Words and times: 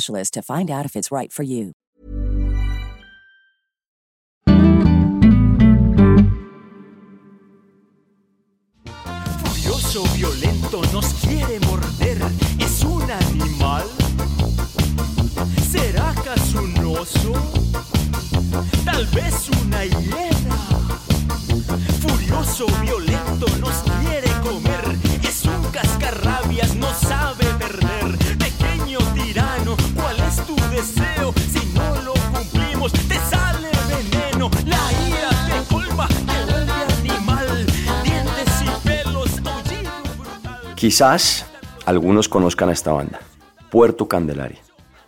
to 0.00 0.42
find 0.42 0.70
out 0.70 0.86
if 0.86 0.96
it's 0.96 1.10
right 1.12 1.30
for 1.30 1.42
you. 1.42 1.72
Furioso, 9.44 10.04
violento, 10.14 10.82
nos 10.92 11.12
quiere 11.14 11.60
morder. 11.60 12.18
¿Es 12.58 12.82
un 12.82 13.02
animal? 13.10 13.86
¿Será 15.70 16.10
acaso 16.10 16.62
un 16.62 16.96
oso? 16.96 17.32
Tal 18.84 19.04
vez 19.06 19.50
una 19.50 19.84
hiena. 19.84 20.56
Furioso, 22.00 22.66
violento, 22.82 23.09
Quizás 40.80 41.44
algunos 41.84 42.30
conozcan 42.30 42.70
a 42.70 42.72
esta 42.72 42.90
banda, 42.90 43.20
Puerto 43.70 44.08
Candelaria. 44.08 44.60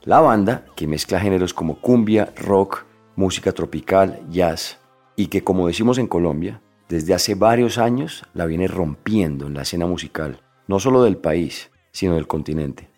La 0.03 0.21
banda 0.21 0.67
que 0.77 0.87
mezcla 0.87 1.19
géneros 1.19 1.55
como 1.55 1.81
cumbia, 1.81 2.31
rock, 2.37 2.85
música 3.17 3.53
tropical, 3.53 4.21
jazz 4.29 4.79
y 5.17 5.29
que 5.29 5.43
como 5.43 5.67
decimos 5.67 5.97
en 5.97 6.09
Colombia, 6.09 6.61
desde 6.91 7.15
hace 7.15 7.35
varios 7.35 7.79
años 7.79 8.23
la 8.35 8.45
viene 8.45 8.69
rompiendo 8.69 9.47
en 9.47 9.55
la 9.55 9.63
escena 9.63 9.87
musical, 9.87 10.43
no 10.69 10.79
solo 10.79 11.05
del 11.05 11.17
país, 11.17 11.71
sino 11.91 12.17
del 12.17 12.27
continente. 12.27 12.91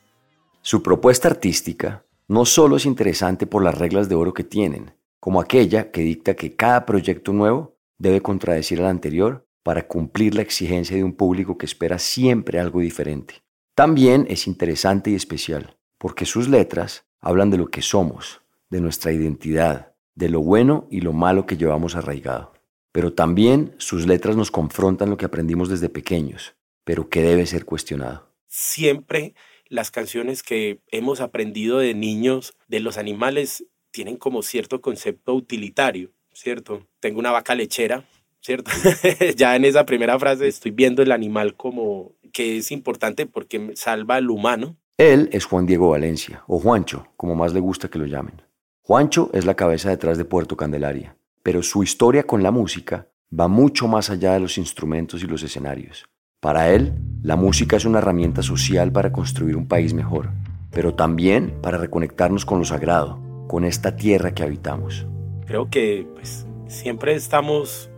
Su 0.60 0.82
propuesta 0.82 1.28
artística 1.28 2.04
no 2.26 2.44
solo 2.44 2.74
es 2.74 2.86
interesante 2.86 3.46
por 3.46 3.62
las 3.62 3.78
reglas 3.78 4.08
de 4.08 4.16
oro 4.16 4.34
que 4.34 4.42
tienen, 4.42 4.96
como 5.20 5.40
aquella 5.40 5.92
que 5.92 6.00
dicta 6.00 6.34
que 6.34 6.56
cada 6.56 6.86
proyecto 6.86 7.32
nuevo 7.32 7.76
debe 7.98 8.20
contradecir 8.20 8.80
al 8.80 8.88
anterior 8.88 9.43
para 9.64 9.88
cumplir 9.88 10.36
la 10.36 10.42
exigencia 10.42 10.96
de 10.96 11.02
un 11.02 11.14
público 11.14 11.58
que 11.58 11.66
espera 11.66 11.98
siempre 11.98 12.60
algo 12.60 12.80
diferente. 12.80 13.42
También 13.74 14.26
es 14.28 14.46
interesante 14.46 15.10
y 15.10 15.16
especial, 15.16 15.76
porque 15.98 16.26
sus 16.26 16.48
letras 16.48 17.06
hablan 17.20 17.50
de 17.50 17.58
lo 17.58 17.68
que 17.68 17.82
somos, 17.82 18.42
de 18.70 18.80
nuestra 18.80 19.10
identidad, 19.10 19.94
de 20.14 20.28
lo 20.28 20.40
bueno 20.42 20.86
y 20.90 21.00
lo 21.00 21.12
malo 21.12 21.46
que 21.46 21.56
llevamos 21.56 21.96
arraigado. 21.96 22.52
Pero 22.92 23.14
también 23.14 23.74
sus 23.78 24.06
letras 24.06 24.36
nos 24.36 24.52
confrontan 24.52 25.10
lo 25.10 25.16
que 25.16 25.24
aprendimos 25.24 25.68
desde 25.68 25.88
pequeños, 25.88 26.54
pero 26.84 27.08
que 27.08 27.22
debe 27.22 27.46
ser 27.46 27.64
cuestionado. 27.64 28.30
siempre 28.46 29.34
las 29.68 29.90
canciones 29.90 30.42
que 30.44 30.80
hemos 30.92 31.20
aprendido 31.20 31.78
de 31.78 31.94
niños 31.94 32.54
de 32.68 32.78
los 32.78 32.98
animales 32.98 33.64
tienen 33.90 34.16
como 34.16 34.42
cierto 34.42 34.80
concepto 34.80 35.34
utilitario, 35.34 36.12
¿cierto? 36.32 36.86
Tengo 37.00 37.18
una 37.18 37.32
vaca 37.32 37.54
lechera, 37.54 38.04
¿cierto? 38.44 38.70
ya 39.36 39.56
en 39.56 39.64
esa 39.64 39.86
primera 39.86 40.18
frase 40.18 40.46
estoy 40.46 40.70
viendo 40.70 41.02
el 41.02 41.12
animal 41.12 41.56
como 41.56 42.12
que 42.32 42.58
es 42.58 42.70
importante 42.70 43.26
porque 43.26 43.72
salva 43.74 44.16
al 44.16 44.30
humano. 44.30 44.76
Él 44.98 45.28
es 45.32 45.46
Juan 45.46 45.66
Diego 45.66 45.90
Valencia, 45.90 46.44
o 46.46 46.58
Juancho, 46.58 47.08
como 47.16 47.34
más 47.34 47.52
le 47.52 47.60
gusta 47.60 47.88
que 47.88 47.98
lo 47.98 48.06
llamen. 48.06 48.42
Juancho 48.82 49.30
es 49.32 49.46
la 49.46 49.54
cabeza 49.54 49.88
detrás 49.88 50.18
de 50.18 50.24
Puerto 50.24 50.56
Candelaria, 50.56 51.16
pero 51.42 51.62
su 51.62 51.82
historia 51.82 52.24
con 52.24 52.42
la 52.42 52.50
música 52.50 53.08
va 53.38 53.48
mucho 53.48 53.88
más 53.88 54.10
allá 54.10 54.34
de 54.34 54.40
los 54.40 54.58
instrumentos 54.58 55.22
y 55.22 55.26
los 55.26 55.42
escenarios. 55.42 56.04
Para 56.40 56.70
él, 56.70 56.92
la 57.22 57.36
música 57.36 57.76
es 57.76 57.86
una 57.86 57.98
herramienta 57.98 58.42
social 58.42 58.92
para 58.92 59.10
construir 59.10 59.56
un 59.56 59.66
país 59.66 59.94
mejor, 59.94 60.30
pero 60.70 60.94
también 60.94 61.58
para 61.62 61.78
reconectarnos 61.78 62.44
con 62.44 62.58
lo 62.58 62.64
sagrado, 62.64 63.18
con 63.48 63.64
esta 63.64 63.96
tierra 63.96 64.34
que 64.34 64.42
habitamos. 64.42 65.06
Creo 65.46 65.70
que 65.70 66.06
pues, 66.14 66.46
siempre 66.68 67.14
estamos 67.14 67.90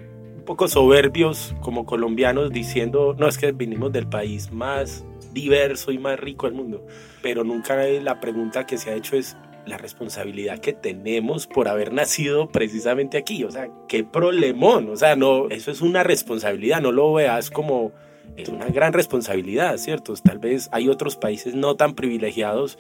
poco 0.46 0.68
soberbios 0.68 1.54
como 1.60 1.84
colombianos 1.84 2.50
diciendo, 2.50 3.14
no 3.18 3.28
es 3.28 3.36
que 3.36 3.52
vinimos 3.52 3.92
del 3.92 4.08
país 4.08 4.50
más 4.50 5.04
diverso 5.32 5.92
y 5.92 5.98
más 5.98 6.18
rico 6.18 6.46
del 6.46 6.54
mundo, 6.54 6.86
pero 7.20 7.44
nunca 7.44 7.76
la 7.76 8.20
pregunta 8.20 8.64
que 8.64 8.78
se 8.78 8.90
ha 8.90 8.94
hecho 8.94 9.16
es 9.16 9.36
la 9.66 9.76
responsabilidad 9.76 10.60
que 10.60 10.72
tenemos 10.72 11.46
por 11.46 11.68
haber 11.68 11.92
nacido 11.92 12.48
precisamente 12.48 13.18
aquí, 13.18 13.44
o 13.44 13.50
sea, 13.50 13.68
qué 13.88 14.04
problemón, 14.04 14.88
o 14.88 14.96
sea, 14.96 15.16
no, 15.16 15.48
eso 15.50 15.70
es 15.70 15.82
una 15.82 16.02
responsabilidad, 16.04 16.80
no 16.80 16.92
lo 16.92 17.12
veas 17.12 17.50
como 17.50 17.92
es 18.36 18.48
una 18.48 18.66
gran 18.66 18.92
responsabilidad, 18.92 19.76
¿cierto? 19.76 20.14
Tal 20.22 20.38
vez 20.38 20.68
hay 20.72 20.88
otros 20.88 21.16
países 21.16 21.54
no 21.54 21.74
tan 21.74 21.94
privilegiados 21.94 22.78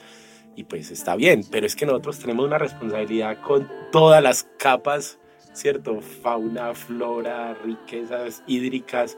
y 0.54 0.64
pues 0.64 0.90
está 0.90 1.16
bien, 1.16 1.42
pero 1.50 1.66
es 1.66 1.76
que 1.76 1.86
nosotros 1.86 2.18
tenemos 2.18 2.46
una 2.46 2.58
responsabilidad 2.58 3.42
con 3.42 3.68
todas 3.92 4.22
las 4.22 4.44
capas, 4.58 5.18
¿cierto? 5.56 6.00
Fauna, 6.00 6.74
flora, 6.74 7.54
riquezas 7.54 8.42
hídricas. 8.46 9.16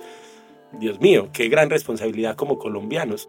Dios 0.72 1.00
mío, 1.00 1.28
qué 1.32 1.48
gran 1.48 1.70
responsabilidad 1.70 2.36
como 2.36 2.58
colombianos. 2.58 3.28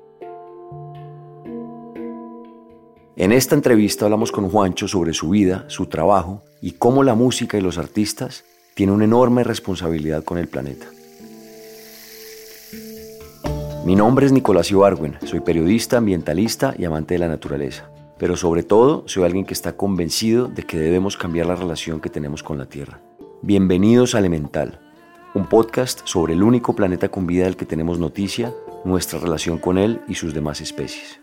En 3.16 3.34
esta 3.34 3.56
entrevista 3.56 4.06
hablamos 4.06 4.32
con 4.32 4.50
Juancho 4.50 4.88
sobre 4.88 5.14
su 5.14 5.30
vida, 5.30 5.66
su 5.68 5.88
trabajo 5.88 6.42
y 6.62 6.72
cómo 6.72 7.04
la 7.04 7.16
música 7.16 7.58
y 7.58 7.62
los 7.62 7.78
artistas 7.78 8.46
tienen 8.76 8.96
una 8.96 9.06
enorme 9.06 9.44
responsabilidad 9.44 10.24
con 10.24 10.38
el 10.38 10.48
planeta. 10.48 10.88
Mi 13.86 13.96
nombre 13.96 14.26
es 14.26 14.32
Nicolás 14.32 14.72
Ibargüen, 14.72 15.18
soy 15.26 15.40
periodista, 15.40 15.98
ambientalista 15.98 16.76
y 16.78 16.86
amante 16.86 17.16
de 17.16 17.20
la 17.20 17.28
naturaleza, 17.28 17.90
pero 18.20 18.36
sobre 18.36 18.64
todo 18.64 19.04
soy 19.08 19.24
alguien 19.24 19.46
que 19.46 19.54
está 19.54 19.78
convencido 19.78 20.48
de 20.50 20.64
que 20.64 20.78
debemos 20.78 21.16
cambiar 21.16 21.48
la 21.48 21.56
relación 21.56 22.02
que 22.02 22.10
tenemos 22.10 22.44
con 22.44 22.58
la 22.58 22.68
Tierra. 22.68 23.02
Bienvenidos 23.42 24.14
a 24.14 24.20
Elemental, 24.20 24.82
un 25.34 25.48
podcast 25.48 26.02
sobre 26.04 26.34
el 26.34 26.44
único 26.44 26.76
planeta 26.76 27.10
con 27.10 27.26
vida 27.26 27.46
del 27.46 27.56
que 27.56 27.66
tenemos 27.66 27.98
noticia, 27.98 28.54
nuestra 28.84 29.20
relación 29.20 29.58
con 29.58 29.78
él 29.78 30.02
y 30.10 30.16
sus 30.16 30.34
demás 30.34 30.60
especies. 30.60 31.22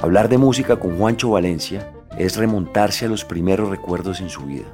Hablar 0.00 0.28
de 0.28 0.38
música 0.38 0.78
con 0.78 0.96
Juancho 0.96 1.30
Valencia 1.30 1.92
es 2.16 2.36
remontarse 2.36 3.06
a 3.06 3.08
los 3.08 3.24
primeros 3.24 3.68
recuerdos 3.68 4.20
en 4.20 4.30
su 4.30 4.42
vida. 4.42 4.66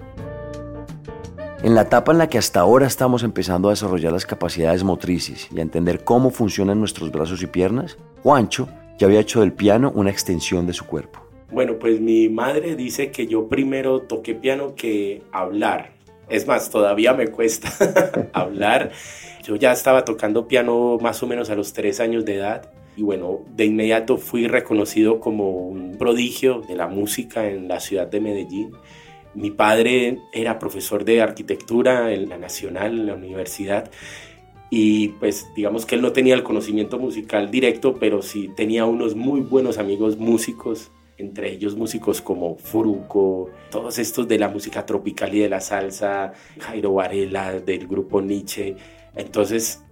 En 1.62 1.74
la 1.74 1.82
etapa 1.82 2.12
en 2.12 2.18
la 2.18 2.28
que 2.28 2.38
hasta 2.38 2.60
ahora 2.60 2.86
estamos 2.86 3.22
empezando 3.22 3.68
a 3.68 3.72
desarrollar 3.72 4.12
las 4.12 4.26
capacidades 4.26 4.84
motrices 4.84 5.48
y 5.54 5.58
a 5.58 5.62
entender 5.62 6.04
cómo 6.04 6.30
funcionan 6.30 6.78
nuestros 6.78 7.10
brazos 7.10 7.42
y 7.42 7.46
piernas, 7.46 7.96
Juancho 8.22 8.68
ya 8.98 9.06
había 9.06 9.20
hecho 9.20 9.40
del 9.40 9.52
piano 9.52 9.90
una 9.94 10.10
extensión 10.10 10.66
de 10.66 10.74
su 10.74 10.86
cuerpo. 10.86 11.20
Bueno, 11.50 11.78
pues 11.78 12.00
mi 12.00 12.28
madre 12.28 12.76
dice 12.76 13.10
que 13.10 13.26
yo 13.26 13.48
primero 13.48 14.02
toqué 14.02 14.34
piano 14.34 14.74
que 14.74 15.22
hablar. 15.32 15.92
Es 16.28 16.46
más, 16.46 16.70
todavía 16.70 17.14
me 17.14 17.28
cuesta 17.28 17.72
hablar. 18.32 18.90
Yo 19.42 19.56
ya 19.56 19.72
estaba 19.72 20.04
tocando 20.04 20.48
piano 20.48 20.98
más 21.00 21.22
o 21.22 21.26
menos 21.26 21.50
a 21.50 21.54
los 21.54 21.72
tres 21.72 22.00
años 22.00 22.24
de 22.24 22.34
edad 22.34 22.70
y 22.96 23.02
bueno, 23.02 23.40
de 23.54 23.66
inmediato 23.66 24.16
fui 24.16 24.46
reconocido 24.46 25.20
como 25.20 25.50
un 25.50 25.96
prodigio 25.98 26.62
de 26.62 26.74
la 26.74 26.86
música 26.86 27.48
en 27.48 27.68
la 27.68 27.78
ciudad 27.78 28.06
de 28.06 28.20
Medellín. 28.20 28.72
Mi 29.36 29.50
padre 29.50 30.20
era 30.32 30.58
profesor 30.58 31.04
de 31.04 31.20
arquitectura 31.20 32.12
en 32.12 32.28
la 32.28 32.38
Nacional, 32.38 32.98
en 32.98 33.06
la 33.06 33.14
universidad, 33.14 33.90
y 34.70 35.08
pues 35.08 35.46
digamos 35.54 35.86
que 35.86 35.94
él 35.94 36.02
no 36.02 36.12
tenía 36.12 36.34
el 36.34 36.42
conocimiento 36.42 36.98
musical 36.98 37.50
directo, 37.50 37.94
pero 37.94 38.22
sí 38.22 38.50
tenía 38.56 38.84
unos 38.86 39.14
muy 39.14 39.40
buenos 39.40 39.78
amigos 39.78 40.16
músicos, 40.16 40.90
entre 41.18 41.52
ellos 41.52 41.76
músicos 41.76 42.20
como 42.20 42.56
Furuco, 42.56 43.50
todos 43.70 43.98
estos 43.98 44.26
de 44.26 44.38
la 44.38 44.48
música 44.48 44.84
tropical 44.84 45.34
y 45.34 45.40
de 45.40 45.48
la 45.48 45.60
salsa, 45.60 46.32
Jairo 46.58 46.94
Varela 46.94 47.60
del 47.60 47.86
grupo 47.86 48.20
Nietzsche. 48.20 48.76
Entonces 49.14 49.82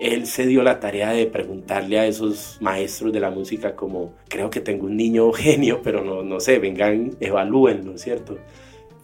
él 0.00 0.26
se 0.26 0.46
dio 0.46 0.62
la 0.62 0.78
tarea 0.80 1.10
de 1.10 1.26
preguntarle 1.26 1.98
a 1.98 2.06
esos 2.06 2.58
maestros 2.60 3.12
de 3.12 3.20
la 3.20 3.30
música 3.30 3.74
como, 3.74 4.14
creo 4.28 4.50
que 4.50 4.60
tengo 4.60 4.86
un 4.86 4.96
niño 4.96 5.32
genio, 5.32 5.80
pero 5.82 6.04
no, 6.04 6.22
no 6.22 6.40
sé, 6.40 6.58
vengan, 6.58 7.16
evalúenlo, 7.20 7.96
¿cierto? 7.96 8.38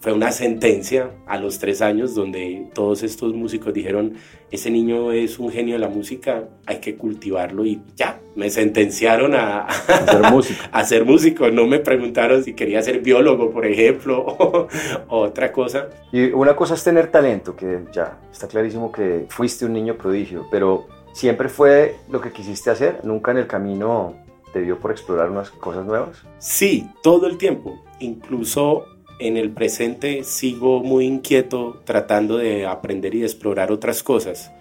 Fue 0.05 0.13
una 0.13 0.31
sentencia 0.31 1.09
a 1.25 1.39
los 1.39 1.57
tres 1.57 1.81
años 1.81 2.13
donde 2.13 2.69
todos 2.75 3.01
estos 3.01 3.33
músicos 3.33 3.73
dijeron, 3.73 4.13
ese 4.51 4.69
niño 4.69 5.11
es 5.11 5.39
un 5.39 5.49
genio 5.49 5.73
de 5.73 5.79
la 5.79 5.89
música, 5.89 6.47
hay 6.67 6.77
que 6.77 6.95
cultivarlo 6.95 7.65
y 7.65 7.81
ya, 7.95 8.19
me 8.35 8.51
sentenciaron 8.51 9.33
a, 9.33 9.61
a 9.65 10.05
ser 10.05 10.31
músico. 10.31 10.59
a 10.71 10.83
ser 10.83 11.05
músico. 11.05 11.49
No 11.49 11.65
me 11.65 11.79
preguntaron 11.79 12.43
si 12.43 12.53
quería 12.53 12.83
ser 12.83 12.99
biólogo, 12.99 13.49
por 13.49 13.65
ejemplo, 13.65 14.19
o, 14.27 14.67
o 15.07 15.17
otra 15.17 15.51
cosa. 15.51 15.87
Y 16.11 16.25
una 16.33 16.55
cosa 16.55 16.75
es 16.75 16.83
tener 16.83 17.07
talento, 17.07 17.55
que 17.55 17.79
ya 17.91 18.19
está 18.31 18.47
clarísimo 18.47 18.91
que 18.91 19.25
fuiste 19.29 19.65
un 19.65 19.73
niño 19.73 19.95
prodigio, 19.97 20.45
pero 20.51 20.85
siempre 21.13 21.49
fue 21.49 21.95
lo 22.11 22.21
que 22.21 22.31
quisiste 22.31 22.69
hacer, 22.69 22.99
nunca 23.03 23.31
en 23.31 23.37
el 23.37 23.47
camino 23.47 24.13
te 24.53 24.61
dio 24.61 24.79
por 24.79 24.91
explorar 24.91 25.31
unas 25.31 25.49
cosas 25.49 25.83
nuevas. 25.83 26.21
Sí, 26.37 26.87
todo 27.01 27.25
el 27.25 27.39
tiempo, 27.39 27.83
incluso 27.99 28.85
en 29.19 29.37
el 29.37 29.51
presente 29.51 30.23
sigo 30.23 30.81
muy 30.81 31.05
inquieto 31.05 31.81
tratando 31.85 32.37
de 32.37 32.65
aprender 32.65 33.15
y 33.15 33.23
explorar 33.23 33.71
otras 33.71 34.03
cosas. 34.03 34.51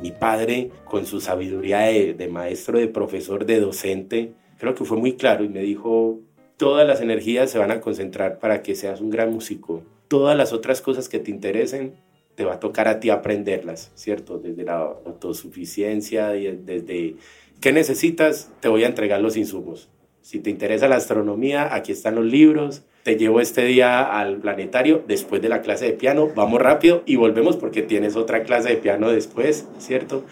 Mi 0.00 0.12
padre, 0.12 0.70
con 0.84 1.06
su 1.06 1.20
sabiduría 1.20 1.78
de, 1.80 2.28
maestro, 2.30 2.78
de 2.78 2.88
profesor, 2.88 3.46
de 3.46 3.60
docente, 3.60 4.32
creo 4.58 4.74
que 4.74 4.84
fue 4.84 4.98
muy 4.98 5.14
claro 5.14 5.44
y 5.44 5.48
me 5.48 5.60
dijo, 5.60 6.20
todas 6.56 6.86
las 6.86 7.00
energías 7.00 7.50
se 7.50 7.58
van 7.58 7.70
a 7.70 7.80
concentrar 7.80 8.38
para 8.38 8.62
que 8.62 8.74
seas 8.74 9.00
un 9.00 9.10
gran 9.10 9.32
músico. 9.32 9.82
Todas 10.08 10.36
las 10.36 10.52
otras 10.52 10.80
cosas 10.80 11.08
que 11.08 11.18
te 11.18 11.30
interesen, 11.30 11.94
te 12.36 12.44
va 12.44 12.54
a 12.54 12.60
tocar 12.60 12.86
a 12.86 13.00
ti 13.00 13.10
aprenderlas, 13.10 13.90
¿cierto? 13.94 14.38
Desde 14.38 14.64
la 14.64 14.76
autosuficiencia, 14.76 16.36
y 16.36 16.54
desde 16.54 17.16
qué 17.60 17.72
necesitas, 17.72 18.52
te 18.60 18.68
voy 18.68 18.84
a 18.84 18.88
entregar 18.88 19.20
los 19.20 19.36
insumos. 19.36 19.88
Si 20.20 20.40
te 20.40 20.50
interesa 20.50 20.86
la 20.86 20.96
astronomía, 20.96 21.74
aquí 21.74 21.92
están 21.92 22.14
los 22.14 22.26
libros, 22.26 22.82
te 23.06 23.16
llevo 23.16 23.40
este 23.40 23.64
día 23.64 24.02
al 24.02 24.38
planetario 24.38 25.04
después 25.06 25.40
de 25.40 25.48
la 25.48 25.62
clase 25.62 25.84
de 25.84 25.92
piano, 25.92 26.28
vamos 26.34 26.60
rápido 26.60 27.04
y 27.06 27.14
volvemos 27.14 27.54
porque 27.54 27.82
tienes 27.82 28.16
otra 28.16 28.42
clase 28.42 28.70
de 28.70 28.76
piano 28.78 29.10
después, 29.10 29.68
¿cierto? 29.78 30.24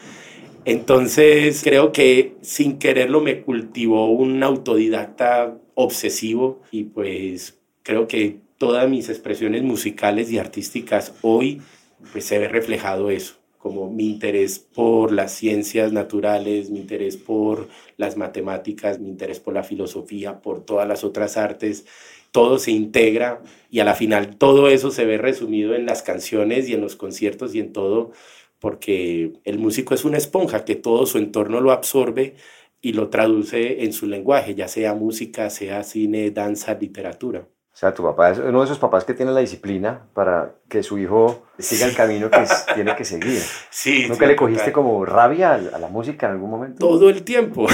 Entonces 0.64 1.62
creo 1.62 1.92
que 1.92 2.34
sin 2.40 2.80
quererlo 2.80 3.20
me 3.20 3.42
cultivó 3.42 4.10
un 4.10 4.42
autodidacta 4.42 5.56
obsesivo 5.74 6.62
y 6.72 6.82
pues 6.82 7.60
creo 7.84 8.08
que 8.08 8.40
todas 8.58 8.90
mis 8.90 9.08
expresiones 9.08 9.62
musicales 9.62 10.32
y 10.32 10.38
artísticas 10.38 11.14
hoy 11.22 11.62
pues 12.10 12.24
se 12.24 12.40
ve 12.40 12.48
reflejado 12.48 13.08
eso 13.08 13.36
como 13.64 13.88
mi 13.90 14.10
interés 14.10 14.58
por 14.58 15.10
las 15.10 15.32
ciencias 15.32 15.90
naturales, 15.90 16.68
mi 16.68 16.80
interés 16.80 17.16
por 17.16 17.68
las 17.96 18.18
matemáticas, 18.18 19.00
mi 19.00 19.08
interés 19.08 19.40
por 19.40 19.54
la 19.54 19.62
filosofía, 19.62 20.42
por 20.42 20.66
todas 20.66 20.86
las 20.86 21.02
otras 21.02 21.38
artes, 21.38 21.86
todo 22.30 22.58
se 22.58 22.72
integra 22.72 23.42
y 23.70 23.80
a 23.80 23.86
la 23.86 23.94
final 23.94 24.36
todo 24.36 24.68
eso 24.68 24.90
se 24.90 25.06
ve 25.06 25.16
resumido 25.16 25.74
en 25.74 25.86
las 25.86 26.02
canciones 26.02 26.68
y 26.68 26.74
en 26.74 26.82
los 26.82 26.94
conciertos 26.94 27.54
y 27.54 27.60
en 27.60 27.72
todo, 27.72 28.12
porque 28.58 29.32
el 29.44 29.58
músico 29.58 29.94
es 29.94 30.04
una 30.04 30.18
esponja 30.18 30.66
que 30.66 30.74
todo 30.76 31.06
su 31.06 31.16
entorno 31.16 31.62
lo 31.62 31.72
absorbe 31.72 32.34
y 32.82 32.92
lo 32.92 33.08
traduce 33.08 33.84
en 33.84 33.94
su 33.94 34.06
lenguaje, 34.06 34.54
ya 34.54 34.68
sea 34.68 34.92
música, 34.94 35.48
sea 35.48 35.82
cine, 35.84 36.30
danza, 36.32 36.74
literatura. 36.74 37.48
O 37.74 37.76
sea, 37.76 37.92
tu 37.92 38.04
papá 38.04 38.30
es 38.30 38.38
uno 38.38 38.60
de 38.60 38.66
esos 38.66 38.78
papás 38.78 39.04
que 39.04 39.14
tiene 39.14 39.32
la 39.32 39.40
disciplina 39.40 40.06
para 40.14 40.54
que 40.68 40.84
su 40.84 40.96
hijo 40.96 41.44
siga 41.58 41.86
el 41.86 41.96
camino 41.96 42.30
que 42.30 42.46
tiene 42.72 42.94
que 42.94 43.04
seguir. 43.04 43.40
Sí. 43.70 44.06
¿Nunca 44.08 44.26
le 44.26 44.36
cogiste 44.36 44.70
como 44.70 45.04
rabia 45.04 45.54
a, 45.54 45.78
la 45.80 45.88
música 45.88 46.26
en 46.26 46.34
algún 46.34 46.50
momento? 46.50 46.78
Todo 46.78 47.10
el 47.10 47.24
tiempo. 47.24 47.66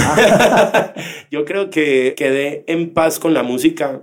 Yo 1.31 1.45
creo 1.45 1.69
que 1.69 2.15
quedé 2.17 2.65
en 2.67 2.95
paz 2.95 3.19
con 3.19 3.35
la 3.35 3.43
música. 3.43 4.01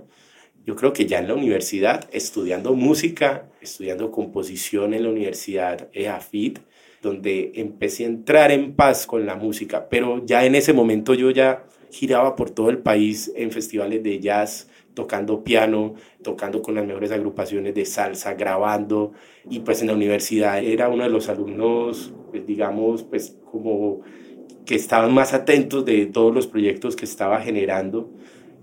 Yo 0.64 0.76
creo 0.76 0.92
que 0.92 1.06
ya 1.06 1.18
en 1.18 1.26
la 1.26 1.34
universidad, 1.34 2.08
estudiando 2.12 2.74
música, 2.74 3.46
estudiando 3.60 4.12
composición 4.12 4.94
en 4.94 5.02
la 5.02 5.08
universidad 5.08 5.88
EAFIT, 5.92 6.60
donde 7.02 7.50
empecé 7.56 8.04
a 8.04 8.06
entrar 8.06 8.52
en 8.52 8.74
paz 8.76 9.04
con 9.04 9.26
la 9.26 9.34
música. 9.34 9.88
Pero 9.88 10.24
ya 10.24 10.44
en 10.44 10.54
ese 10.54 10.72
momento 10.72 11.14
yo 11.14 11.30
ya 11.30 11.64
giraba 11.90 12.36
por 12.36 12.50
todo 12.50 12.70
el 12.70 12.78
país 12.78 13.32
en 13.34 13.50
festivales 13.50 14.02
de 14.02 14.20
jazz, 14.20 14.68
tocando 14.98 15.44
piano, 15.44 15.94
tocando 16.24 16.60
con 16.60 16.74
las 16.74 16.84
mejores 16.84 17.12
agrupaciones 17.12 17.72
de 17.72 17.84
salsa, 17.84 18.34
grabando, 18.34 19.12
y 19.48 19.60
pues 19.60 19.80
en 19.80 19.86
la 19.86 19.92
universidad 19.92 20.60
era 20.60 20.88
uno 20.88 21.04
de 21.04 21.08
los 21.08 21.28
alumnos, 21.28 22.12
pues 22.32 22.44
digamos, 22.44 23.04
pues 23.04 23.38
como 23.48 24.00
que 24.66 24.74
estaban 24.74 25.14
más 25.14 25.34
atentos 25.34 25.84
de 25.84 26.06
todos 26.06 26.34
los 26.34 26.48
proyectos 26.48 26.96
que 26.96 27.04
estaba 27.04 27.40
generando. 27.40 28.10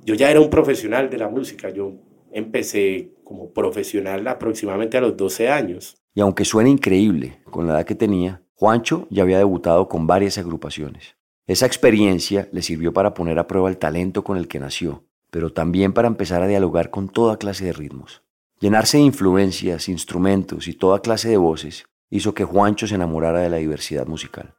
Yo 0.03 0.13
ya 0.13 0.29
era 0.29 0.41
un 0.41 0.49
profesional 0.49 1.09
de 1.09 1.19
la 1.19 1.29
música, 1.29 1.69
yo 1.69 1.93
empecé 2.33 3.13
como 3.23 3.53
profesional 3.53 4.27
aproximadamente 4.27 4.97
a 4.97 5.01
los 5.01 5.15
12 5.15 5.47
años. 5.47 5.95
Y 6.13 6.19
aunque 6.19 6.43
suene 6.43 6.69
increíble 6.69 7.39
con 7.49 7.65
la 7.65 7.75
edad 7.75 7.85
que 7.85 7.95
tenía, 7.95 8.43
Juancho 8.55 9.07
ya 9.09 9.23
había 9.23 9.37
debutado 9.37 9.87
con 9.87 10.05
varias 10.05 10.37
agrupaciones. 10.37 11.15
Esa 11.47 11.65
experiencia 11.65 12.49
le 12.51 12.61
sirvió 12.61 12.91
para 12.91 13.13
poner 13.13 13.39
a 13.39 13.47
prueba 13.47 13.69
el 13.69 13.77
talento 13.77 14.25
con 14.25 14.35
el 14.35 14.49
que 14.49 14.59
nació 14.59 15.05
pero 15.35 15.51
también 15.51 15.91
para 15.91 16.07
empezar 16.07 16.41
a 16.41 16.47
dialogar 16.47 16.91
con 16.91 17.09
toda 17.09 17.35
clase 17.35 17.65
de 17.65 17.73
ritmos. 17.73 18.23
Llenarse 18.61 18.99
de 18.99 19.03
influencias, 19.03 19.89
instrumentos 19.89 20.69
y 20.69 20.73
toda 20.73 21.01
clase 21.01 21.27
de 21.27 21.35
voces 21.35 21.87
hizo 22.09 22.33
que 22.33 22.45
Juancho 22.45 22.87
se 22.87 22.95
enamorara 22.95 23.41
de 23.41 23.49
la 23.49 23.57
diversidad 23.57 24.07
musical. 24.07 24.55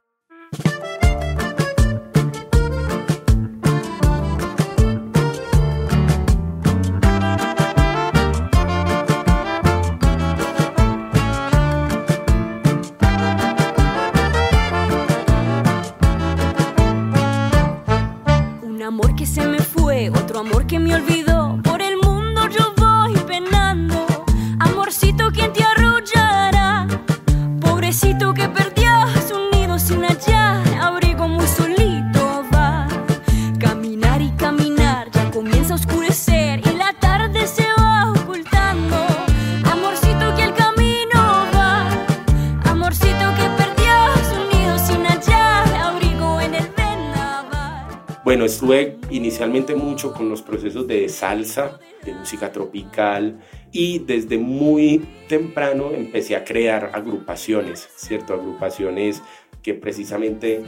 Estuve 48.67 48.97
inicialmente 49.11 49.77
mucho 49.77 50.13
con 50.13 50.29
los 50.29 50.43
procesos 50.43 50.89
de 50.89 51.09
salsa, 51.09 51.79
de 52.05 52.13
música 52.13 52.51
tropical 52.51 53.39
y 53.71 54.01
desde 54.01 54.39
muy 54.39 55.07
temprano 55.29 55.93
empecé 55.93 56.35
a 56.35 56.43
crear 56.43 56.91
agrupaciones, 56.93 57.89
¿cierto? 57.95 58.35
Agrupaciones 58.35 59.23
que 59.63 59.75
precisamente 59.75 60.65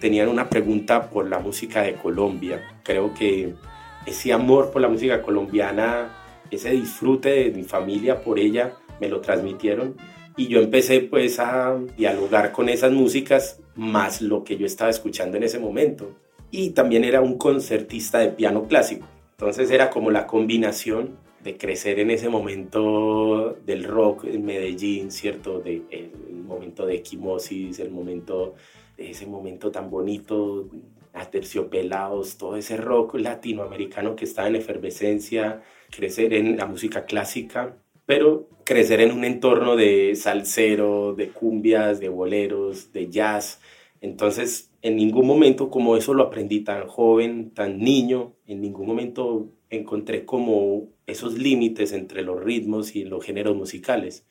tenían 0.00 0.30
una 0.30 0.48
pregunta 0.48 1.10
por 1.10 1.28
la 1.28 1.40
música 1.40 1.82
de 1.82 1.92
Colombia. 1.96 2.80
Creo 2.84 3.12
que 3.12 3.52
ese 4.06 4.32
amor 4.32 4.70
por 4.70 4.80
la 4.80 4.88
música 4.88 5.20
colombiana, 5.20 6.10
ese 6.50 6.70
disfrute 6.70 7.28
de 7.28 7.50
mi 7.50 7.64
familia 7.64 8.22
por 8.22 8.38
ella, 8.38 8.78
me 8.98 9.10
lo 9.10 9.20
transmitieron 9.20 9.98
y 10.38 10.48
yo 10.48 10.58
empecé 10.62 11.00
pues 11.00 11.38
a 11.38 11.78
dialogar 11.98 12.50
con 12.50 12.70
esas 12.70 12.92
músicas 12.92 13.60
más 13.76 14.22
lo 14.22 14.42
que 14.42 14.56
yo 14.56 14.64
estaba 14.64 14.90
escuchando 14.90 15.36
en 15.36 15.42
ese 15.42 15.58
momento. 15.58 16.16
Y 16.52 16.70
también 16.70 17.02
era 17.02 17.20
un 17.20 17.38
concertista 17.38 18.20
de 18.20 18.28
piano 18.28 18.68
clásico. 18.68 19.08
Entonces 19.32 19.72
era 19.72 19.90
como 19.90 20.12
la 20.12 20.28
combinación 20.28 21.18
de 21.42 21.56
crecer 21.56 21.98
en 21.98 22.10
ese 22.10 22.28
momento 22.28 23.56
del 23.66 23.84
rock 23.84 24.26
en 24.26 24.44
Medellín, 24.44 25.10
¿cierto? 25.10 25.58
De, 25.58 25.82
el 25.90 26.12
momento 26.46 26.86
de 26.86 26.96
equimosis, 26.96 27.80
el 27.80 27.90
momento, 27.90 28.54
ese 28.96 29.26
momento 29.26 29.72
tan 29.72 29.90
bonito, 29.90 30.68
a 31.14 31.28
terciopelados, 31.30 32.36
todo 32.36 32.56
ese 32.56 32.76
rock 32.76 33.16
latinoamericano 33.16 34.14
que 34.14 34.24
estaba 34.24 34.48
en 34.48 34.56
efervescencia, 34.56 35.62
crecer 35.90 36.32
en 36.34 36.56
la 36.56 36.66
música 36.66 37.04
clásica, 37.04 37.76
pero 38.06 38.48
crecer 38.64 39.00
en 39.00 39.12
un 39.12 39.24
entorno 39.24 39.76
de 39.76 40.14
salsero, 40.16 41.14
de 41.14 41.28
cumbias, 41.28 42.00
de 42.00 42.08
boleros, 42.08 42.92
de 42.92 43.08
jazz. 43.10 43.60
Entonces, 44.02 44.72
en 44.82 44.96
ningún 44.96 45.28
momento, 45.28 45.70
como 45.70 45.96
eso 45.96 46.12
lo 46.12 46.24
aprendí 46.24 46.60
tan 46.60 46.88
joven, 46.88 47.52
tan 47.54 47.78
niño, 47.78 48.34
en 48.46 48.60
ningún 48.60 48.88
momento 48.88 49.52
encontré 49.70 50.24
como 50.24 50.88
esos 51.06 51.38
límites 51.38 51.92
entre 51.92 52.22
los 52.22 52.42
ritmos 52.42 52.96
y 52.96 53.04
los 53.04 53.24
géneros 53.24 53.56
musicales. 53.56 54.26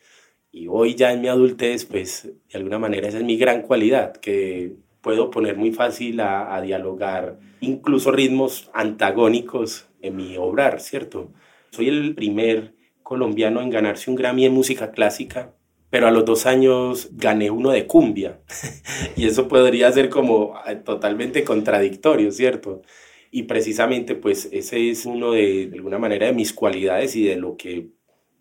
Y 0.51 0.67
hoy 0.67 0.95
ya 0.95 1.13
en 1.13 1.21
mi 1.21 1.29
adultez, 1.29 1.85
pues 1.85 2.33
de 2.51 2.57
alguna 2.57 2.79
manera 2.79 3.07
esa 3.07 3.19
es 3.19 3.23
mi 3.23 3.37
gran 3.37 3.61
cualidad, 3.61 4.11
que 4.17 4.75
puedo 4.99 5.31
poner 5.31 5.55
muy 5.55 5.71
fácil 5.71 6.19
a, 6.19 6.53
a 6.53 6.61
dialogar 6.61 7.39
incluso 7.61 8.11
ritmos 8.11 8.69
antagónicos 8.73 9.87
en 10.01 10.17
mi 10.17 10.35
obrar, 10.35 10.81
¿cierto? 10.81 11.31
Soy 11.69 11.87
el 11.87 12.13
primer 12.13 12.75
colombiano 13.03 13.61
en 13.61 13.69
ganarse 13.69 14.09
un 14.09 14.17
Grammy 14.17 14.45
en 14.45 14.53
música 14.53 14.91
clásica, 14.91 15.55
pero 15.91 16.07
a 16.07 16.11
los 16.11 16.25
dos 16.25 16.47
años 16.47 17.09
gané 17.11 17.51
uno 17.51 17.69
de 17.69 17.85
cumbia. 17.85 18.39
y 19.15 19.27
eso 19.27 19.47
podría 19.47 19.91
ser 19.91 20.09
como 20.09 20.55
ah, 20.55 20.73
totalmente 20.83 21.43
contradictorio, 21.43 22.31
¿cierto? 22.31 22.81
Y 23.29 23.43
precisamente 23.43 24.15
pues 24.15 24.49
ese 24.51 24.89
es 24.89 25.05
uno 25.05 25.33
de, 25.33 25.69
alguna 25.73 25.99
manera 25.99 26.25
de 26.25 26.33
mis 26.33 26.53
cualidades 26.53 27.15
y 27.15 27.25
de 27.25 27.35
lo 27.35 27.57
que 27.57 27.89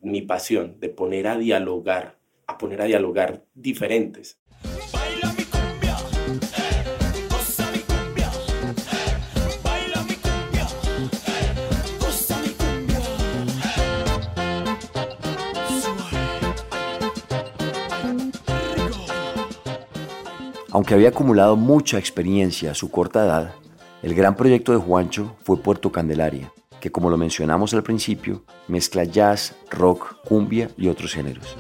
mi 0.00 0.22
pasión, 0.22 0.78
de 0.80 0.88
poner 0.88 1.26
a 1.26 1.36
dialogar, 1.36 2.18
a 2.46 2.56
poner 2.56 2.80
a 2.82 2.86
dialogar 2.86 3.44
diferentes. 3.54 4.39
Aunque 20.72 20.94
había 20.94 21.08
acumulado 21.08 21.56
mucha 21.56 21.98
experiencia 21.98 22.70
a 22.70 22.74
su 22.74 22.90
corta 22.90 23.24
edad, 23.24 23.54
el 24.02 24.14
gran 24.14 24.36
proyecto 24.36 24.70
de 24.70 24.78
Juancho 24.78 25.36
fue 25.42 25.56
Puerto 25.56 25.90
Candelaria, 25.90 26.52
que 26.80 26.92
como 26.92 27.10
lo 27.10 27.16
mencionamos 27.16 27.74
al 27.74 27.82
principio, 27.82 28.44
mezcla 28.68 29.02
jazz, 29.02 29.56
rock, 29.68 30.16
cumbia 30.24 30.70
y 30.76 30.86
otros 30.86 31.12
géneros. 31.12 31.56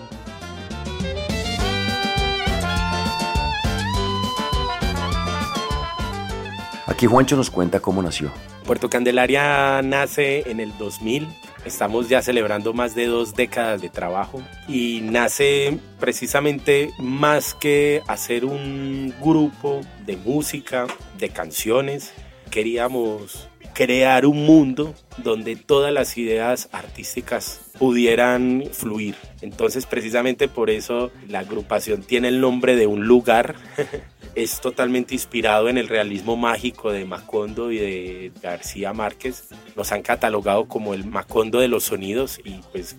Aquí 6.86 7.06
Juancho 7.06 7.36
nos 7.36 7.50
cuenta 7.50 7.80
cómo 7.80 8.02
nació. 8.02 8.30
Puerto 8.64 8.88
Candelaria 8.88 9.82
nace 9.82 10.48
en 10.48 10.60
el 10.60 10.76
2000. 10.78 11.26
Estamos 11.64 12.08
ya 12.08 12.22
celebrando 12.22 12.72
más 12.72 12.94
de 12.94 13.06
dos 13.06 13.34
décadas 13.34 13.82
de 13.82 13.90
trabajo 13.90 14.42
y 14.66 15.00
nace 15.02 15.78
precisamente 15.98 16.90
más 16.98 17.54
que 17.54 18.02
hacer 18.08 18.46
un 18.46 19.14
grupo 19.20 19.82
de 20.06 20.16
música, 20.16 20.86
de 21.18 21.28
canciones. 21.28 22.12
Queríamos 22.50 23.48
crear 23.74 24.26
un 24.26 24.46
mundo 24.46 24.94
donde 25.18 25.56
todas 25.56 25.92
las 25.92 26.16
ideas 26.16 26.68
artísticas 26.72 27.60
pudieran 27.78 28.64
fluir. 28.72 29.14
Entonces 29.42 29.86
precisamente 29.86 30.48
por 30.48 30.70
eso 30.70 31.10
la 31.28 31.40
agrupación 31.40 32.02
tiene 32.02 32.28
el 32.28 32.40
nombre 32.40 32.74
de 32.76 32.86
un 32.86 33.06
lugar. 33.06 33.54
es 34.34 34.60
totalmente 34.60 35.14
inspirado 35.14 35.68
en 35.68 35.78
el 35.78 35.88
realismo 35.88 36.36
mágico 36.36 36.92
de 36.92 37.04
Macondo 37.04 37.72
y 37.72 37.78
de 37.78 38.32
García 38.42 38.92
Márquez. 38.92 39.48
Nos 39.76 39.92
han 39.92 40.02
catalogado 40.02 40.66
como 40.68 40.94
el 40.94 41.04
Macondo 41.04 41.60
de 41.60 41.68
los 41.68 41.84
sonidos 41.84 42.40
y 42.44 42.60
pues 42.72 42.96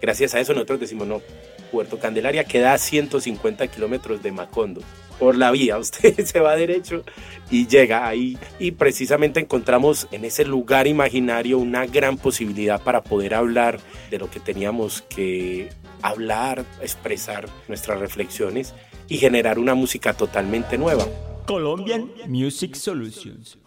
gracias 0.00 0.34
a 0.34 0.40
eso 0.40 0.52
nosotros 0.52 0.80
decimos 0.80 1.06
no, 1.06 1.22
Puerto 1.70 1.98
Candelaria 1.98 2.44
queda 2.44 2.72
a 2.72 2.78
150 2.78 3.66
kilómetros 3.68 4.22
de 4.22 4.32
Macondo. 4.32 4.82
Por 5.18 5.36
la 5.36 5.50
vía, 5.50 5.78
usted 5.78 6.24
se 6.24 6.40
va 6.40 6.56
derecho 6.56 7.04
y 7.50 7.66
llega 7.66 8.06
ahí. 8.06 8.38
Y 8.58 8.72
precisamente 8.72 9.40
encontramos 9.40 10.08
en 10.12 10.24
ese 10.24 10.44
lugar 10.44 10.86
imaginario 10.86 11.58
una 11.58 11.86
gran 11.86 12.18
posibilidad 12.18 12.82
para 12.82 13.02
poder 13.02 13.34
hablar 13.34 13.80
de 14.10 14.18
lo 14.18 14.30
que 14.30 14.40
teníamos 14.40 15.02
que 15.02 15.70
hablar, 16.02 16.64
expresar 16.82 17.48
nuestras 17.68 17.98
reflexiones 17.98 18.74
y 19.08 19.18
generar 19.18 19.58
una 19.58 19.74
música 19.74 20.14
totalmente 20.14 20.78
nueva. 20.78 21.04
Colombian 21.46 22.10
Music 22.26 22.74
Solutions. 22.74 23.58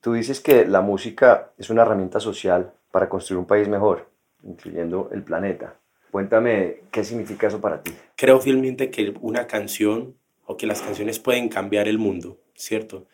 Tú 0.00 0.12
dices 0.12 0.40
que 0.40 0.64
la 0.64 0.80
música 0.80 1.50
es 1.58 1.70
una 1.70 1.82
herramienta 1.82 2.20
social 2.20 2.72
para 2.92 3.08
construir 3.08 3.40
un 3.40 3.46
país 3.46 3.68
mejor, 3.68 4.08
incluyendo 4.44 5.10
el 5.12 5.22
planeta. 5.22 5.74
Cuéntame 6.10 6.82
qué 6.90 7.04
significa 7.04 7.48
eso 7.48 7.60
para 7.60 7.82
ti. 7.82 7.92
Creo 8.16 8.40
fielmente 8.40 8.90
que 8.90 9.14
una 9.20 9.46
canción 9.46 10.14
o 10.46 10.56
que 10.56 10.66
las 10.66 10.80
canciones 10.80 11.18
pueden 11.18 11.48
cambiar 11.48 11.88
el 11.88 11.98
mundo, 11.98 12.38
¿cierto? 12.54 13.06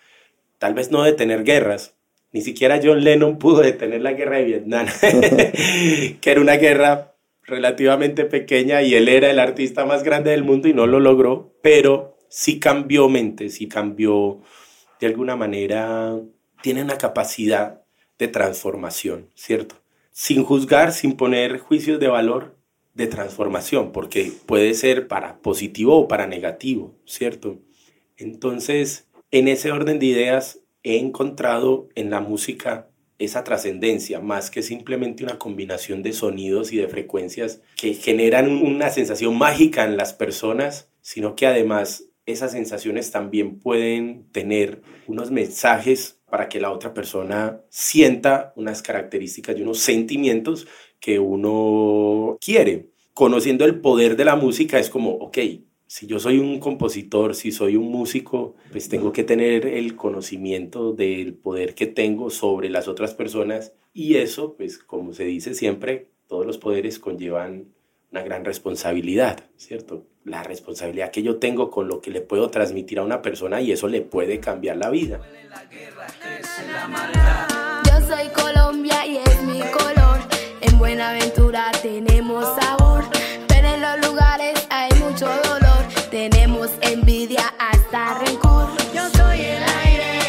Tal 0.58 0.74
vez 0.74 0.90
no 0.90 1.02
detener 1.02 1.42
guerras. 1.42 1.94
Ni 2.32 2.42
siquiera 2.42 2.80
John 2.82 3.02
Lennon 3.02 3.38
pudo 3.38 3.62
detener 3.62 4.02
la 4.02 4.12
guerra 4.12 4.36
de 4.36 4.44
Vietnam, 4.44 4.86
que 5.00 6.30
era 6.30 6.40
una 6.40 6.56
guerra 6.56 7.13
relativamente 7.44 8.24
pequeña 8.24 8.82
y 8.82 8.94
él 8.94 9.08
era 9.08 9.30
el 9.30 9.38
artista 9.38 9.84
más 9.84 10.02
grande 10.02 10.30
del 10.30 10.44
mundo 10.44 10.68
y 10.68 10.74
no 10.74 10.86
lo 10.86 11.00
logró, 11.00 11.54
pero 11.62 12.16
sí 12.28 12.58
cambió 12.58 13.08
mente, 13.08 13.50
sí 13.50 13.68
cambió 13.68 14.40
de 15.00 15.06
alguna 15.06 15.36
manera, 15.36 16.18
tiene 16.62 16.82
una 16.82 16.98
capacidad 16.98 17.82
de 18.18 18.28
transformación, 18.28 19.30
¿cierto? 19.34 19.76
Sin 20.10 20.44
juzgar, 20.44 20.92
sin 20.92 21.16
poner 21.16 21.58
juicios 21.58 22.00
de 22.00 22.08
valor, 22.08 22.56
de 22.94 23.06
transformación, 23.08 23.92
porque 23.92 24.32
puede 24.46 24.74
ser 24.74 25.08
para 25.08 25.38
positivo 25.38 25.96
o 25.96 26.08
para 26.08 26.26
negativo, 26.26 26.94
¿cierto? 27.04 27.58
Entonces, 28.16 29.08
en 29.30 29.48
ese 29.48 29.72
orden 29.72 29.98
de 29.98 30.06
ideas, 30.06 30.60
he 30.84 30.98
encontrado 30.98 31.88
en 31.96 32.10
la 32.10 32.20
música 32.20 32.88
esa 33.18 33.44
trascendencia, 33.44 34.20
más 34.20 34.50
que 34.50 34.62
simplemente 34.62 35.24
una 35.24 35.38
combinación 35.38 36.02
de 36.02 36.12
sonidos 36.12 36.72
y 36.72 36.78
de 36.78 36.88
frecuencias 36.88 37.60
que 37.76 37.94
generan 37.94 38.48
una 38.50 38.90
sensación 38.90 39.38
mágica 39.38 39.84
en 39.84 39.96
las 39.96 40.12
personas, 40.12 40.90
sino 41.00 41.36
que 41.36 41.46
además 41.46 42.06
esas 42.26 42.52
sensaciones 42.52 43.10
también 43.10 43.58
pueden 43.60 44.26
tener 44.32 44.82
unos 45.06 45.30
mensajes 45.30 46.20
para 46.28 46.48
que 46.48 46.60
la 46.60 46.72
otra 46.72 46.94
persona 46.94 47.60
sienta 47.68 48.52
unas 48.56 48.82
características 48.82 49.56
y 49.56 49.62
unos 49.62 49.78
sentimientos 49.78 50.66
que 50.98 51.18
uno 51.18 52.38
quiere. 52.40 52.88
Conociendo 53.12 53.64
el 53.64 53.80
poder 53.80 54.16
de 54.16 54.24
la 54.24 54.34
música 54.34 54.78
es 54.78 54.90
como, 54.90 55.10
ok, 55.10 55.38
si 55.94 56.08
yo 56.08 56.18
soy 56.18 56.40
un 56.40 56.58
compositor, 56.58 57.36
si 57.36 57.52
soy 57.52 57.76
un 57.76 57.88
músico, 57.88 58.56
pues 58.72 58.88
tengo 58.88 59.12
que 59.12 59.22
tener 59.22 59.64
el 59.64 59.94
conocimiento 59.94 60.92
del 60.92 61.34
poder 61.34 61.76
que 61.76 61.86
tengo 61.86 62.30
sobre 62.30 62.68
las 62.68 62.88
otras 62.88 63.14
personas 63.14 63.74
y 63.92 64.16
eso, 64.16 64.56
pues 64.56 64.78
como 64.78 65.12
se 65.12 65.22
dice 65.22 65.54
siempre, 65.54 66.08
todos 66.26 66.46
los 66.46 66.58
poderes 66.58 66.98
conllevan 66.98 67.66
una 68.10 68.24
gran 68.24 68.44
responsabilidad, 68.44 69.44
¿cierto? 69.56 70.04
La 70.24 70.42
responsabilidad 70.42 71.12
que 71.12 71.22
yo 71.22 71.36
tengo 71.36 71.70
con 71.70 71.86
lo 71.86 72.00
que 72.00 72.10
le 72.10 72.22
puedo 72.22 72.50
transmitir 72.50 72.98
a 72.98 73.04
una 73.04 73.22
persona 73.22 73.60
y 73.60 73.70
eso 73.70 73.86
le 73.86 74.00
puede 74.00 74.40
cambiar 74.40 74.78
la 74.78 74.90
vida. 74.90 75.20
Yo 77.84 78.00
soy 78.08 78.28
Colombia 78.30 79.06
y 79.06 79.18
es 79.18 79.42
mi 79.44 79.60
color. 79.60 80.18
En 80.60 80.76
Buenaventura 80.76 81.70
tenemos 81.82 82.46
sabor, 82.46 82.63
Tenemos 86.14 86.70
envidia 86.80 87.52
hasta 87.58 88.20
rencor. 88.20 88.68
Yo 88.94 89.02
soy 89.16 89.40
el 89.40 89.62
aire, 89.64 90.20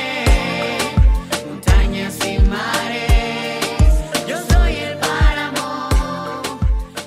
montañas 1.48 2.18
y 2.25 2.39
mares. 2.50 3.94
Yo 4.27 4.36
soy 4.51 4.77
el 4.77 4.98
páramo 4.98 5.89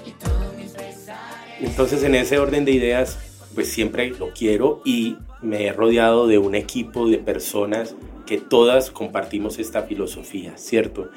y 0.06 0.12
todos 0.12 0.54
mis 0.56 0.70
pesares. 0.70 1.58
Entonces, 1.60 2.04
en 2.04 2.14
ese 2.14 2.38
orden 2.38 2.64
de 2.64 2.70
ideas, 2.70 3.18
pues 3.52 3.68
siempre 3.68 4.10
lo 4.10 4.32
quiero 4.32 4.80
y 4.84 5.16
me 5.42 5.66
he 5.66 5.72
rodeado 5.72 6.28
de 6.28 6.38
un 6.38 6.54
equipo 6.54 7.08
de 7.08 7.18
personas 7.18 7.96
que 8.26 8.38
todas 8.38 8.92
compartimos 8.92 9.58
esta 9.58 9.82
filosofía, 9.82 10.56
¿cierto? 10.56 11.10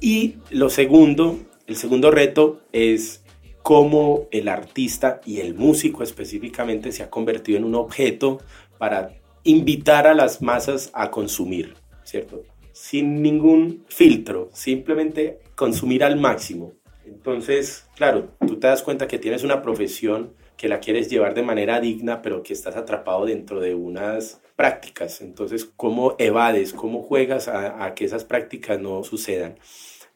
Y 0.00 0.34
lo 0.50 0.68
segundo, 0.68 1.38
el 1.66 1.76
segundo 1.76 2.10
reto 2.10 2.60
es 2.72 3.22
cómo 3.66 4.28
el 4.30 4.46
artista 4.46 5.20
y 5.26 5.40
el 5.40 5.56
músico 5.56 6.04
específicamente 6.04 6.92
se 6.92 7.02
ha 7.02 7.10
convertido 7.10 7.58
en 7.58 7.64
un 7.64 7.74
objeto 7.74 8.38
para 8.78 9.16
invitar 9.42 10.06
a 10.06 10.14
las 10.14 10.40
masas 10.40 10.88
a 10.92 11.10
consumir, 11.10 11.74
¿cierto? 12.04 12.44
Sin 12.70 13.22
ningún 13.22 13.84
filtro, 13.88 14.50
simplemente 14.52 15.40
consumir 15.56 16.04
al 16.04 16.14
máximo. 16.14 16.74
Entonces, 17.04 17.88
claro, 17.96 18.28
tú 18.46 18.60
te 18.60 18.68
das 18.68 18.84
cuenta 18.84 19.08
que 19.08 19.18
tienes 19.18 19.42
una 19.42 19.62
profesión 19.62 20.34
que 20.56 20.68
la 20.68 20.78
quieres 20.78 21.10
llevar 21.10 21.34
de 21.34 21.42
manera 21.42 21.80
digna, 21.80 22.22
pero 22.22 22.44
que 22.44 22.52
estás 22.52 22.76
atrapado 22.76 23.26
dentro 23.26 23.58
de 23.58 23.74
unas 23.74 24.40
prácticas. 24.54 25.20
Entonces, 25.20 25.64
¿cómo 25.64 26.14
evades, 26.20 26.72
cómo 26.72 27.02
juegas 27.02 27.48
a, 27.48 27.92
que 27.96 28.04
esas 28.04 28.22
prácticas 28.22 28.78
no 28.78 29.02
sucedan? 29.02 29.58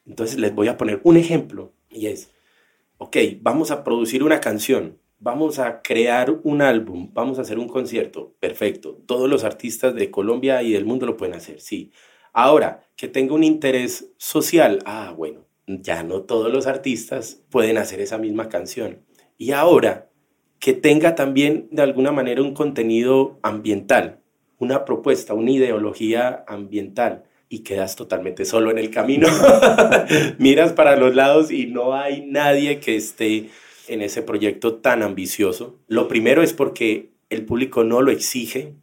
Entonces, 0.06 0.38
les 0.38 0.54
voy 0.54 0.68
a 0.68 0.76
poner 0.76 1.00
un 1.02 1.16
ejemplo 1.16 1.72
y 1.90 2.06
es, 2.06 2.30
ok, 3.00 3.16
vamos 3.40 3.70
a 3.70 3.82
producir 3.82 4.22
una 4.22 4.40
canción, 4.40 4.98
vamos 5.18 5.58
a 5.58 5.80
crear 5.80 6.38
un 6.42 6.60
álbum, 6.60 7.08
vamos 7.14 7.38
a 7.38 7.42
hacer 7.42 7.58
un 7.58 7.66
concierto, 7.66 8.34
perfecto. 8.40 9.00
Todos 9.06 9.28
los 9.28 9.42
artistas 9.42 9.94
de 9.94 10.10
Colombia 10.10 10.62
y 10.62 10.72
del 10.72 10.84
mundo 10.84 11.06
lo 11.06 11.16
pueden 11.16 11.34
hacer, 11.34 11.62
sí. 11.62 11.92
Ahora, 12.34 12.86
que 12.96 13.08
tenga 13.08 13.34
un 13.34 13.42
interés 13.42 14.12
social, 14.18 14.80
ah, 14.84 15.14
bueno, 15.16 15.46
ya 15.66 16.02
no 16.02 16.24
todos 16.24 16.52
los 16.52 16.66
artistas 16.66 17.42
pueden 17.48 17.78
hacer 17.78 18.00
esa 18.00 18.18
misma 18.18 18.50
canción. 18.50 19.00
Y 19.38 19.52
ahora, 19.52 20.10
que 20.58 20.74
tenga 20.74 21.14
también 21.14 21.68
de 21.70 21.80
alguna 21.80 22.12
manera 22.12 22.42
un 22.42 22.52
contenido 22.52 23.38
ambiental, 23.42 24.20
una 24.58 24.84
propuesta, 24.84 25.32
una 25.32 25.52
ideología 25.52 26.44
ambiental 26.46 27.24
y 27.52 27.58
quedas 27.58 27.96
totalmente 27.96 28.44
solo 28.46 28.70
en 28.70 28.78
el 28.78 28.90
camino. 28.90 29.26
Miras 30.38 30.72
para 30.72 30.96
los 30.96 31.16
lados 31.16 31.50
y 31.50 31.66
no 31.66 31.94
hay 31.94 32.24
nadie 32.24 32.78
que 32.78 32.94
esté 32.94 33.50
en 33.88 34.02
ese 34.02 34.22
proyecto 34.22 34.76
tan 34.76 35.02
ambicioso. 35.02 35.80
Lo 35.88 36.06
primero 36.06 36.44
es 36.44 36.52
porque 36.52 37.10
el 37.28 37.44
público 37.44 37.82
no 37.82 38.02
lo 38.02 38.12
exige, 38.12 38.74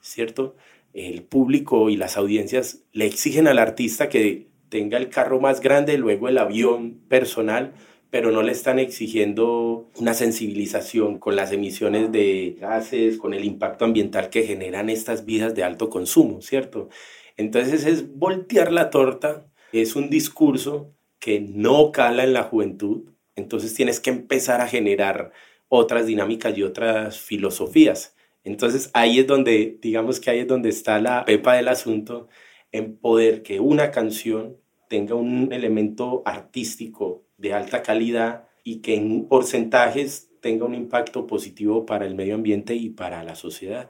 ¿cierto? 0.00 0.56
El 0.94 1.22
público 1.22 1.90
y 1.90 1.96
las 1.96 2.16
audiencias 2.16 2.82
le 2.92 3.04
exigen 3.04 3.46
al 3.46 3.58
artista 3.58 4.08
que 4.08 4.46
tenga 4.70 4.96
el 4.96 5.10
carro 5.10 5.38
más 5.38 5.60
grande, 5.60 5.98
luego 5.98 6.28
el 6.28 6.38
avión 6.38 7.00
personal, 7.08 7.74
pero 8.08 8.30
no 8.30 8.42
le 8.42 8.52
están 8.52 8.78
exigiendo 8.78 9.90
una 9.98 10.14
sensibilización 10.14 11.18
con 11.18 11.36
las 11.36 11.52
emisiones 11.52 12.10
de 12.10 12.56
gases, 12.58 13.18
con 13.18 13.34
el 13.34 13.44
impacto 13.44 13.84
ambiental 13.84 14.30
que 14.30 14.44
generan 14.44 14.88
estas 14.88 15.26
vidas 15.26 15.54
de 15.54 15.62
alto 15.62 15.90
consumo, 15.90 16.40
¿cierto? 16.40 16.88
Entonces 17.36 17.84
es 17.84 18.16
voltear 18.16 18.72
la 18.72 18.90
torta, 18.90 19.46
es 19.72 19.96
un 19.96 20.08
discurso 20.08 20.94
que 21.18 21.40
no 21.40 21.90
cala 21.90 22.24
en 22.24 22.32
la 22.32 22.44
juventud, 22.44 23.10
entonces 23.34 23.74
tienes 23.74 24.00
que 24.00 24.10
empezar 24.10 24.60
a 24.60 24.68
generar 24.68 25.32
otras 25.68 26.06
dinámicas 26.06 26.56
y 26.56 26.62
otras 26.62 27.18
filosofías. 27.18 28.14
Entonces 28.44 28.90
ahí 28.92 29.18
es 29.18 29.26
donde, 29.26 29.78
digamos 29.80 30.20
que 30.20 30.30
ahí 30.30 30.40
es 30.40 30.46
donde 30.46 30.68
está 30.68 31.00
la 31.00 31.24
pepa 31.24 31.54
del 31.54 31.68
asunto, 31.68 32.28
en 32.72 32.96
poder 32.96 33.42
que 33.42 33.60
una 33.60 33.90
canción 33.90 34.56
tenga 34.88 35.14
un 35.14 35.52
elemento 35.52 36.22
artístico 36.26 37.24
de 37.36 37.54
alta 37.54 37.82
calidad 37.82 38.48
y 38.62 38.80
que 38.80 38.94
en 38.94 39.26
porcentajes 39.26 40.30
tenga 40.44 40.66
un 40.66 40.74
impacto 40.74 41.26
positivo 41.26 41.86
para 41.86 42.04
el 42.04 42.14
medio 42.14 42.34
ambiente 42.34 42.74
y 42.74 42.90
para 42.90 43.24
la 43.24 43.34
sociedad. 43.34 43.88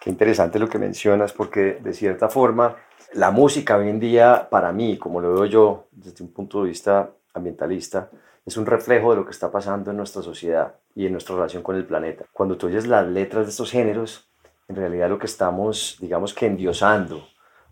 Qué 0.00 0.08
interesante 0.08 0.58
lo 0.58 0.66
que 0.66 0.78
mencionas, 0.78 1.34
porque 1.34 1.80
de 1.82 1.92
cierta 1.92 2.30
forma 2.30 2.76
la 3.12 3.30
música 3.30 3.76
hoy 3.76 3.90
en 3.90 4.00
día, 4.00 4.48
para 4.50 4.72
mí, 4.72 4.96
como 4.96 5.20
lo 5.20 5.34
veo 5.34 5.44
yo 5.44 5.88
desde 5.90 6.24
un 6.24 6.32
punto 6.32 6.62
de 6.62 6.70
vista 6.70 7.10
ambientalista, 7.34 8.08
es 8.46 8.56
un 8.56 8.64
reflejo 8.64 9.10
de 9.10 9.16
lo 9.16 9.26
que 9.26 9.32
está 9.32 9.52
pasando 9.52 9.90
en 9.90 9.98
nuestra 9.98 10.22
sociedad 10.22 10.76
y 10.94 11.04
en 11.04 11.12
nuestra 11.12 11.34
relación 11.34 11.62
con 11.62 11.76
el 11.76 11.84
planeta. 11.84 12.24
Cuando 12.32 12.56
tú 12.56 12.68
oyes 12.68 12.86
las 12.86 13.06
letras 13.06 13.44
de 13.44 13.50
estos 13.50 13.70
géneros, 13.70 14.30
en 14.68 14.76
realidad 14.76 15.10
lo 15.10 15.18
que 15.18 15.26
estamos, 15.26 15.98
digamos 16.00 16.32
que 16.32 16.46
endiosando, 16.46 17.22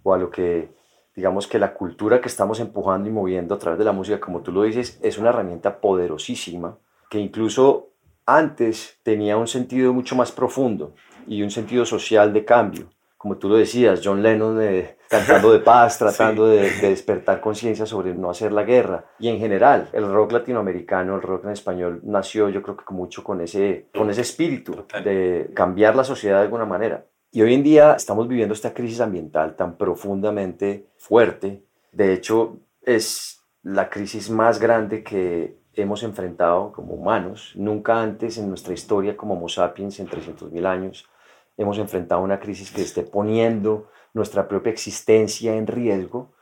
o 0.03 0.13
a 0.13 0.19
lo 0.19 0.31
que 0.31 0.69
digamos 1.17 1.47
que 1.47 1.59
la 1.59 1.73
cultura 1.73 2.21
que 2.21 2.29
estamos 2.29 2.61
empujando 2.61 3.09
y 3.09 3.13
moviendo 3.13 3.55
a 3.55 3.59
través 3.59 3.79
de 3.79 3.87
la 3.87 3.93
música, 3.93 4.21
como 4.21 4.43
tú 4.43 4.53
lo 4.53 4.65
dices, 4.65 5.01
es 5.03 5.17
una 5.17 5.31
herramienta 5.31 5.81
poderosísima 5.81 6.77
que 7.09 7.19
incluso 7.19 7.90
antes 8.37 8.99
tenía 9.03 9.37
un 9.37 9.47
sentido 9.47 9.93
mucho 9.93 10.17
más 10.17 10.33
profundo 10.33 10.95
y 11.27 11.43
un 11.43 11.51
sentido 11.51 11.85
social 11.85 12.33
de 12.33 12.45
cambio. 12.45 12.91
Como 13.17 13.37
tú 13.37 13.51
lo 13.51 13.57
decías, 13.57 14.01
John 14.03 14.23
Lennon 14.23 14.63
eh, 14.63 14.97
cantando 15.09 15.53
de 15.53 15.59
paz, 15.59 15.99
tratando 15.99 16.47
de, 16.47 16.71
despertar 16.81 17.41
conciencia 17.41 17.85
sobre 17.85 18.15
no 18.15 18.31
hacer 18.31 18.51
la 18.53 18.65
guerra. 18.65 19.05
Y 19.19 19.29
en 19.29 19.39
general, 19.39 19.91
el 19.93 20.11
rock 20.11 20.33
latinoamericano, 20.33 21.17
el 21.17 21.23
rock 21.23 21.45
en 21.45 21.51
español, 21.51 22.01
nació 22.03 22.49
yo 22.49 22.63
creo 22.63 22.77
que 22.77 22.95
mucho 22.95 23.23
con 23.23 23.41
ese, 23.43 23.89
con 23.95 24.09
ese 24.09 24.23
espíritu 24.23 24.87
de 25.05 25.51
cambiar 25.55 25.97
la 25.97 26.05
sociedad 26.05 26.39
de 26.39 26.45
alguna 26.45 26.65
manera. 26.65 27.05
Y 27.33 27.43
hoy 27.43 27.55
en 27.55 27.63
día 27.63 27.95
estamos 27.95 28.27
viviendo 28.27 28.55
esta 28.55 28.73
crisis 28.73 29.01
ambiental 29.01 29.55
tan 29.55 29.77
profundamente 29.77 30.87
fuerte. 30.97 31.63
De 31.93 32.13
hecho, 32.13 32.59
es 32.83 33.43
la 33.63 33.91
crisis 33.91 34.31
más 34.31 34.59
grande 34.59 35.05
que 35.05 35.60
hemos 35.75 36.03
enfrentado 36.03 36.73
como 36.73 36.95
humanos. 36.95 37.53
Nunca 37.57 38.03
antes 38.03 38.39
en 38.39 38.49
nuestra 38.49 38.75
historia 38.75 39.17
como 39.17 39.35
Homo 39.35 39.49
sapiens, 39.49 40.01
en 40.01 40.09
300.000 40.09 40.67
años, 40.67 41.09
hemos 41.57 41.79
enfrentado 41.79 42.23
una 42.23 42.41
crisis 42.41 42.71
que 42.71 42.83
esté 42.83 43.03
poniendo 43.03 43.89
nuestra 44.15 44.49
propia 44.49 44.73
existencia 44.73 45.57
en 45.57 45.67
riesgo. 45.67 46.33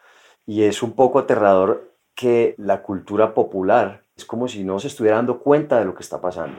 Y 0.47 0.63
es 0.63 0.83
un 0.83 0.93
poco 0.93 1.19
aterrador 1.19 1.95
que 2.15 2.55
la 2.59 2.83
cultura 2.83 3.35
popular 3.35 4.05
es 4.17 4.25
como 4.25 4.49
si 4.49 4.65
no 4.65 4.81
se 4.81 4.89
estuviera 4.89 5.17
dando 5.17 5.41
cuenta 5.41 5.79
de 5.79 5.85
lo 5.85 5.95
que 5.95 6.03
está 6.03 6.21
pasando. 6.21 6.59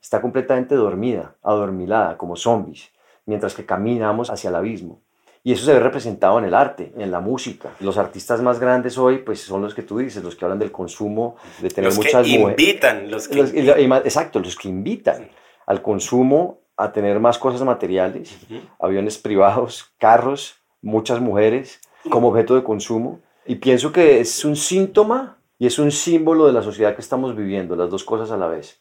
Está 0.00 0.20
completamente 0.20 0.74
dormida, 0.74 1.36
adormilada, 1.42 2.16
como 2.16 2.36
zombies 2.36 2.90
mientras 3.26 3.54
que 3.54 3.66
caminamos 3.66 4.30
hacia 4.30 4.48
el 4.48 4.56
abismo. 4.56 5.02
Y 5.46 5.52
eso 5.52 5.64
se 5.64 5.74
ve 5.74 5.78
representado 5.78 6.40
en 6.40 6.44
el 6.44 6.54
arte, 6.54 6.92
en 6.98 7.12
la 7.12 7.20
música. 7.20 7.70
Los 7.78 7.98
artistas 7.98 8.42
más 8.42 8.58
grandes 8.58 8.98
hoy, 8.98 9.18
pues 9.18 9.42
son 9.42 9.62
los 9.62 9.76
que 9.76 9.82
tú 9.82 9.98
dices, 9.98 10.24
los 10.24 10.34
que 10.34 10.44
hablan 10.44 10.58
del 10.58 10.72
consumo, 10.72 11.36
de 11.62 11.68
tener 11.70 11.90
los 11.90 11.98
muchas 11.98 12.26
que 12.26 12.32
invitan, 12.32 13.08
los 13.12 13.28
que 13.28 13.38
Exacto, 14.04 14.40
los 14.40 14.56
que 14.56 14.68
invitan 14.68 15.30
al 15.66 15.82
consumo, 15.82 16.62
a 16.76 16.90
tener 16.90 17.20
más 17.20 17.38
cosas 17.38 17.62
materiales, 17.62 18.36
aviones 18.80 19.18
privados, 19.18 19.92
carros, 19.98 20.56
muchas 20.82 21.20
mujeres 21.20 21.80
como 22.10 22.30
objeto 22.30 22.56
de 22.56 22.64
consumo. 22.64 23.20
Y 23.46 23.54
pienso 23.54 23.92
que 23.92 24.18
es 24.18 24.44
un 24.44 24.56
síntoma 24.56 25.38
y 25.60 25.68
es 25.68 25.78
un 25.78 25.92
símbolo 25.92 26.48
de 26.48 26.54
la 26.54 26.62
sociedad 26.62 26.96
que 26.96 27.02
estamos 27.02 27.36
viviendo, 27.36 27.76
las 27.76 27.88
dos 27.88 28.02
cosas 28.02 28.32
a 28.32 28.36
la 28.36 28.48
vez. 28.48 28.80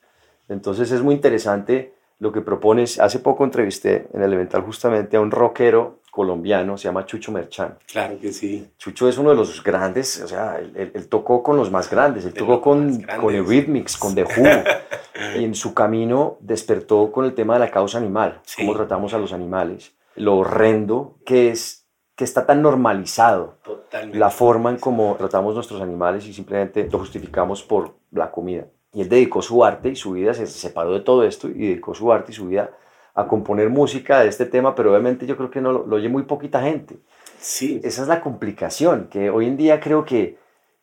Entonces 0.49 0.91
es 0.91 1.03
muy 1.03 1.13
interesante 1.13 1.93
lo 2.17 2.31
que 2.31 2.41
propones. 2.41 2.99
Hace 2.99 3.19
poco 3.19 3.43
entrevisté 3.43 4.07
en 4.13 4.21
el 4.21 4.29
Elemental 4.29 4.63
justamente 4.63 5.15
a 5.15 5.21
un 5.21 5.29
rockero 5.29 5.99
colombiano, 6.15 6.77
se 6.77 6.85
llama 6.85 7.05
Chucho 7.05 7.29
Merchán. 7.33 7.77
Claro 7.91 8.17
que 8.17 8.31
sí. 8.31 8.65
Chucho 8.77 9.09
es 9.09 9.17
uno 9.17 9.31
de 9.31 9.35
los 9.35 9.61
grandes, 9.61 10.21
o 10.21 10.27
sea, 10.29 10.57
él, 10.57 11.07
tocó 11.09 11.43
con 11.43 11.57
los 11.57 11.69
más 11.69 11.89
grandes, 11.89 12.23
él 12.23 12.33
tocó 12.33 12.61
con, 12.61 13.01
con 13.19 13.35
Eurythmics, 13.35 13.97
con 13.97 14.15
The 14.15 14.23
Who, 14.23 15.37
y 15.37 15.43
en 15.43 15.53
su 15.53 15.73
camino 15.73 16.37
despertó 16.39 17.11
con 17.11 17.25
el 17.25 17.35
tema 17.35 17.55
de 17.55 17.59
la 17.59 17.69
causa 17.69 17.97
animal, 17.97 18.39
cómo 18.55 18.73
tratamos 18.73 19.13
a 19.13 19.17
los 19.17 19.33
animales, 19.33 19.91
lo 20.15 20.37
horrendo 20.37 21.17
que 21.25 21.49
es 21.49 21.85
que 22.15 22.23
está 22.23 22.45
tan 22.45 22.61
normalizado 22.61 23.55
Totalmente. 23.61 24.17
la 24.17 24.29
forma 24.29 24.69
en 24.69 24.77
cómo 24.77 25.15
tratamos 25.17 25.53
nuestros 25.53 25.81
animales 25.81 26.25
y 26.25 26.33
simplemente 26.33 26.87
lo 26.89 26.99
justificamos 26.99 27.61
por 27.61 27.95
la 28.11 28.31
comida. 28.31 28.67
Y 28.93 29.01
él 29.01 29.09
dedicó 29.09 29.41
su 29.41 29.65
arte 29.65 29.89
y 29.89 29.97
su 29.97 30.13
vida, 30.13 30.33
se 30.33 30.47
separó 30.47 30.93
de 30.93 31.01
todo 31.01 31.25
esto 31.25 31.49
y 31.49 31.67
dedicó 31.67 31.93
su 31.93 32.09
arte 32.13 32.31
y 32.31 32.35
su 32.35 32.47
vida 32.47 32.71
a 33.15 33.27
componer 33.27 33.69
música 33.69 34.19
de 34.19 34.27
este 34.27 34.45
tema, 34.45 34.75
pero 34.75 34.91
obviamente 34.91 35.25
yo 35.25 35.37
creo 35.37 35.49
que 35.49 35.61
no 35.61 35.71
lo, 35.71 35.95
oye 35.95 36.09
muy 36.09 36.23
poquita 36.23 36.61
gente. 36.61 36.97
Sí. 37.39 37.79
Esa 37.83 38.01
es 38.01 38.07
la 38.07 38.21
complicación, 38.21 39.07
que 39.09 39.29
hoy 39.29 39.47
en 39.47 39.57
día 39.57 39.79
creo 39.79 40.03
que 40.03 40.37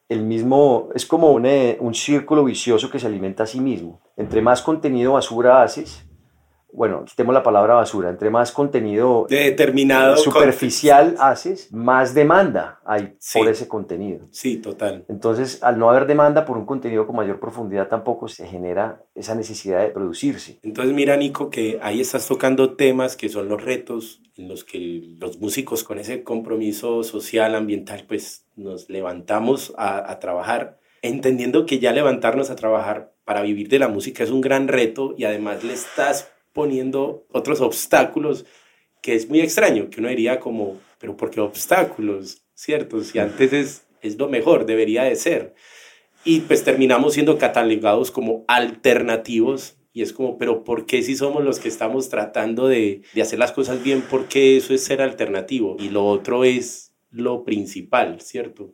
el 0.08 0.22
mismo, 0.22 0.88
es 0.94 1.06
como 1.06 1.32
un, 1.32 1.46
eh, 1.46 1.76
un 1.80 1.94
círculo 1.94 2.44
vicioso 2.44 2.90
que 2.90 2.98
se 2.98 3.06
alimenta 3.06 3.44
a 3.44 3.46
sí 3.46 3.60
mismo. 3.60 4.00
Entre 4.16 4.42
más 4.42 4.62
contenido 4.62 5.12
basura 5.12 5.62
haces, 5.62 6.04
bueno, 6.72 7.04
quitemos 7.04 7.34
la 7.34 7.42
palabra 7.42 7.74
basura, 7.74 8.08
entre 8.08 8.30
más 8.30 8.50
contenido 8.50 9.26
determinado 9.28 10.16
superficial 10.16 11.16
haces, 11.18 11.70
más 11.72 12.14
demanda 12.14 12.80
hay 12.84 13.14
por 13.34 13.48
ese 13.48 13.68
contenido. 13.68 14.26
Sí, 14.30 14.56
total. 14.56 15.04
Entonces, 15.08 15.62
al 15.62 15.78
no 15.78 15.90
haber 15.90 16.06
demanda 16.06 16.44
por 16.44 16.56
un 16.56 16.64
contenido 16.64 17.06
con 17.06 17.16
mayor 17.16 17.40
profundidad, 17.40 17.88
tampoco 17.88 18.28
se 18.28 18.46
genera 18.46 19.04
esa 19.14 19.34
necesidad 19.34 19.82
de 19.82 19.88
producirse. 19.88 20.58
Entonces, 20.62 20.94
mira, 20.94 21.16
Nico, 21.16 21.50
que 21.50 21.78
ahí 21.82 22.00
estás 22.00 22.26
tocando 22.26 22.74
temas 22.74 23.16
que 23.16 23.28
son 23.28 23.48
los 23.48 23.62
retos 23.62 24.22
en 24.36 24.48
los 24.48 24.64
que 24.64 25.14
los 25.18 25.38
músicos 25.38 25.84
con 25.84 25.98
ese 25.98 26.22
compromiso 26.22 27.02
social, 27.02 27.54
ambiental, 27.54 28.04
pues 28.08 28.46
nos 28.56 28.88
levantamos 28.88 29.74
a, 29.76 30.10
a 30.10 30.18
trabajar, 30.20 30.78
entendiendo 31.02 31.66
que 31.66 31.78
ya 31.80 31.92
levantarnos 31.92 32.48
a 32.50 32.56
trabajar 32.56 33.12
para 33.24 33.42
vivir 33.42 33.68
de 33.68 33.78
la 33.78 33.88
música 33.88 34.24
es 34.24 34.30
un 34.30 34.40
gran 34.40 34.68
reto 34.68 35.14
y 35.16 35.24
además 35.24 35.62
le 35.64 35.74
estás 35.74 36.31
poniendo 36.52 37.26
otros 37.30 37.60
obstáculos 37.60 38.44
que 39.00 39.14
es 39.14 39.28
muy 39.28 39.40
extraño, 39.40 39.90
que 39.90 40.00
uno 40.00 40.08
diría 40.08 40.38
como, 40.40 40.80
pero 40.98 41.16
¿por 41.16 41.30
qué 41.30 41.40
obstáculos? 41.40 42.42
¿Cierto? 42.54 43.02
Si 43.02 43.18
antes 43.18 43.52
es, 43.52 43.86
es 44.00 44.16
lo 44.16 44.28
mejor, 44.28 44.64
debería 44.64 45.02
de 45.02 45.16
ser. 45.16 45.54
Y 46.24 46.40
pues 46.40 46.62
terminamos 46.62 47.14
siendo 47.14 47.36
catalogados 47.36 48.12
como 48.12 48.44
alternativos 48.46 49.76
y 49.92 50.02
es 50.02 50.12
como, 50.12 50.38
pero 50.38 50.64
¿por 50.64 50.86
qué 50.86 51.02
si 51.02 51.16
somos 51.16 51.44
los 51.44 51.58
que 51.58 51.68
estamos 51.68 52.08
tratando 52.08 52.68
de, 52.68 53.02
de 53.12 53.22
hacer 53.22 53.38
las 53.38 53.52
cosas 53.52 53.82
bien? 53.82 54.02
¿Por 54.02 54.26
qué 54.26 54.56
eso 54.56 54.72
es 54.72 54.84
ser 54.84 55.02
alternativo? 55.02 55.76
Y 55.78 55.90
lo 55.90 56.06
otro 56.06 56.44
es 56.44 56.94
lo 57.10 57.44
principal, 57.44 58.20
¿cierto? 58.20 58.72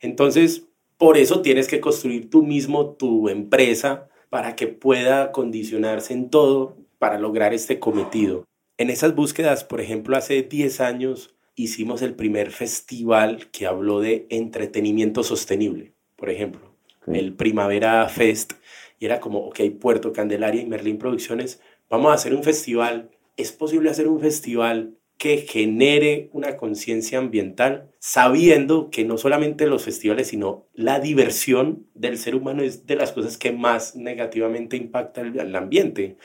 Entonces, 0.00 0.64
por 0.98 1.16
eso 1.16 1.40
tienes 1.40 1.68
que 1.68 1.80
construir 1.80 2.28
tú 2.28 2.42
mismo 2.42 2.94
tu 2.94 3.28
empresa 3.28 4.08
para 4.28 4.56
que 4.56 4.66
pueda 4.66 5.32
condicionarse 5.32 6.12
en 6.12 6.28
todo 6.28 6.76
para 7.02 7.18
lograr 7.18 7.52
este 7.52 7.80
cometido. 7.80 8.44
En 8.78 8.88
esas 8.88 9.16
búsquedas, 9.16 9.64
por 9.64 9.80
ejemplo, 9.80 10.16
hace 10.16 10.44
10 10.44 10.80
años 10.80 11.34
hicimos 11.56 12.00
el 12.00 12.14
primer 12.14 12.52
festival 12.52 13.50
que 13.50 13.66
habló 13.66 13.98
de 13.98 14.28
entretenimiento 14.30 15.24
sostenible, 15.24 15.94
por 16.14 16.30
ejemplo, 16.30 16.76
el 17.08 17.34
Primavera 17.34 18.08
Fest, 18.08 18.52
y 19.00 19.06
era 19.06 19.18
como, 19.18 19.40
ok, 19.48 19.58
Puerto 19.80 20.12
Candelaria 20.12 20.62
y 20.62 20.66
Merlín 20.66 20.98
Producciones, 20.98 21.60
vamos 21.90 22.12
a 22.12 22.14
hacer 22.14 22.36
un 22.36 22.44
festival. 22.44 23.10
¿Es 23.36 23.50
posible 23.50 23.90
hacer 23.90 24.06
un 24.06 24.20
festival 24.20 24.94
que 25.18 25.38
genere 25.38 26.30
una 26.32 26.56
conciencia 26.56 27.18
ambiental, 27.18 27.90
sabiendo 27.98 28.90
que 28.90 29.04
no 29.04 29.18
solamente 29.18 29.66
los 29.66 29.84
festivales, 29.84 30.28
sino 30.28 30.66
la 30.72 31.00
diversión 31.00 31.86
del 31.94 32.18
ser 32.18 32.36
humano 32.36 32.62
es 32.62 32.86
de 32.86 32.94
las 32.94 33.10
cosas 33.10 33.38
que 33.38 33.50
más 33.50 33.96
negativamente 33.96 34.76
impacta 34.76 35.20
el, 35.20 35.56
ambiente? 35.56 36.16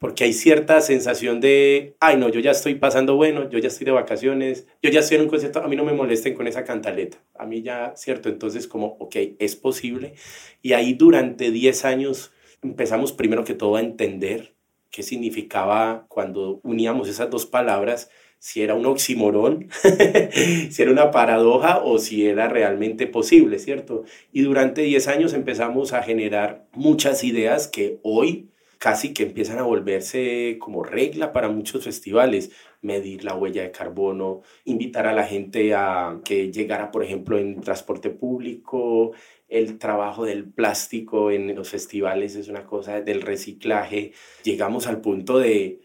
Porque 0.00 0.24
hay 0.24 0.32
cierta 0.32 0.80
sensación 0.80 1.40
de, 1.42 1.94
ay 2.00 2.16
no, 2.16 2.30
yo 2.30 2.40
ya 2.40 2.52
estoy 2.52 2.74
pasando 2.74 3.16
bueno, 3.16 3.50
yo 3.50 3.58
ya 3.58 3.68
estoy 3.68 3.84
de 3.84 3.90
vacaciones, 3.90 4.66
yo 4.82 4.88
ya 4.90 5.00
estoy 5.00 5.18
en 5.18 5.24
un 5.24 5.28
concierto, 5.28 5.62
a 5.62 5.68
mí 5.68 5.76
no 5.76 5.84
me 5.84 5.92
molesten 5.92 6.34
con 6.34 6.46
esa 6.46 6.64
cantaleta, 6.64 7.18
a 7.34 7.44
mí 7.44 7.60
ya, 7.60 7.92
¿cierto? 7.96 8.30
Entonces 8.30 8.66
como, 8.66 8.96
ok, 8.98 9.14
es 9.38 9.56
posible. 9.56 10.14
Y 10.62 10.72
ahí 10.72 10.94
durante 10.94 11.50
10 11.50 11.84
años 11.84 12.32
empezamos 12.62 13.12
primero 13.12 13.44
que 13.44 13.52
todo 13.52 13.76
a 13.76 13.80
entender 13.80 14.54
qué 14.90 15.02
significaba 15.02 16.06
cuando 16.08 16.60
uníamos 16.62 17.06
esas 17.06 17.28
dos 17.28 17.44
palabras, 17.44 18.10
si 18.38 18.62
era 18.62 18.74
un 18.74 18.86
oximorón, 18.86 19.68
si 20.70 20.80
era 20.80 20.90
una 20.90 21.10
paradoja 21.10 21.78
o 21.84 21.98
si 21.98 22.26
era 22.26 22.48
realmente 22.48 23.06
posible, 23.06 23.58
¿cierto? 23.58 24.04
Y 24.32 24.40
durante 24.40 24.80
10 24.80 25.08
años 25.08 25.34
empezamos 25.34 25.92
a 25.92 26.02
generar 26.02 26.64
muchas 26.72 27.22
ideas 27.22 27.68
que 27.68 27.98
hoy 28.02 28.48
casi 28.80 29.12
que 29.12 29.24
empiezan 29.24 29.58
a 29.58 29.62
volverse 29.62 30.56
como 30.58 30.82
regla 30.82 31.32
para 31.32 31.50
muchos 31.50 31.84
festivales, 31.84 32.50
medir 32.80 33.24
la 33.24 33.36
huella 33.36 33.62
de 33.62 33.72
carbono, 33.72 34.40
invitar 34.64 35.06
a 35.06 35.12
la 35.12 35.24
gente 35.24 35.74
a 35.74 36.18
que 36.24 36.50
llegara, 36.50 36.90
por 36.90 37.04
ejemplo, 37.04 37.38
en 37.38 37.60
transporte 37.60 38.08
público, 38.08 39.12
el 39.48 39.78
trabajo 39.78 40.24
del 40.24 40.50
plástico 40.50 41.30
en 41.30 41.54
los 41.54 41.68
festivales 41.68 42.36
es 42.36 42.48
una 42.48 42.64
cosa 42.64 43.02
del 43.02 43.20
reciclaje. 43.20 44.12
Llegamos 44.44 44.86
al 44.86 45.02
punto 45.02 45.38
de 45.38 45.80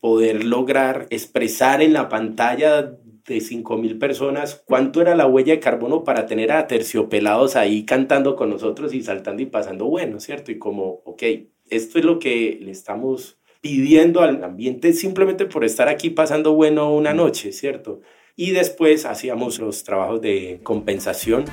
poder 0.00 0.42
lograr 0.44 1.06
expresar 1.10 1.82
en 1.82 1.92
la 1.92 2.08
pantalla 2.08 2.80
de 2.82 3.40
5.000 3.42 3.98
personas 3.98 4.62
cuánto 4.64 5.02
era 5.02 5.14
la 5.14 5.26
huella 5.26 5.52
de 5.52 5.60
carbono 5.60 6.02
para 6.02 6.24
tener 6.24 6.50
a 6.52 6.66
terciopelados 6.66 7.56
ahí 7.56 7.84
cantando 7.84 8.36
con 8.36 8.48
nosotros 8.48 8.94
y 8.94 9.02
saltando 9.02 9.42
y 9.42 9.46
pasando 9.46 9.84
bueno, 9.84 10.18
¿cierto? 10.18 10.50
Y 10.50 10.58
como, 10.58 11.02
ok, 11.04 11.22
esto 11.70 11.98
es 11.98 12.04
lo 12.04 12.18
que 12.18 12.58
le 12.60 12.70
estamos 12.70 13.38
pidiendo 13.60 14.20
al 14.20 14.42
ambiente 14.44 14.92
simplemente 14.92 15.46
por 15.46 15.64
estar 15.64 15.88
aquí 15.88 16.10
pasando 16.10 16.54
bueno 16.54 16.94
una 16.94 17.12
noche, 17.12 17.52
¿cierto? 17.52 18.00
Y 18.36 18.52
después 18.52 19.04
hacíamos 19.04 19.58
los 19.58 19.82
trabajos 19.82 20.20
de 20.20 20.60
compensación. 20.62 21.44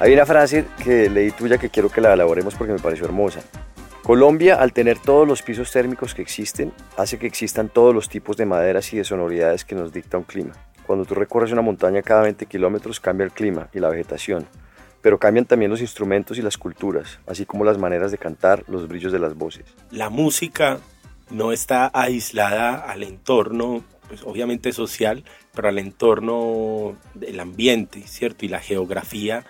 Hay 0.00 0.14
una 0.14 0.24
frase 0.24 0.64
que 0.82 1.10
leí 1.10 1.30
tuya 1.30 1.58
que 1.58 1.68
quiero 1.68 1.90
que 1.90 2.00
la 2.00 2.14
elaboremos 2.14 2.54
porque 2.54 2.72
me 2.72 2.78
pareció 2.78 3.04
hermosa. 3.04 3.42
Colombia, 4.02 4.54
al 4.54 4.72
tener 4.72 4.98
todos 4.98 5.28
los 5.28 5.42
pisos 5.42 5.70
térmicos 5.70 6.14
que 6.14 6.22
existen, 6.22 6.72
hace 6.96 7.18
que 7.18 7.26
existan 7.26 7.68
todos 7.68 7.94
los 7.94 8.08
tipos 8.08 8.38
de 8.38 8.46
maderas 8.46 8.90
y 8.94 8.96
de 8.96 9.04
sonoridades 9.04 9.66
que 9.66 9.74
nos 9.74 9.92
dicta 9.92 10.16
un 10.16 10.24
clima. 10.24 10.54
Cuando 10.86 11.04
tú 11.04 11.14
recorres 11.14 11.52
una 11.52 11.60
montaña 11.60 12.00
cada 12.00 12.22
20 12.22 12.46
kilómetros 12.46 12.98
cambia 12.98 13.26
el 13.26 13.32
clima 13.32 13.68
y 13.74 13.78
la 13.78 13.90
vegetación, 13.90 14.46
pero 15.02 15.18
cambian 15.18 15.44
también 15.44 15.70
los 15.70 15.82
instrumentos 15.82 16.38
y 16.38 16.42
las 16.42 16.56
culturas, 16.56 17.18
así 17.26 17.44
como 17.44 17.66
las 17.66 17.76
maneras 17.76 18.10
de 18.10 18.16
cantar, 18.16 18.64
los 18.68 18.88
brillos 18.88 19.12
de 19.12 19.18
las 19.18 19.34
voces. 19.34 19.66
La 19.90 20.08
música 20.08 20.78
no 21.28 21.52
está 21.52 21.90
aislada 21.92 22.74
al 22.90 23.02
entorno, 23.02 23.84
pues 24.08 24.22
obviamente 24.24 24.72
social, 24.72 25.24
pero 25.54 25.68
al 25.68 25.78
entorno 25.78 26.96
del 27.12 27.38
ambiente, 27.38 28.00
¿cierto? 28.06 28.46
Y 28.46 28.48
la 28.48 28.60
geografía 28.60 29.44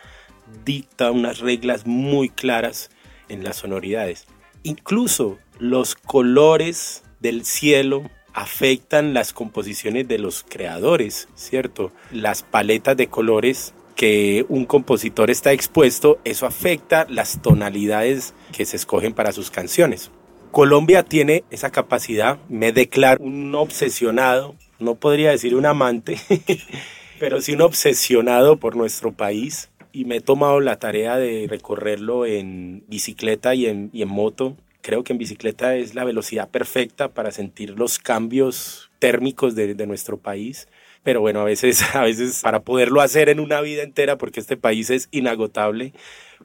dicta 0.65 1.11
unas 1.11 1.41
reglas 1.41 1.87
muy 1.87 2.29
claras 2.29 2.91
en 3.29 3.45
las 3.45 3.57
sonoridades. 3.57 4.27
Incluso 4.63 5.39
los 5.59 5.95
colores 5.95 7.03
del 7.21 7.45
cielo 7.45 8.11
afectan 8.35 9.15
las 9.15 9.33
composiciones 9.33 10.07
de 10.09 10.19
los 10.19 10.45
creadores, 10.49 11.29
¿cierto? 11.35 11.93
Las 12.13 12.43
paletas 12.43 12.97
de 12.97 13.09
colores 13.09 13.75
que 13.97 14.47
un 14.49 14.65
compositor 14.65 15.31
está 15.31 15.53
expuesto, 15.53 16.21
eso 16.25 16.47
afecta 16.47 17.07
las 17.09 17.43
tonalidades 17.43 18.35
que 18.53 18.65
se 18.65 18.77
escogen 18.77 19.13
para 19.13 19.33
sus 19.33 19.51
canciones. 19.51 20.11
Colombia 20.51 21.05
tiene 21.05 21.45
esa 21.51 21.71
capacidad, 21.71 22.39
me 22.49 22.73
declaro 22.73 23.23
un 23.23 23.55
obsesionado, 23.55 24.57
no 24.79 24.95
podría 24.97 25.31
decir 25.31 25.55
un 25.55 25.67
amante, 25.67 26.19
pero 27.21 27.41
sí 27.41 27.53
un 27.53 27.61
obsesionado 27.61 28.57
por 28.57 28.75
nuestro 28.75 29.13
país 29.13 29.70
y 29.93 30.05
me 30.05 30.17
he 30.17 30.21
tomado 30.21 30.61
la 30.61 30.79
tarea 30.79 31.17
de 31.17 31.47
recorrerlo 31.49 32.27
en 32.27 32.85
bicicleta 32.89 33.55
y 33.55 33.67
en, 33.67 33.91
y 33.93 34.03
en 34.03 34.09
moto. 34.09 34.57
Creo 34.83 35.05
que 35.05 35.13
en 35.13 35.19
bicicleta 35.19 35.77
es 35.77 35.95
la 35.95 36.05
velocidad 36.05 36.49
perfecta 36.49 37.09
para 37.09 37.31
sentir 37.31 37.79
los 37.79 37.99
cambios 37.99 38.91
térmicos 38.99 39.55
de, 39.55 39.75
de 39.75 39.87
nuestro 39.87 40.17
país 40.17 40.69
pero 41.03 41.21
bueno, 41.21 41.41
a 41.41 41.45
veces, 41.45 41.83
a 41.95 42.03
veces 42.03 42.41
para 42.43 42.63
poderlo 42.63 43.01
hacer 43.01 43.29
en 43.29 43.41
una 43.41 43.61
vida 43.61 43.83
entera, 43.83 44.19
porque 44.19 44.41
este 44.41 44.57
país 44.57 44.91
es 44.91 45.09
inagotable, 45.11 45.93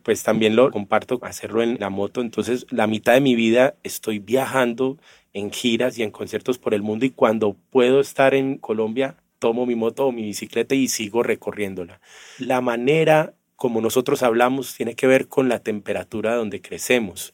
pues 0.03 0.23
también 0.23 0.55
lo 0.55 0.71
comparto 0.71 1.19
hacerlo 1.23 1.61
en 1.61 1.77
la 1.79 1.89
moto. 1.89 2.21
Entonces, 2.21 2.65
la 2.69 2.87
mitad 2.87 3.13
de 3.13 3.21
mi 3.21 3.35
vida 3.35 3.75
estoy 3.83 4.19
viajando 4.19 4.97
en 5.33 5.51
giras 5.51 5.97
y 5.97 6.03
en 6.03 6.11
conciertos 6.11 6.57
por 6.57 6.73
el 6.73 6.81
mundo 6.81 7.05
y 7.05 7.09
cuando 7.09 7.57
puedo 7.69 7.99
estar 7.99 8.33
en 8.33 8.57
Colombia, 8.57 9.17
tomo 9.39 9.65
mi 9.65 9.75
moto 9.75 10.07
o 10.07 10.11
mi 10.11 10.23
bicicleta 10.23 10.75
y 10.75 10.87
sigo 10.87 11.23
recorriéndola. 11.23 11.99
La 12.39 12.61
manera 12.61 13.33
como 13.55 13.81
nosotros 13.81 14.23
hablamos 14.23 14.75
tiene 14.75 14.95
que 14.95 15.07
ver 15.07 15.27
con 15.27 15.49
la 15.49 15.59
temperatura 15.59 16.35
donde 16.35 16.61
crecemos, 16.61 17.33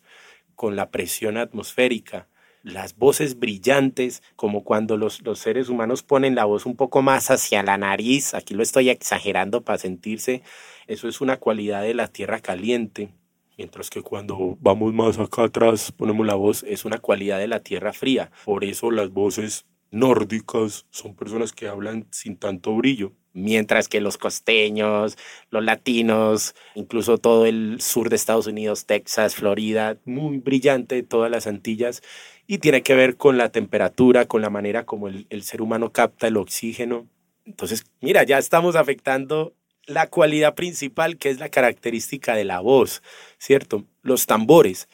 con 0.56 0.76
la 0.76 0.92
presión 0.92 1.38
atmosférica, 1.38 2.28
las 2.64 2.96
voces 2.96 3.40
brillantes, 3.40 4.22
como 4.36 4.64
cuando 4.64 4.98
los, 4.98 5.22
los, 5.24 5.40
seres 5.40 5.70
humanos 5.70 6.04
ponen 6.04 6.36
la 6.36 6.46
voz 6.46 6.66
un 6.66 6.76
poco 6.76 7.02
más 7.02 7.32
hacia 7.32 7.64
la 7.64 7.78
nariz, 7.78 8.34
aquí 8.34 8.54
lo 8.54 8.62
estoy 8.62 8.90
exagerando 8.90 9.62
para 9.62 9.80
sentirse, 9.80 10.44
eso 10.88 11.08
es 11.08 11.22
una 11.22 11.38
cualidad 11.38 11.82
de 11.82 11.96
la 11.96 12.08
tierra 12.08 12.40
caliente, 12.40 13.10
mientras 13.58 13.90
que 13.90 14.02
cuando 14.02 14.58
vamos 14.60 14.94
más 14.94 15.18
acá 15.18 15.46
atrás 15.46 15.92
ponemos 15.92 16.26
la 16.28 16.36
voz, 16.36 16.64
es 16.64 16.86
una 16.86 17.00
cualidad 17.00 17.40
de 17.40 17.48
la 17.48 17.62
tierra 17.62 17.94
fría, 17.94 18.32
por 18.46 18.64
eso 18.64 18.92
las 18.92 19.10
voces 19.10 19.66
nórdicas 19.90 20.86
son 20.90 21.16
personas 21.16 21.54
que 21.54 21.68
hablan 21.68 22.08
sin 22.12 22.38
tanto 22.38 22.76
brillo. 22.76 23.14
Mientras 23.34 23.88
que 23.88 24.02
los 24.02 24.18
costeños, 24.18 25.18
los 25.50 25.64
latinos, 25.64 26.54
incluso 26.76 27.18
todo 27.18 27.46
el 27.46 27.82
sur 27.82 28.10
de 28.10 28.18
Estados 28.18 28.48
Unidos, 28.48 28.86
Texas, 28.86 29.36
Florida, 29.36 29.98
muy 30.06 30.38
brillante, 30.38 31.04
todas 31.04 31.32
las 31.32 31.48
Antillas, 31.48 32.02
y 32.48 32.58
tiene 32.58 32.84
que 32.84 32.96
ver 32.96 33.16
con 33.16 33.38
la 33.38 33.50
temperatura, 33.50 34.26
con 34.26 34.42
la 34.42 34.50
manera 34.50 34.86
como 34.86 35.08
el, 35.08 35.28
el 35.30 35.44
ser 35.44 35.62
humano 35.62 35.92
capta 35.92 36.28
el 36.28 36.38
oxígeno. 36.38 37.08
Entonces, 37.46 37.86
mira, 38.02 38.24
ya 38.24 38.38
estamos 38.38 38.76
afectando 38.76 39.54
la 39.86 40.08
cualidad 40.08 40.56
principal 40.56 41.18
que 41.18 41.30
es 41.30 41.40
la 41.40 41.50
característica 41.50 42.36
de 42.36 42.46
la 42.46 42.60
voz, 42.60 43.02
¿cierto? 43.38 43.86
Los 44.02 44.26
tambores. 44.26 44.88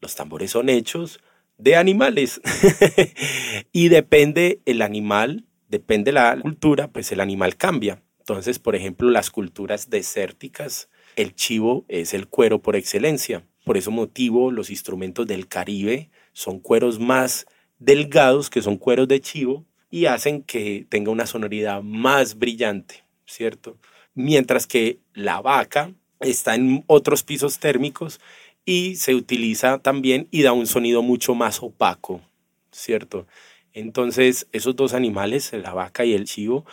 Los 0.00 0.14
tambores 0.14 0.50
son 0.50 0.68
hechos 0.68 1.20
de 1.58 1.76
animales. 1.76 2.40
y 3.72 3.88
depende 3.88 4.60
el 4.64 4.82
animal, 4.82 5.44
depende 5.74 6.12
la 6.12 6.38
cultura, 6.40 6.86
pues 6.86 7.10
el 7.10 7.18
animal 7.18 7.56
cambia. 7.56 8.00
Entonces, 8.20 8.60
por 8.60 8.76
ejemplo, 8.76 9.10
las 9.10 9.30
culturas 9.30 9.90
desérticas, 9.90 10.88
el 11.16 11.34
chivo 11.34 11.84
es 11.88 12.14
el 12.14 12.28
cuero 12.28 12.62
por 12.62 12.76
excelencia. 12.76 13.44
Por 13.64 13.76
ese 13.76 13.90
motivo, 13.90 14.52
los 14.52 14.70
instrumentos 14.70 15.26
del 15.26 15.48
Caribe 15.48 16.10
son 16.32 16.60
cueros 16.60 17.00
más 17.00 17.46
delgados, 17.80 18.50
que 18.50 18.62
son 18.62 18.76
cueros 18.76 19.08
de 19.08 19.20
chivo, 19.20 19.64
y 19.90 20.06
hacen 20.06 20.42
que 20.42 20.86
tenga 20.88 21.10
una 21.10 21.26
sonoridad 21.26 21.82
más 21.82 22.38
brillante, 22.38 23.02
¿cierto? 23.26 23.76
Mientras 24.14 24.68
que 24.68 25.00
la 25.12 25.40
vaca 25.40 25.92
está 26.20 26.54
en 26.54 26.84
otros 26.86 27.24
pisos 27.24 27.58
térmicos 27.58 28.20
y 28.64 28.94
se 28.94 29.16
utiliza 29.16 29.80
también 29.80 30.28
y 30.30 30.42
da 30.42 30.52
un 30.52 30.68
sonido 30.68 31.02
mucho 31.02 31.34
más 31.34 31.60
opaco, 31.62 32.20
¿cierto? 32.70 33.26
Entonces, 33.74 34.46
esos 34.52 34.76
dos 34.76 34.94
animales, 34.94 35.52
la 35.52 35.74
vaca 35.74 36.04
y 36.04 36.14
el 36.14 36.24
chivo, 36.24 36.64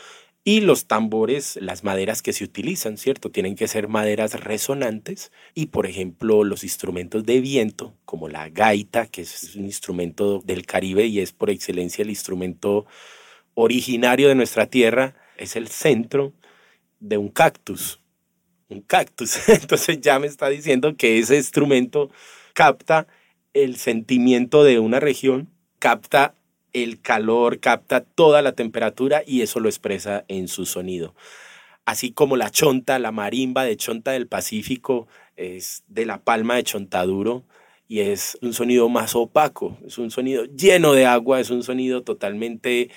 y 0.44 0.62
los 0.62 0.86
tambores, 0.86 1.58
las 1.62 1.84
maderas 1.84 2.22
que 2.22 2.34
se 2.34 2.44
utilizan, 2.44 2.98
¿cierto? 2.98 3.30
Tienen 3.30 3.56
que 3.56 3.68
ser 3.68 3.88
maderas 3.88 4.40
resonantes 4.40 5.32
y, 5.54 5.68
por 5.68 5.86
ejemplo, 5.86 6.44
los 6.44 6.64
instrumentos 6.64 7.26
de 7.26 7.42
viento, 7.42 7.96
como 8.06 8.28
la 8.28 8.50
gaita, 8.50 9.08
que 9.08 9.22
es 9.22 9.56
un 9.56 9.66
instrumento 9.66 10.42
del 10.44 10.66
Caribe 10.66 11.06
y 11.06 11.20
es 11.20 11.32
por 11.32 11.50
excelencia 11.50 12.04
el 12.04 12.10
instrumento 12.10 12.86
originario 13.54 14.30
de 14.30 14.36
nuestra 14.36 14.68
tierra, 14.68 15.16
es 15.38 15.56
el 15.56 15.68
centro 15.68 16.34
de 17.00 17.18
un 17.18 17.30
cactus, 17.30 18.00
un 18.70 18.82
cactus. 18.82 19.38
Entonces 19.50 20.02
ya 20.02 20.20
me 20.20 20.28
está 20.28 20.50
diciendo 20.50 20.96
que 20.98 21.20
ese 21.20 21.36
instrumento 21.36 22.10
capta 22.54 23.08
el 23.54 23.76
sentimiento 23.76 24.64
de 24.64 24.80
una 24.80 25.00
región, 25.00 25.50
capta 25.80 26.36
el 26.74 27.02
calor, 27.02 27.60
capta 27.60 28.02
toda 28.02 28.42
la 28.42 28.54
temperatura 28.54 29.24
y 29.26 29.42
eso 29.42 29.60
lo 29.60 29.70
expresa 29.70 30.26
en 30.28 30.48
su 30.48 30.66
sonido. 30.66 31.16
Así 31.86 32.12
como 32.12 32.38
la 32.38 32.52
chonta, 32.52 33.00
la 33.00 33.12
marimba 33.12 33.64
de 33.64 33.78
chonta 33.78 34.12
del 34.12 34.28
Pacífico 34.28 35.08
es 35.36 35.84
de 35.88 36.06
la 36.06 36.20
palma 36.20 36.56
de 36.56 36.64
chontaduro 36.64 37.44
y 37.88 38.00
es 38.00 38.38
un 38.42 38.54
sonido 38.54 38.88
más 38.88 39.16
opaco, 39.16 39.78
es 39.86 39.98
un 39.98 40.12
sonido 40.12 40.46
lleno 40.46 40.94
de 40.94 41.06
agua, 41.06 41.40
es 41.40 41.50
un 41.50 41.64
sonido 41.64 42.04
totalmente 42.04 42.90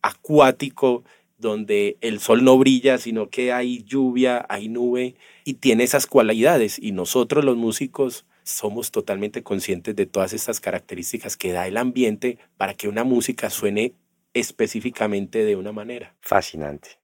acuático 0.00 1.04
donde 1.36 1.98
el 2.00 2.20
sol 2.20 2.44
no 2.44 2.58
brilla, 2.58 2.98
sino 2.98 3.30
que 3.30 3.52
hay 3.52 3.84
lluvia, 3.84 4.44
hay 4.48 4.68
nube 4.68 5.16
y 5.44 5.54
tiene 5.54 5.84
esas 5.84 6.06
cualidades. 6.06 6.78
Y 6.80 6.92
nosotros 6.92 7.44
los 7.44 7.56
músicos 7.56 8.24
somos 8.48 8.90
totalmente 8.90 9.42
conscientes 9.42 9.94
de 9.94 10.06
todas 10.06 10.32
estas 10.32 10.58
características 10.58 11.36
que 11.36 11.52
da 11.52 11.66
el 11.66 11.76
ambiente 11.76 12.38
para 12.56 12.74
que 12.74 12.88
una 12.88 13.04
música 13.04 13.50
suene 13.50 13.94
específicamente 14.32 15.44
de 15.44 15.56
una 15.56 15.72
manera. 15.72 16.14
Fascinante. 16.20 16.98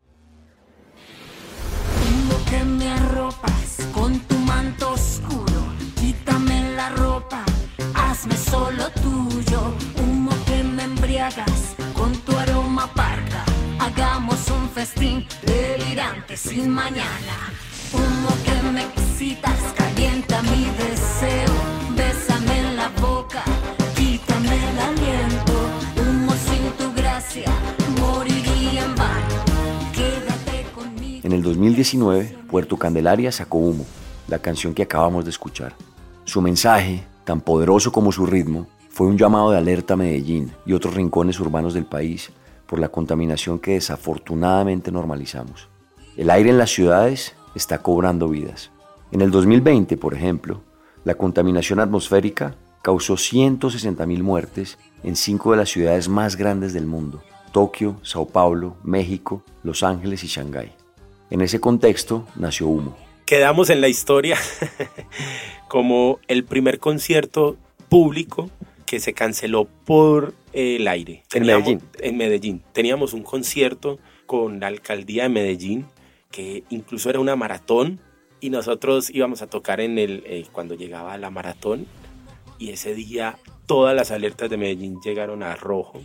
Como 2.02 2.44
que 2.46 2.64
me 2.64 2.88
arropas 2.88 3.78
con 3.92 4.18
tu 4.20 4.36
manto 4.36 4.92
oscuro, 4.92 5.74
quítame 6.00 6.74
la 6.74 6.88
ropa, 6.90 7.44
hazme 7.94 8.36
solo 8.36 8.90
tuyo, 9.02 9.74
humo 9.98 10.30
que 10.46 10.62
me 10.62 10.84
embriagas 10.84 11.76
con 11.92 12.12
tu 12.24 12.36
aroma 12.36 12.92
parca. 12.94 13.44
Hagamos 13.78 14.48
un 14.50 14.70
festín 14.70 15.26
delirante 15.44 16.36
sin 16.36 16.70
mañana. 16.70 17.52
Humo 17.92 18.30
que 18.44 18.70
me 18.70 18.82
excitas, 19.14 19.60
calienta 19.76 20.42
mi 20.42 20.64
deseo. 20.76 21.54
Bésame 21.96 22.58
en 22.58 22.76
la 22.76 22.88
boca, 23.00 23.44
quítame 23.96 24.48
el 24.48 24.78
aliento. 24.78 25.52
Humo 25.96 26.32
sin 26.32 26.72
tu 26.72 26.92
gracia, 27.00 27.44
moriría 28.00 28.84
en 28.84 28.94
vano. 28.96 29.44
Quédate 29.92 30.66
conmigo. 30.74 31.20
En 31.22 31.32
el 31.32 31.42
2019, 31.42 32.38
Puerto 32.50 32.76
Candelaria 32.76 33.30
sacó 33.30 33.58
Humo, 33.58 33.86
la 34.26 34.40
canción 34.40 34.74
que 34.74 34.82
acabamos 34.82 35.24
de 35.24 35.30
escuchar. 35.30 35.76
Su 36.24 36.42
mensaje, 36.42 37.04
tan 37.24 37.40
poderoso 37.40 37.92
como 37.92 38.10
su 38.10 38.26
ritmo, 38.26 38.66
fue 38.88 39.06
un 39.06 39.16
llamado 39.16 39.52
de 39.52 39.58
alerta 39.58 39.94
a 39.94 39.96
Medellín 39.96 40.52
y 40.66 40.72
otros 40.72 40.94
rincones 40.94 41.38
urbanos 41.38 41.74
del 41.74 41.86
país 41.86 42.32
por 42.66 42.80
la 42.80 42.88
contaminación 42.88 43.60
que 43.60 43.74
desafortunadamente 43.74 44.90
normalizamos. 44.90 45.68
El 46.16 46.30
aire 46.30 46.50
en 46.50 46.58
las 46.58 46.70
ciudades 46.70 47.34
está 47.54 47.78
cobrando 47.78 48.28
vidas. 48.28 48.73
En 49.14 49.20
el 49.20 49.30
2020, 49.30 49.96
por 49.96 50.12
ejemplo, 50.12 50.64
la 51.04 51.14
contaminación 51.14 51.78
atmosférica 51.78 52.56
causó 52.82 53.14
160.000 53.14 54.22
muertes 54.24 54.76
en 55.04 55.14
cinco 55.14 55.52
de 55.52 55.58
las 55.58 55.68
ciudades 55.68 56.08
más 56.08 56.34
grandes 56.34 56.72
del 56.72 56.86
mundo, 56.86 57.22
Tokio, 57.52 58.00
Sao 58.02 58.26
Paulo, 58.26 58.76
México, 58.82 59.44
Los 59.62 59.84
Ángeles 59.84 60.24
y 60.24 60.26
Shanghái. 60.26 60.72
En 61.30 61.42
ese 61.42 61.60
contexto 61.60 62.26
nació 62.34 62.66
Humo. 62.66 62.96
Quedamos 63.24 63.70
en 63.70 63.80
la 63.80 63.86
historia 63.86 64.36
como 65.68 66.18
el 66.26 66.42
primer 66.42 66.80
concierto 66.80 67.56
público 67.88 68.50
que 68.84 68.98
se 68.98 69.12
canceló 69.12 69.68
por 69.84 70.34
el 70.52 70.88
aire. 70.88 71.22
En 71.32 71.46
Medellín. 71.46 71.80
En 72.00 72.16
Medellín. 72.16 72.64
Teníamos 72.72 73.12
un 73.12 73.22
concierto 73.22 74.00
con 74.26 74.58
la 74.58 74.66
alcaldía 74.66 75.22
de 75.22 75.28
Medellín, 75.28 75.86
que 76.32 76.64
incluso 76.68 77.10
era 77.10 77.20
una 77.20 77.36
maratón, 77.36 78.00
y 78.44 78.50
nosotros 78.50 79.08
íbamos 79.08 79.40
a 79.40 79.46
tocar 79.46 79.80
en 79.80 79.96
el, 79.98 80.22
eh, 80.26 80.44
cuando 80.52 80.74
llegaba 80.74 81.16
la 81.16 81.30
maratón, 81.30 81.86
y 82.58 82.72
ese 82.72 82.94
día 82.94 83.38
todas 83.64 83.96
las 83.96 84.10
alertas 84.10 84.50
de 84.50 84.58
Medellín 84.58 85.00
llegaron 85.00 85.42
a 85.42 85.56
rojo, 85.56 86.02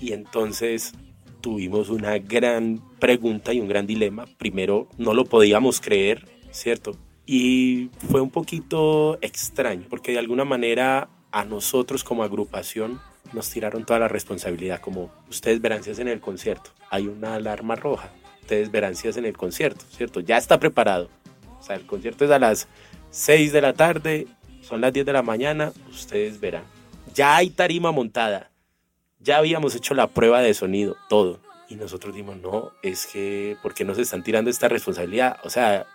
y 0.00 0.12
entonces 0.12 0.92
tuvimos 1.40 1.88
una 1.88 2.16
gran 2.18 2.80
pregunta 3.00 3.52
y 3.52 3.58
un 3.58 3.66
gran 3.66 3.88
dilema. 3.88 4.26
Primero, 4.38 4.86
no 4.98 5.14
lo 5.14 5.24
podíamos 5.24 5.80
creer, 5.80 6.28
¿cierto? 6.52 6.96
Y 7.26 7.90
fue 8.08 8.20
un 8.20 8.30
poquito 8.30 9.18
extraño, 9.20 9.86
porque 9.90 10.12
de 10.12 10.20
alguna 10.20 10.44
manera 10.44 11.08
a 11.32 11.44
nosotros 11.44 12.04
como 12.04 12.22
agrupación 12.22 13.00
nos 13.32 13.50
tiraron 13.50 13.84
toda 13.84 13.98
la 13.98 14.06
responsabilidad, 14.06 14.80
como 14.80 15.10
ustedes 15.28 15.60
verán 15.60 15.82
si 15.82 15.90
hacen 15.90 16.06
el 16.06 16.20
concierto, 16.20 16.70
hay 16.88 17.08
una 17.08 17.34
alarma 17.34 17.74
roja, 17.74 18.12
ustedes 18.42 18.70
verán 18.70 18.94
si 18.94 19.08
hacen 19.08 19.24
el 19.24 19.36
concierto, 19.36 19.84
¿cierto? 19.90 20.20
Ya 20.20 20.36
está 20.36 20.60
preparado. 20.60 21.10
O 21.60 21.62
sea, 21.62 21.76
el 21.76 21.86
concierto 21.86 22.24
es 22.24 22.30
a 22.30 22.38
las 22.38 22.66
6 23.10 23.52
de 23.52 23.60
la 23.60 23.74
tarde, 23.74 24.26
son 24.62 24.80
las 24.80 24.92
10 24.92 25.06
de 25.06 25.12
la 25.12 25.22
mañana, 25.22 25.72
ustedes 25.90 26.40
verán. 26.40 26.64
Ya 27.14 27.36
hay 27.36 27.50
tarima 27.50 27.92
montada, 27.92 28.50
ya 29.18 29.38
habíamos 29.38 29.74
hecho 29.74 29.94
la 29.94 30.06
prueba 30.06 30.40
de 30.40 30.54
sonido, 30.54 30.96
todo. 31.08 31.40
Y 31.68 31.76
nosotros 31.76 32.14
dijimos, 32.14 32.38
no, 32.38 32.72
es 32.82 33.06
que, 33.06 33.56
¿por 33.62 33.74
qué 33.74 33.84
nos 33.84 33.98
están 33.98 34.24
tirando 34.24 34.50
esta 34.50 34.68
responsabilidad? 34.68 35.38
O 35.44 35.50
sea, 35.50 35.86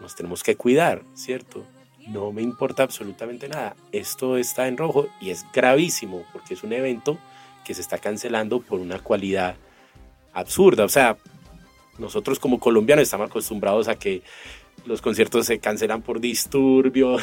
nos 0.00 0.16
tenemos 0.16 0.42
que 0.42 0.56
cuidar, 0.56 1.02
¿cierto? 1.14 1.64
No 2.08 2.32
me 2.32 2.42
importa 2.42 2.82
absolutamente 2.82 3.48
nada. 3.48 3.76
Esto 3.92 4.36
está 4.36 4.66
en 4.66 4.76
rojo 4.76 5.08
y 5.20 5.30
es 5.30 5.46
gravísimo 5.52 6.24
porque 6.32 6.54
es 6.54 6.64
un 6.64 6.72
evento 6.72 7.18
que 7.64 7.74
se 7.74 7.80
está 7.80 7.98
cancelando 7.98 8.60
por 8.60 8.80
una 8.80 8.98
cualidad 8.98 9.54
absurda. 10.32 10.84
O 10.84 10.88
sea, 10.88 11.16
nosotros 11.98 12.40
como 12.40 12.58
colombianos 12.58 13.04
estamos 13.04 13.30
acostumbrados 13.30 13.86
a 13.86 13.94
que 13.94 14.22
los 14.84 15.00
conciertos 15.00 15.46
se 15.46 15.58
cancelan 15.58 16.02
por 16.02 16.20
disturbios, 16.20 17.22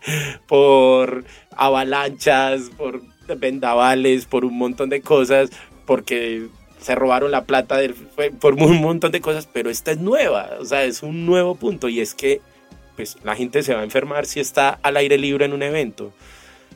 por 0.46 1.24
avalanchas, 1.56 2.70
por 2.76 3.02
vendavales, 3.38 4.26
por 4.26 4.44
un 4.44 4.56
montón 4.58 4.88
de 4.90 5.00
cosas, 5.00 5.50
porque 5.86 6.48
se 6.80 6.94
robaron 6.94 7.30
la 7.30 7.44
plata 7.44 7.76
del, 7.76 7.94
por 7.94 8.54
un 8.54 8.80
montón 8.80 9.12
de 9.12 9.20
cosas, 9.20 9.48
pero 9.52 9.70
esta 9.70 9.90
es 9.90 9.98
nueva, 9.98 10.50
o 10.60 10.64
sea, 10.64 10.84
es 10.84 11.02
un 11.02 11.26
nuevo 11.26 11.54
punto 11.54 11.88
y 11.88 12.00
es 12.00 12.14
que 12.14 12.40
pues 12.96 13.16
la 13.22 13.36
gente 13.36 13.62
se 13.62 13.74
va 13.74 13.80
a 13.80 13.84
enfermar 13.84 14.26
si 14.26 14.40
está 14.40 14.70
al 14.82 14.96
aire 14.96 15.18
libre 15.18 15.44
en 15.44 15.52
un 15.52 15.62
evento. 15.62 16.12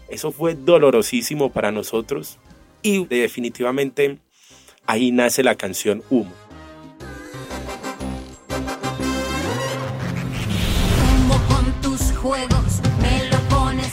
Eso 0.09 0.31
fue 0.31 0.55
dolorosísimo 0.55 1.51
para 1.51 1.73
nosotros 1.73 2.39
y 2.81 3.07
definitivamente 3.07 4.19
ahí 4.87 5.11
nace 5.11 5.43
la 5.43 5.57
canción. 5.57 6.03
Humo 6.11 6.42
juegos, 12.23 12.81
me 13.01 13.29
lo 13.31 13.39
pones. 13.49 13.93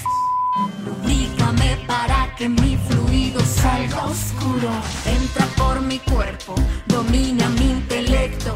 Dígame 1.06 1.84
para 1.88 2.34
que 2.38 2.48
mi 2.48 2.78
fluido 2.88 3.40
salga 3.42 4.06
oscuro. 4.06 4.70
Entra 5.06 5.46
por 5.58 5.82
mi 5.82 6.00
cuerpo, 6.00 6.56
domina 6.86 7.50
mi 7.50 7.72
intelecto. 7.72 8.54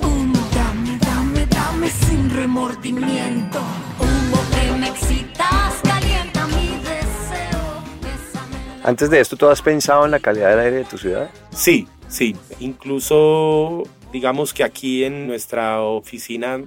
Humo, 0.00 0.38
dame, 0.54 0.98
dame, 0.98 1.46
dame 1.46 1.88
sin 1.88 2.30
remordimiento. 2.30 3.60
Humo 3.98 4.38
que 4.52 4.78
me 4.78 4.88
excitas, 4.88 5.80
calienta 5.82 6.46
mi 6.48 6.78
deseo. 6.90 7.82
Bésame 8.02 8.58
la 8.82 8.88
Antes 8.88 9.08
de 9.10 9.20
esto, 9.20 9.36
¿tú 9.36 9.48
has 9.48 9.62
pensado 9.62 10.04
en 10.04 10.10
la 10.10 10.20
calidad 10.20 10.50
del 10.50 10.60
aire 10.60 10.76
de 10.76 10.84
tu 10.84 10.98
ciudad? 10.98 11.30
Sí, 11.50 11.88
sí. 12.08 12.36
Incluso 12.60 13.84
digamos 14.12 14.52
que 14.52 14.62
aquí 14.62 15.02
en 15.02 15.26
nuestra 15.26 15.80
oficina 15.80 16.60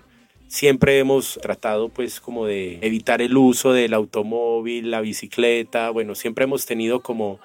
siempre 0.48 1.00
hemos 1.00 1.38
tratado 1.42 1.90
pues 1.90 2.20
como 2.20 2.46
de 2.46 2.80
evitar 2.82 3.22
el 3.22 3.36
uso 3.38 3.74
del 3.74 3.94
automóvil, 3.94 4.92
la 4.92 5.02
bicicleta, 5.02 5.90
bueno, 5.90 6.16
siempre 6.16 6.46
hemos 6.46 6.66
tenido 6.66 7.02
como, 7.02 7.40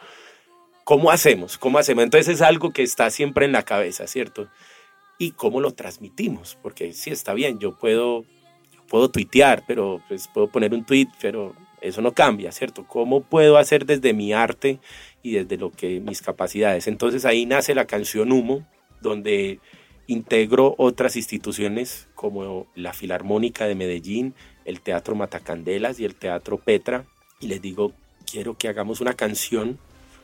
¿cómo 0.85 1.11
hacemos? 1.11 1.59
¿Cómo 1.59 1.79
hacemos? 1.79 2.05
Entonces 2.05 2.37
es 2.37 2.43
algo 2.43 2.73
que 2.73 2.83
está 2.83 3.11
siempre 3.11 3.45
en 3.45 3.53
la 3.53 3.65
cabeza, 3.65 4.07
¿cierto? 4.07 4.49
Y 5.19 5.33
cómo 5.33 5.61
lo 5.61 5.73
transmitimos, 5.73 6.59
porque 6.63 6.93
sí 6.93 7.11
está 7.11 7.35
bien, 7.35 7.59
yo 7.59 7.79
puedo, 7.79 8.25
puedo 8.89 9.11
tuitear, 9.11 9.65
pero 9.67 10.03
pues 10.09 10.29
puedo 10.29 10.49
poner 10.49 10.73
un 10.73 10.85
tweet, 10.85 11.09
pero 11.21 11.55
eso 11.81 12.01
no 12.01 12.13
cambia, 12.13 12.53
¿cierto? 12.53 12.87
¿Cómo 12.87 13.23
puedo 13.23 13.57
hacer 13.59 13.85
desde 13.87 14.13
mi 14.13 14.33
arte 14.33 14.79
y 15.23 15.33
desde 15.33 15.57
lo 15.57 15.71
que 15.71 16.01
mis 16.01 16.23
capacidades? 16.23 16.87
Entonces 16.87 17.25
ahí 17.25 17.47
nace 17.47 17.75
la 17.75 17.87
canción 17.87 18.33
Humo, 18.33 18.67
donde 19.01 19.59
integro 20.13 20.75
otras 20.79 21.17
instituciones 21.17 22.09
como 22.15 22.67
la 22.75 22.93
Filarmónica 22.93 23.67
de 23.67 23.75
Medellín, 23.75 24.35
el 24.65 24.81
Teatro 24.81 25.15
Matacandelas 25.15 25.99
y 25.99 26.05
el 26.05 26.15
Teatro 26.15 26.59
Petra 26.59 27.05
y 27.43 27.49
les 27.49 27.61
digo, 27.61 27.93
quiero 28.31 28.57
que 28.57 28.69
hagamos 28.69 29.01
una 29.01 29.15
canción. 29.15 29.79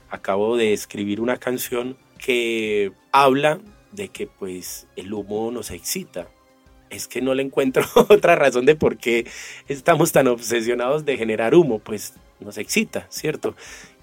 Acabo 0.08 0.56
de 0.56 0.72
escribir 0.72 1.20
una 1.20 1.36
canción 1.36 1.98
que 2.18 2.92
habla 3.12 3.60
de 3.92 4.08
que 4.08 4.26
pues 4.26 4.86
el 4.96 5.12
humo 5.12 5.50
nos 5.50 5.70
excita. 5.70 6.28
Es 6.90 7.08
que 7.08 7.20
no 7.20 7.34
le 7.34 7.42
encuentro 7.42 7.84
otra 8.08 8.36
razón 8.36 8.64
de 8.64 8.76
por 8.76 8.96
qué 8.96 9.26
estamos 9.66 10.12
tan 10.12 10.28
obsesionados 10.28 11.04
de 11.04 11.18
generar 11.18 11.54
humo, 11.54 11.80
pues 11.80 12.14
nos 12.40 12.56
excita, 12.56 13.06
¿cierto? 13.10 13.56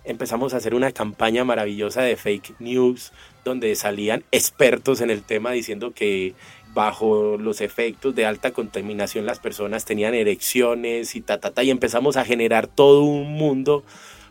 Empezamos 0.06 0.54
a 0.54 0.58
hacer 0.58 0.76
una 0.76 0.92
campaña 0.92 1.44
maravillosa 1.44 2.02
de 2.02 2.16
fake 2.16 2.56
news, 2.60 3.12
donde 3.44 3.76
salían 3.76 4.24
expertos 4.32 5.02
en 5.02 5.10
el 5.10 5.24
tema 5.24 5.52
diciendo 5.52 5.94
que 5.94 6.36
bajo 6.76 7.38
los 7.38 7.62
efectos 7.62 8.14
de 8.14 8.26
alta 8.26 8.52
contaminación 8.52 9.26
las 9.26 9.40
personas 9.40 9.86
tenían 9.86 10.14
erecciones 10.14 11.16
y 11.16 11.22
ta, 11.22 11.40
ta, 11.40 11.52
ta, 11.52 11.64
y 11.64 11.72
empezamos 11.72 12.18
a 12.18 12.26
generar 12.26 12.68
todo 12.68 13.04
un 13.04 13.34
mundo 13.34 13.84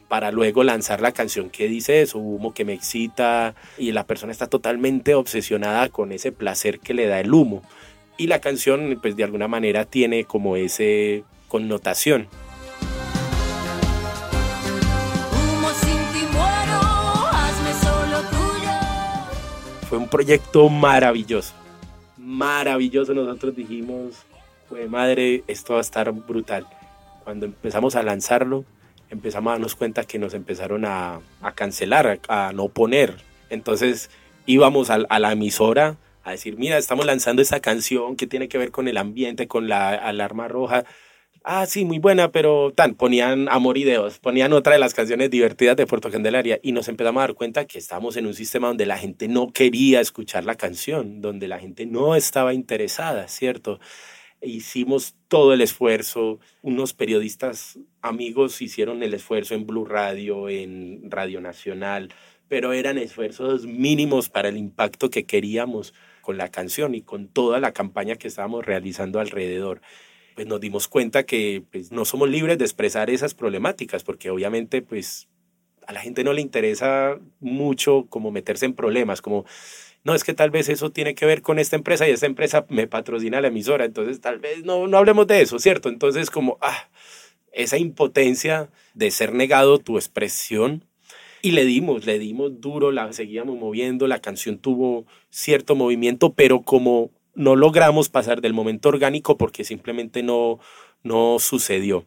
para 0.09 0.31
luego 0.31 0.63
lanzar 0.63 1.01
la 1.01 1.13
canción 1.13 1.51
que 1.51 1.67
dice 1.67 2.03
eso, 2.03 2.19
humo 2.19 2.55
que 2.55 2.65
me 2.65 2.75
excita 2.75 3.55
y 3.79 3.93
la 3.93 4.07
persona 4.07 4.31
está 4.31 4.47
totalmente 4.47 5.15
obsesionada 5.15 5.89
con 5.89 6.13
ese 6.13 6.31
placer 6.31 6.79
que 6.79 6.95
le 6.95 7.07
da 7.07 7.19
el 7.19 7.33
humo. 7.33 7.63
Y 8.17 8.29
la 8.29 8.41
canción 8.41 8.97
pues 9.03 9.17
de 9.17 9.25
alguna 9.25 9.49
manera 9.49 9.87
tiene 9.87 10.25
como 10.25 10.57
ese 10.57 11.25
connotación. 11.49 12.29
Fue 19.95 20.03
un 20.03 20.09
proyecto 20.09 20.69
maravilloso. 20.69 21.55
Maravilloso. 22.17 23.15
Nosotros 23.15 23.55
dijimos, 23.55 24.17
pues 24.69 24.91
madre, 24.91 25.45
esto 25.47 25.75
va 25.75 25.79
a 25.79 25.83
estar 25.83 26.11
brutal. 26.11 26.67
Cuando 27.23 27.47
empezamos 27.47 27.95
a 27.95 28.03
lanzarlo, 28.03 28.65
empezamos 29.09 29.51
a 29.51 29.53
darnos 29.53 29.77
cuenta 29.77 30.03
que 30.03 30.19
nos 30.19 30.35
empezaron 30.35 30.85
a, 30.85 31.21
cancelar, 31.55 32.19
a, 32.27 32.51
no 32.53 32.67
poner. 32.71 33.19
Entonces 33.51 34.11
íbamos 34.47 34.91
a, 34.91 34.95
a 35.09 35.19
la 35.21 35.31
emisora 35.31 35.97
a 36.25 36.33
decir, 36.33 36.57
mira, 36.59 36.77
estamos 36.77 37.07
lanzando 37.07 37.41
esta 37.41 37.61
canción 37.61 38.17
que 38.17 38.27
tiene 38.27 38.49
que 38.49 38.59
ver 38.59 38.73
con 38.73 38.89
el 38.89 38.97
ambiente, 38.97 39.47
con 39.47 39.69
la 39.69 39.91
alarma 39.91 40.49
roja 40.49 40.85
ah, 41.45 41.67
sí, 41.67 41.85
muy 41.85 41.99
buena, 41.99 42.33
pero 42.33 42.73
tan, 42.75 42.95
ponían 42.95 43.49
Amor 43.51 43.79
y 43.79 43.85
Dios, 43.85 44.19
ponían 44.19 44.53
otra 44.53 44.73
de 44.73 44.79
las 44.79 44.95
canciones 44.95 45.31
divertidas 45.31 45.77
de 45.77 45.87
Puerto 45.87 46.11
Candelaria 46.11 46.59
y 46.63 46.73
nos 46.73 46.89
empezamos 46.89 47.21
a 47.21 47.27
dar 47.27 47.35
cuenta 47.35 47.67
que 47.67 47.79
estábamos 47.79 48.17
en 48.17 48.27
un 48.27 48.35
sistema 48.35 48.69
donde 48.69 48.87
la 48.87 48.99
gente 48.99 49.29
no 49.29 49.53
quería 49.53 50.01
escuchar 50.01 50.45
la 50.45 50.57
canción, 50.57 51.21
donde 51.21 51.47
la 51.47 51.59
gente 51.59 51.87
no 51.87 52.17
estaba 52.17 52.55
interesada, 52.55 53.29
¿cierto? 53.29 53.79
Hicimos 54.41 55.15
todo 55.29 55.53
el 55.53 55.61
esfuerzo, 55.61 56.41
unos 56.63 56.95
periodistas 56.95 57.79
amigos 58.03 58.61
hicieron 58.61 59.03
el 59.03 59.15
esfuerzo 59.15 59.55
en 59.55 59.67
Blue 59.67 59.85
Radio, 59.85 60.49
en 60.49 61.11
Radio 61.11 61.41
Nacional, 61.41 62.13
pero 62.49 62.73
eran 62.73 62.99
esfuerzos 62.99 63.67
mínimos 63.67 64.29
para 64.29 64.49
el 64.49 64.57
impacto 64.57 65.11
que 65.11 65.25
queríamos 65.25 65.95
con 66.21 66.39
la 66.39 66.51
canción 66.51 66.95
y 66.95 67.03
con 67.03 67.29
toda 67.29 67.61
la 67.61 67.73
campaña 67.73 68.17
que 68.17 68.29
estábamos 68.29 68.65
realizando 68.65 69.21
alrededor 69.21 69.81
pues 70.35 70.47
nos 70.47 70.61
dimos 70.61 70.89
cuenta 70.89 71.25
que 71.25 71.63
pues, 71.71 71.93
no 71.93 72.05
somos 72.05 72.29
libres 72.29 72.59
de 72.59 72.65
expresar 72.65 73.11
esas 73.11 73.35
problemáticas, 73.35 74.05
porque 74.05 74.31
obviamente 74.31 74.83
pues 74.83 75.29
a 75.87 75.93
la 75.93 76.01
gente 76.01 76.25
no 76.25 76.33
le 76.33 76.41
interesa 76.41 77.19
mucho 77.41 78.07
como 78.09 78.31
meterse 78.31 78.67
en 78.67 78.75
problemas, 78.75 79.23
como 79.23 79.45
no, 80.03 80.15
es 80.15 80.23
que 80.23 80.35
tal 80.35 80.51
vez 80.51 80.69
eso 80.69 80.91
tiene 80.91 81.15
que 81.15 81.25
ver 81.25 81.41
con 81.41 81.59
esta 81.59 81.77
empresa 81.77 82.07
y 82.07 82.11
esta 82.13 82.27
empresa 82.27 82.67
me 82.69 82.87
patrocina 82.87 83.41
la 83.41 83.49
emisora, 83.49 83.87
entonces 83.87 84.21
tal 84.21 84.39
vez 84.39 84.63
no, 84.65 84.87
no 84.87 84.99
hablemos 84.99 85.27
de 85.27 85.41
eso, 85.41 85.59
¿cierto? 85.59 85.89
Entonces 85.89 86.31
como, 86.31 86.59
ah, 86.61 86.89
esa 87.53 87.79
impotencia 87.79 88.69
de 88.93 89.11
ser 89.11 89.33
negado 89.33 89.79
tu 89.79 89.97
expresión 89.97 90.85
y 91.41 91.53
le 91.53 91.65
dimos, 91.65 92.05
le 92.05 92.19
dimos 92.19 92.61
duro, 92.61 92.93
la 92.93 93.13
seguíamos 93.13 93.57
moviendo, 93.59 94.07
la 94.07 94.21
canción 94.21 94.59
tuvo 94.59 95.07
cierto 95.31 95.75
movimiento, 95.75 96.35
pero 96.35 96.63
como 96.63 97.11
no 97.35 97.57
logramos 97.57 98.09
pasar 98.09 98.41
del 98.41 98.55
momento 98.55 98.89
orgánico 98.89 99.37
porque 99.37 99.65
simplemente 99.65 100.23
no, 100.23 100.59
no 101.03 101.39
sucedió. 101.39 102.07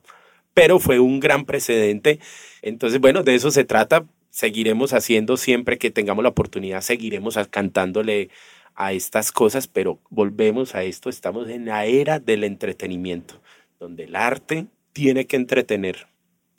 Pero 0.54 0.80
fue 0.80 1.00
un 1.00 1.20
gran 1.20 1.46
precedente. 1.46 2.20
Entonces, 2.62 3.00
bueno, 3.00 3.24
de 3.24 3.36
eso 3.36 3.52
se 3.52 3.64
trata. 3.64 4.06
Seguiremos 4.30 4.94
haciendo 4.94 5.38
siempre 5.38 5.78
que 5.78 5.92
tengamos 5.92 6.24
la 6.24 6.30
oportunidad, 6.30 6.82
seguiremos 6.82 7.38
cantándole 7.50 8.30
a 8.78 8.94
estas 8.94 9.32
cosas, 9.32 9.68
pero 9.68 10.00
volvemos 10.10 10.76
a 10.76 10.84
esto, 10.84 11.10
estamos 11.10 11.50
en 11.50 11.66
la 11.66 11.86
era 11.86 12.20
del 12.20 12.44
entretenimiento, 12.44 13.42
donde 13.80 14.04
el 14.04 14.16
arte 14.16 14.68
tiene 14.94 15.26
que 15.26 15.36
entretener, 15.36 16.08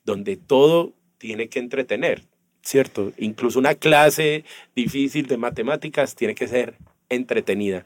donde 0.05 0.37
todo 0.37 0.93
tiene 1.19 1.49
que 1.49 1.61
entretener, 1.61 2.25
¿cierto? 2.63 3.13
Incluso 3.19 3.61
una 3.61 3.77
clase 3.77 4.45
difícil 4.75 5.29
de 5.29 5.37
matemáticas 5.37 6.17
tiene 6.17 6.35
que 6.35 6.49
ser 6.49 6.75
entretenida. 7.09 7.85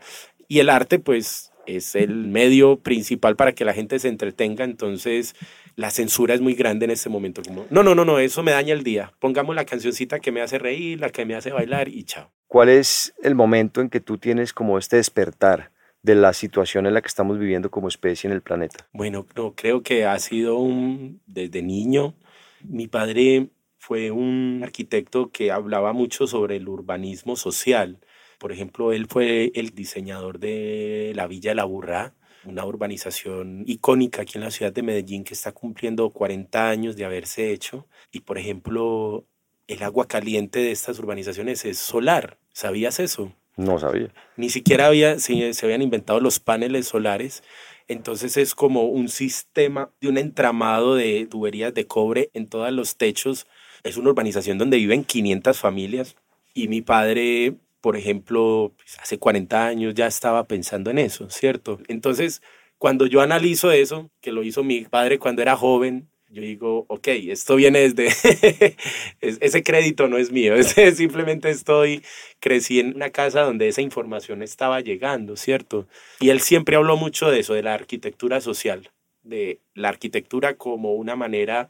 Y 0.52 0.60
el 0.60 0.68
arte, 0.68 0.98
pues, 0.98 1.50
es 1.64 1.94
el 1.94 2.26
medio 2.26 2.78
principal 2.78 3.36
para 3.36 3.52
que 3.52 3.64
la 3.64 3.72
gente 3.72 3.98
se 3.98 4.08
entretenga, 4.08 4.64
entonces 4.64 5.34
la 5.76 5.90
censura 5.90 6.34
es 6.34 6.42
muy 6.42 6.52
grande 6.52 6.84
en 6.84 6.90
este 6.90 7.08
momento. 7.08 7.40
Como, 7.40 7.64
no, 7.70 7.82
no, 7.82 7.94
no, 7.94 8.04
no, 8.04 8.18
eso 8.18 8.42
me 8.42 8.52
daña 8.52 8.74
el 8.74 8.84
día. 8.84 9.14
Pongamos 9.18 9.56
la 9.56 9.64
cancioncita 9.64 10.20
que 10.20 10.30
me 10.30 10.42
hace 10.42 10.58
reír, 10.58 11.00
la 11.00 11.08
que 11.08 11.24
me 11.24 11.36
hace 11.36 11.52
bailar 11.52 11.88
y 11.88 12.04
chao. 12.04 12.30
¿Cuál 12.48 12.68
es 12.68 13.14
el 13.22 13.34
momento 13.34 13.80
en 13.80 13.88
que 13.88 14.00
tú 14.00 14.18
tienes 14.18 14.52
como 14.52 14.76
este 14.76 14.96
despertar 14.96 15.70
de 16.02 16.16
la 16.16 16.34
situación 16.34 16.84
en 16.84 16.92
la 16.92 17.00
que 17.00 17.08
estamos 17.08 17.38
viviendo 17.38 17.70
como 17.70 17.88
especie 17.88 18.28
en 18.28 18.34
el 18.34 18.42
planeta? 18.42 18.86
Bueno, 18.92 19.26
no, 19.34 19.54
creo 19.54 19.82
que 19.82 20.04
ha 20.04 20.18
sido 20.18 20.58
un, 20.58 21.22
desde 21.24 21.62
niño, 21.62 22.12
mi 22.60 22.88
padre 22.88 23.48
fue 23.78 24.10
un 24.10 24.60
arquitecto 24.62 25.30
que 25.30 25.50
hablaba 25.50 25.94
mucho 25.94 26.26
sobre 26.26 26.56
el 26.56 26.68
urbanismo 26.68 27.36
social 27.36 28.00
por 28.42 28.50
ejemplo, 28.50 28.92
él 28.92 29.06
fue 29.08 29.52
el 29.54 29.70
diseñador 29.70 30.40
de 30.40 31.12
la 31.14 31.28
Villa 31.28 31.54
La 31.54 31.62
Burra, 31.62 32.12
una 32.44 32.64
urbanización 32.64 33.62
icónica 33.68 34.22
aquí 34.22 34.32
en 34.34 34.42
la 34.42 34.50
ciudad 34.50 34.72
de 34.72 34.82
Medellín 34.82 35.22
que 35.22 35.32
está 35.32 35.52
cumpliendo 35.52 36.10
40 36.10 36.68
años 36.68 36.96
de 36.96 37.04
haberse 37.04 37.52
hecho. 37.52 37.86
Y, 38.10 38.22
por 38.22 38.38
ejemplo, 38.38 39.24
el 39.68 39.84
agua 39.84 40.08
caliente 40.08 40.58
de 40.58 40.72
estas 40.72 40.98
urbanizaciones 40.98 41.64
es 41.64 41.78
solar. 41.78 42.36
¿Sabías 42.52 42.98
eso? 42.98 43.32
No 43.56 43.78
sabía. 43.78 44.12
Ni 44.36 44.50
siquiera 44.50 44.88
había, 44.88 45.20
se, 45.20 45.54
se 45.54 45.64
habían 45.64 45.82
inventado 45.82 46.18
los 46.18 46.40
paneles 46.40 46.88
solares. 46.88 47.44
Entonces 47.86 48.36
es 48.36 48.56
como 48.56 48.86
un 48.86 49.08
sistema 49.08 49.92
de 50.00 50.08
un 50.08 50.18
entramado 50.18 50.96
de 50.96 51.28
tuberías 51.30 51.74
de 51.74 51.86
cobre 51.86 52.28
en 52.34 52.48
todos 52.48 52.72
los 52.72 52.96
techos. 52.96 53.46
Es 53.84 53.96
una 53.96 54.10
urbanización 54.10 54.58
donde 54.58 54.78
viven 54.78 55.04
500 55.04 55.60
familias. 55.60 56.16
Y 56.54 56.66
mi 56.66 56.82
padre 56.82 57.54
por 57.82 57.96
ejemplo, 57.96 58.72
pues, 58.78 58.96
hace 59.00 59.18
40 59.18 59.66
años 59.66 59.94
ya 59.94 60.06
estaba 60.06 60.44
pensando 60.46 60.90
en 60.90 60.98
eso, 60.98 61.28
¿cierto? 61.28 61.80
Entonces, 61.88 62.40
cuando 62.78 63.06
yo 63.06 63.20
analizo 63.20 63.72
eso, 63.72 64.10
que 64.22 64.32
lo 64.32 64.44
hizo 64.44 64.64
mi 64.64 64.82
padre 64.84 65.18
cuando 65.18 65.42
era 65.42 65.56
joven, 65.56 66.08
yo 66.30 66.40
digo, 66.40 66.86
ok, 66.88 67.08
esto 67.08 67.56
viene 67.56 67.80
desde, 67.80 68.08
ese 69.20 69.62
crédito 69.62 70.08
no 70.08 70.16
es 70.16 70.30
mío, 70.30 70.54
simplemente 70.94 71.50
estoy, 71.50 72.02
crecí 72.40 72.80
en 72.80 72.94
una 72.94 73.10
casa 73.10 73.42
donde 73.42 73.68
esa 73.68 73.82
información 73.82 74.42
estaba 74.42 74.80
llegando, 74.80 75.36
¿cierto? 75.36 75.88
Y 76.20 76.30
él 76.30 76.40
siempre 76.40 76.76
habló 76.76 76.96
mucho 76.96 77.30
de 77.30 77.40
eso, 77.40 77.52
de 77.52 77.64
la 77.64 77.74
arquitectura 77.74 78.40
social, 78.40 78.90
de 79.22 79.60
la 79.74 79.88
arquitectura 79.88 80.54
como 80.54 80.94
una 80.94 81.16
manera 81.16 81.68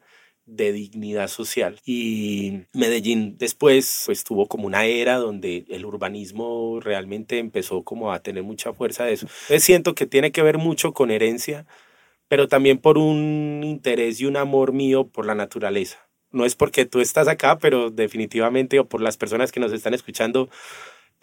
de 0.56 0.72
dignidad 0.72 1.28
social. 1.28 1.80
Y 1.84 2.62
Medellín 2.72 3.36
después 3.38 4.02
pues 4.06 4.24
tuvo 4.24 4.46
como 4.46 4.66
una 4.66 4.84
era 4.84 5.16
donde 5.16 5.64
el 5.68 5.84
urbanismo 5.84 6.80
realmente 6.80 7.38
empezó 7.38 7.82
como 7.82 8.12
a 8.12 8.20
tener 8.20 8.42
mucha 8.42 8.72
fuerza 8.72 9.04
de 9.04 9.14
eso. 9.14 9.26
Entonces 9.26 9.64
siento 9.64 9.94
que 9.94 10.06
tiene 10.06 10.32
que 10.32 10.42
ver 10.42 10.58
mucho 10.58 10.92
con 10.92 11.10
herencia, 11.10 11.66
pero 12.28 12.48
también 12.48 12.78
por 12.78 12.98
un 12.98 13.62
interés 13.64 14.20
y 14.20 14.26
un 14.26 14.36
amor 14.36 14.72
mío 14.72 15.08
por 15.08 15.26
la 15.26 15.34
naturaleza. 15.34 15.98
No 16.30 16.46
es 16.46 16.54
porque 16.54 16.86
tú 16.86 17.00
estás 17.00 17.28
acá, 17.28 17.58
pero 17.58 17.90
definitivamente 17.90 18.78
o 18.78 18.88
por 18.88 19.02
las 19.02 19.18
personas 19.18 19.52
que 19.52 19.60
nos 19.60 19.72
están 19.72 19.92
escuchando, 19.92 20.48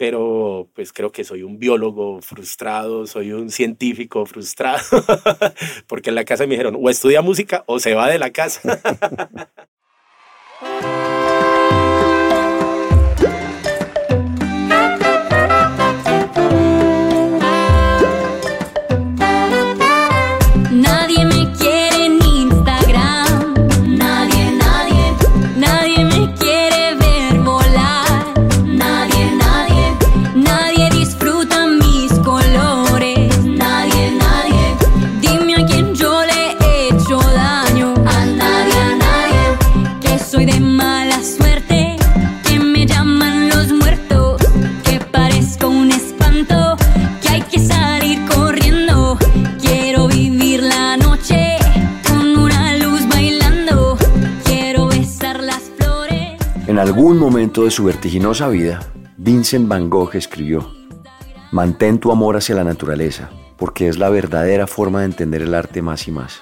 pero 0.00 0.66
pues 0.74 0.94
creo 0.94 1.12
que 1.12 1.24
soy 1.24 1.42
un 1.42 1.58
biólogo 1.58 2.22
frustrado, 2.22 3.06
soy 3.06 3.32
un 3.32 3.50
científico 3.50 4.24
frustrado, 4.24 4.80
porque 5.86 6.08
en 6.08 6.14
la 6.14 6.24
casa 6.24 6.46
me 6.46 6.52
dijeron, 6.54 6.74
o 6.80 6.88
estudia 6.88 7.20
música 7.20 7.64
o 7.66 7.78
se 7.78 7.92
va 7.92 8.08
de 8.08 8.18
la 8.18 8.30
casa. 8.30 8.80
algún 56.80 57.18
momento 57.18 57.64
de 57.64 57.70
su 57.70 57.84
vertiginosa 57.84 58.48
vida, 58.48 58.80
Vincent 59.18 59.68
Van 59.68 59.90
Gogh 59.90 60.14
escribió, 60.14 60.72
Mantén 61.52 61.98
tu 61.98 62.10
amor 62.10 62.38
hacia 62.38 62.54
la 62.54 62.64
naturaleza, 62.64 63.28
porque 63.58 63.86
es 63.86 63.98
la 63.98 64.08
verdadera 64.08 64.66
forma 64.66 65.00
de 65.00 65.04
entender 65.04 65.42
el 65.42 65.54
arte 65.54 65.82
más 65.82 66.08
y 66.08 66.10
más. 66.10 66.40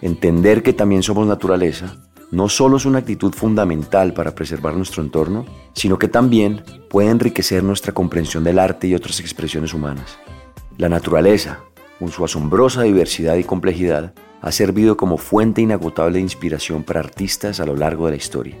Entender 0.00 0.62
que 0.62 0.72
también 0.72 1.02
somos 1.02 1.26
naturaleza 1.26 1.98
no 2.30 2.48
solo 2.48 2.78
es 2.78 2.86
una 2.86 3.00
actitud 3.00 3.34
fundamental 3.34 4.14
para 4.14 4.34
preservar 4.34 4.74
nuestro 4.74 5.02
entorno, 5.02 5.44
sino 5.74 5.98
que 5.98 6.08
también 6.08 6.64
puede 6.88 7.10
enriquecer 7.10 7.62
nuestra 7.62 7.92
comprensión 7.92 8.42
del 8.42 8.58
arte 8.58 8.86
y 8.86 8.94
otras 8.94 9.20
expresiones 9.20 9.74
humanas. 9.74 10.18
La 10.78 10.88
naturaleza, 10.88 11.60
con 11.98 12.08
su 12.08 12.24
asombrosa 12.24 12.84
diversidad 12.84 13.36
y 13.36 13.44
complejidad, 13.44 14.14
ha 14.40 14.50
servido 14.50 14.96
como 14.96 15.18
fuente 15.18 15.60
inagotable 15.60 16.14
de 16.14 16.22
inspiración 16.22 16.84
para 16.84 17.00
artistas 17.00 17.60
a 17.60 17.66
lo 17.66 17.76
largo 17.76 18.06
de 18.06 18.12
la 18.12 18.16
historia. 18.16 18.56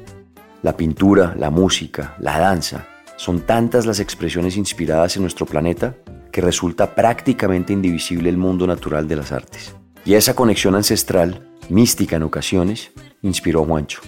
La 0.62 0.76
pintura, 0.76 1.34
la 1.38 1.50
música, 1.50 2.16
la 2.18 2.38
danza, 2.38 2.86
son 3.16 3.42
tantas 3.42 3.86
las 3.86 4.00
expresiones 4.00 4.56
inspiradas 4.56 5.16
en 5.16 5.22
nuestro 5.22 5.46
planeta 5.46 5.94
que 6.32 6.40
resulta 6.40 6.94
prácticamente 6.94 7.72
indivisible 7.72 8.28
el 8.28 8.36
mundo 8.36 8.66
natural 8.66 9.06
de 9.08 9.16
las 9.16 9.32
artes. 9.32 9.74
Y 10.04 10.14
esa 10.14 10.34
conexión 10.34 10.74
ancestral, 10.74 11.48
mística 11.68 12.16
en 12.16 12.22
ocasiones, 12.22 12.92
inspiró 13.22 13.62
a 13.62 13.66
Juancho. 13.66 14.00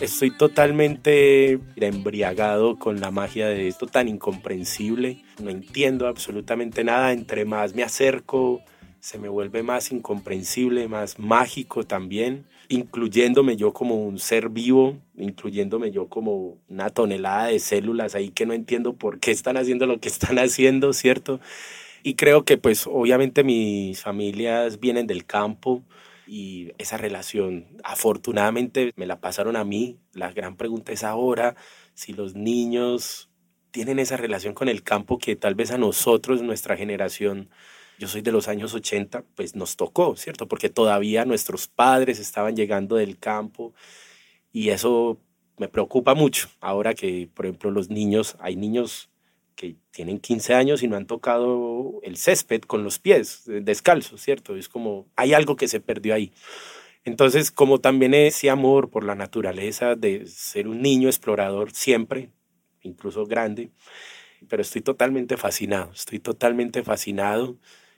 Estoy 0.00 0.30
totalmente 0.30 1.58
embriagado 1.76 2.78
con 2.78 3.00
la 3.00 3.10
magia 3.10 3.46
de 3.46 3.66
esto 3.66 3.86
tan 3.86 4.08
incomprensible. 4.08 5.22
No 5.42 5.48
entiendo 5.48 6.06
absolutamente 6.06 6.84
nada. 6.84 7.12
Entre 7.12 7.46
más 7.46 7.74
me 7.74 7.82
acerco, 7.82 8.60
se 9.00 9.18
me 9.18 9.28
vuelve 9.28 9.62
más 9.62 9.92
incomprensible, 9.92 10.88
más 10.88 11.18
mágico 11.18 11.84
también, 11.84 12.44
incluyéndome 12.68 13.56
yo 13.56 13.72
como 13.72 13.96
un 13.96 14.18
ser 14.18 14.48
vivo, 14.48 14.98
incluyéndome 15.16 15.90
yo 15.90 16.08
como 16.08 16.58
una 16.68 16.90
tonelada 16.90 17.46
de 17.46 17.58
células 17.58 18.14
ahí 18.14 18.30
que 18.30 18.46
no 18.46 18.54
entiendo 18.54 18.94
por 18.94 19.20
qué 19.20 19.30
están 19.30 19.56
haciendo 19.56 19.86
lo 19.86 20.00
que 20.00 20.08
están 20.08 20.38
haciendo, 20.38 20.92
¿cierto? 20.92 21.40
Y 22.02 22.14
creo 22.14 22.44
que 22.44 22.56
pues 22.58 22.86
obviamente 22.86 23.44
mis 23.44 24.00
familias 24.00 24.80
vienen 24.80 25.06
del 25.06 25.26
campo 25.26 25.82
y 26.26 26.72
esa 26.78 26.96
relación 26.96 27.66
afortunadamente 27.84 28.92
me 28.96 29.06
la 29.06 29.20
pasaron 29.20 29.56
a 29.56 29.64
mí. 29.64 29.98
La 30.12 30.32
gran 30.32 30.56
pregunta 30.56 30.92
es 30.92 31.04
ahora 31.04 31.56
si 31.94 32.12
los 32.12 32.34
niños 32.34 33.30
tienen 33.70 33.98
esa 33.98 34.16
relación 34.16 34.54
con 34.54 34.68
el 34.68 34.82
campo 34.82 35.18
que 35.18 35.36
tal 35.36 35.54
vez 35.54 35.70
a 35.70 35.78
nosotros, 35.78 36.42
nuestra 36.42 36.76
generación, 36.76 37.50
yo 37.98 38.08
soy 38.08 38.20
de 38.20 38.32
los 38.32 38.48
años 38.48 38.74
80, 38.74 39.24
pues 39.34 39.56
nos 39.56 39.76
tocó, 39.76 40.16
¿cierto? 40.16 40.48
Porque 40.48 40.68
todavía 40.68 41.24
nuestros 41.24 41.68
padres 41.68 42.18
estaban 42.18 42.56
llegando 42.56 42.96
del 42.96 43.18
campo 43.18 43.74
y 44.52 44.70
eso 44.70 45.18
me 45.58 45.68
preocupa 45.68 46.14
mucho. 46.14 46.48
Ahora 46.60 46.94
que, 46.94 47.28
por 47.32 47.46
ejemplo, 47.46 47.70
los 47.70 47.88
niños, 47.90 48.36
hay 48.40 48.56
niños 48.56 49.10
que 49.54 49.76
tienen 49.90 50.18
15 50.18 50.54
años 50.54 50.82
y 50.82 50.88
no 50.88 50.96
han 50.96 51.06
tocado 51.06 52.00
el 52.02 52.18
césped 52.18 52.60
con 52.62 52.84
los 52.84 52.98
pies 52.98 53.44
descalzos, 53.46 54.20
¿cierto? 54.20 54.54
Es 54.56 54.68
como, 54.68 55.06
hay 55.16 55.32
algo 55.32 55.56
que 55.56 55.68
se 55.68 55.80
perdió 55.80 56.14
ahí. 56.14 56.32
Entonces, 57.04 57.50
como 57.50 57.80
también 57.80 58.12
ese 58.14 58.50
amor 58.50 58.90
por 58.90 59.04
la 59.04 59.14
naturaleza 59.14 59.94
de 59.94 60.26
ser 60.26 60.68
un 60.68 60.82
niño 60.82 61.08
explorador 61.08 61.72
siempre, 61.72 62.30
incluso 62.82 63.24
grande, 63.24 63.70
pero 64.48 64.60
estoy 64.62 64.82
totalmente 64.82 65.36
fascinado, 65.36 65.92
estoy 65.92 66.18
totalmente 66.18 66.82
fascinado 66.82 67.56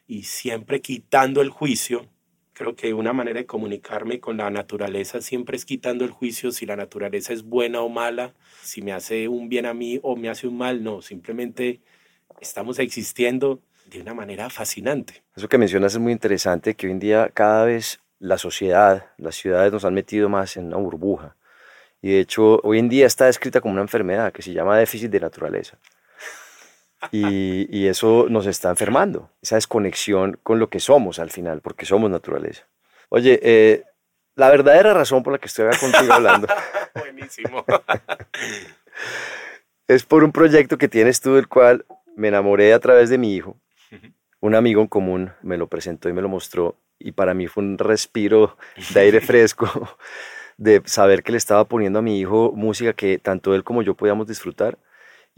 y 0.09 0.25
siempre 0.25 0.81
quitando 0.81 1.41
el 1.43 1.51
juicio. 1.51 2.09
Creo 2.55 2.75
que 2.75 2.93
una 2.93 3.13
manera 3.13 3.39
de 3.39 3.47
comunicarme 3.47 4.19
con 4.19 4.39
la 4.39 4.51
naturaleza 4.51 5.21
siempre 5.21 5.57
es 5.57 5.65
quitando 5.65 6.05
el 6.05 6.11
juicio 6.11 6.51
si 6.51 6.67
la 6.67 6.75
naturaleza 6.75 7.33
es 7.33 7.45
buena 7.45 7.83
o 7.83 7.89
mala, 7.89 8.35
si 8.63 8.83
me 8.83 8.93
hace 8.93 9.29
un 9.29 9.49
bien 9.49 9.67
a 9.67 9.75
mí 9.75 10.01
o 10.03 10.17
me 10.17 10.29
hace 10.29 10.49
un 10.49 10.59
mal, 10.59 10.83
no, 10.83 11.03
simplemente 11.03 11.81
estamos 12.41 12.81
existiendo 12.81 13.61
de 13.89 14.01
una 14.01 14.15
manera 14.15 14.51
fascinante. 14.51 15.23
Eso 15.37 15.49
que 15.49 15.59
mencionas 15.59 15.93
es 15.93 16.01
muy 16.01 16.13
interesante, 16.13 16.75
que 16.75 16.87
hoy 16.87 16.93
en 16.93 16.99
día 16.99 17.31
cada 17.33 17.65
vez 17.65 18.01
la 18.19 18.39
sociedad, 18.39 19.13
las 19.19 19.37
ciudades 19.37 19.73
nos 19.73 19.85
han 19.85 19.95
metido 19.95 20.29
más 20.29 20.57
en 20.57 20.67
una 20.67 20.79
burbuja. 20.79 21.37
Y 22.03 22.11
de 22.11 22.21
hecho, 22.21 22.61
hoy 22.63 22.79
en 22.79 22.89
día 22.89 23.07
está 23.07 23.27
descrita 23.27 23.61
como 23.61 23.75
una 23.75 23.83
enfermedad 23.83 24.33
que 24.33 24.43
se 24.43 24.53
llama 24.53 24.77
déficit 24.79 25.11
de 25.11 25.21
naturaleza. 25.21 25.79
Y, 27.13 27.69
y, 27.77 27.87
eso 27.87 28.27
nos 28.29 28.47
está 28.47 28.71
enfermando, 28.71 29.31
esa 29.41 29.55
desconexión 29.55 30.39
con 30.43 30.59
lo 30.59 30.69
que 30.69 30.81
somos 30.81 31.21
al 31.21 31.31
final, 31.31 31.61
porque 31.61 31.87
somos 31.87 32.11
naturaleza. 32.11 32.67
Oye, 33.09 33.39
eh, 33.43 33.85
la 34.35 34.51
verdadera 34.51 34.95
razón 34.95 35.23
por 35.23 35.33
la 35.33 35.39
que 35.39 35.47
estoy 35.47 35.67
acá 35.67 35.79
contigo 35.79 36.13
hablando. 36.13 36.49
Buenísimo. 36.95 37.65
es 39.87 40.05
por 40.05 40.25
un 40.25 40.33
proyecto 40.33 40.77
que 40.77 40.89
tienes 40.89 41.21
tú, 41.21 41.35
del 41.35 41.49
cual 41.49 41.85
me 42.17 42.29
enamoré 42.29 42.73
a 42.73 42.81
través 42.81 43.11
de 43.11 43.19
mi 43.19 43.35
hijo. 43.35 43.57
Un 44.41 44.55
amigo 44.55 44.81
en 44.81 44.89
común 44.89 45.33
me 45.43 45.57
lo 45.57 45.67
presentó 45.69 46.09
y 46.09 46.13
me 46.13 46.23
lo 46.23 46.29
mostró, 46.29 46.77
y 46.99 47.13
para 47.13 47.35
mí 47.35 47.47
fue 47.47 47.63
un 47.63 47.79
respiro 47.79 48.57
de 48.93 49.01
aire 49.01 49.21
fresco 49.21 49.69
de 50.57 50.83
saber 50.85 51.23
que 51.23 51.33
le 51.33 51.39
estaba 51.39 51.65
poniendo 51.65 52.01
a 52.01 52.03
mi 52.03 52.19
hijo 52.19 52.53
música 52.55 52.93
que 52.93 53.19
tanto 53.19 53.55
él 53.55 53.65
como 53.65 53.83
yo 53.83 53.95
podíamos 53.95 54.27
disfrutar 54.27 54.79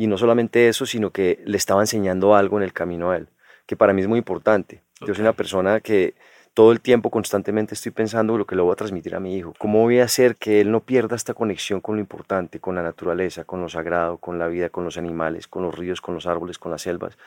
y 0.00 0.06
no 0.06 0.16
solamente 0.16 0.66
eso, 0.66 0.86
sino 0.86 1.10
que 1.10 1.42
le 1.44 1.58
estaba 1.58 1.82
enseñando 1.82 2.34
algo 2.34 2.56
en 2.56 2.62
el 2.62 2.72
camino 2.72 3.10
a 3.10 3.18
él, 3.18 3.28
que 3.66 3.76
para 3.76 3.92
mí 3.92 4.00
es 4.00 4.08
muy 4.08 4.16
importante. 4.16 4.80
Okay. 4.96 5.08
Yo 5.08 5.14
soy 5.14 5.20
una 5.20 5.34
persona 5.34 5.80
que 5.80 6.14
todo 6.54 6.72
el 6.72 6.80
tiempo, 6.80 7.10
constantemente 7.10 7.74
estoy 7.74 7.92
pensando 7.92 8.38
lo 8.38 8.46
que 8.46 8.56
le 8.56 8.62
voy 8.62 8.72
a 8.72 8.76
transmitir 8.76 9.14
a 9.14 9.20
mi 9.20 9.36
hijo. 9.36 9.52
¿Cómo 9.58 9.82
voy 9.82 10.00
a 10.00 10.04
hacer 10.04 10.36
que 10.36 10.62
él 10.62 10.70
no 10.70 10.80
pierda 10.80 11.16
esta 11.16 11.34
conexión 11.34 11.82
con 11.82 11.96
lo 11.96 12.00
importante, 12.00 12.60
con 12.60 12.76
la 12.76 12.82
naturaleza, 12.82 13.44
con 13.44 13.60
lo 13.60 13.68
sagrado, 13.68 14.16
con 14.16 14.38
la 14.38 14.48
vida, 14.48 14.70
con 14.70 14.84
los 14.84 14.96
animales, 14.96 15.46
con 15.46 15.64
los 15.64 15.74
ríos, 15.74 16.00
con 16.00 16.14
los 16.14 16.26
árboles, 16.26 16.56
con 16.56 16.72
las 16.72 16.80
selvas? 16.80 17.18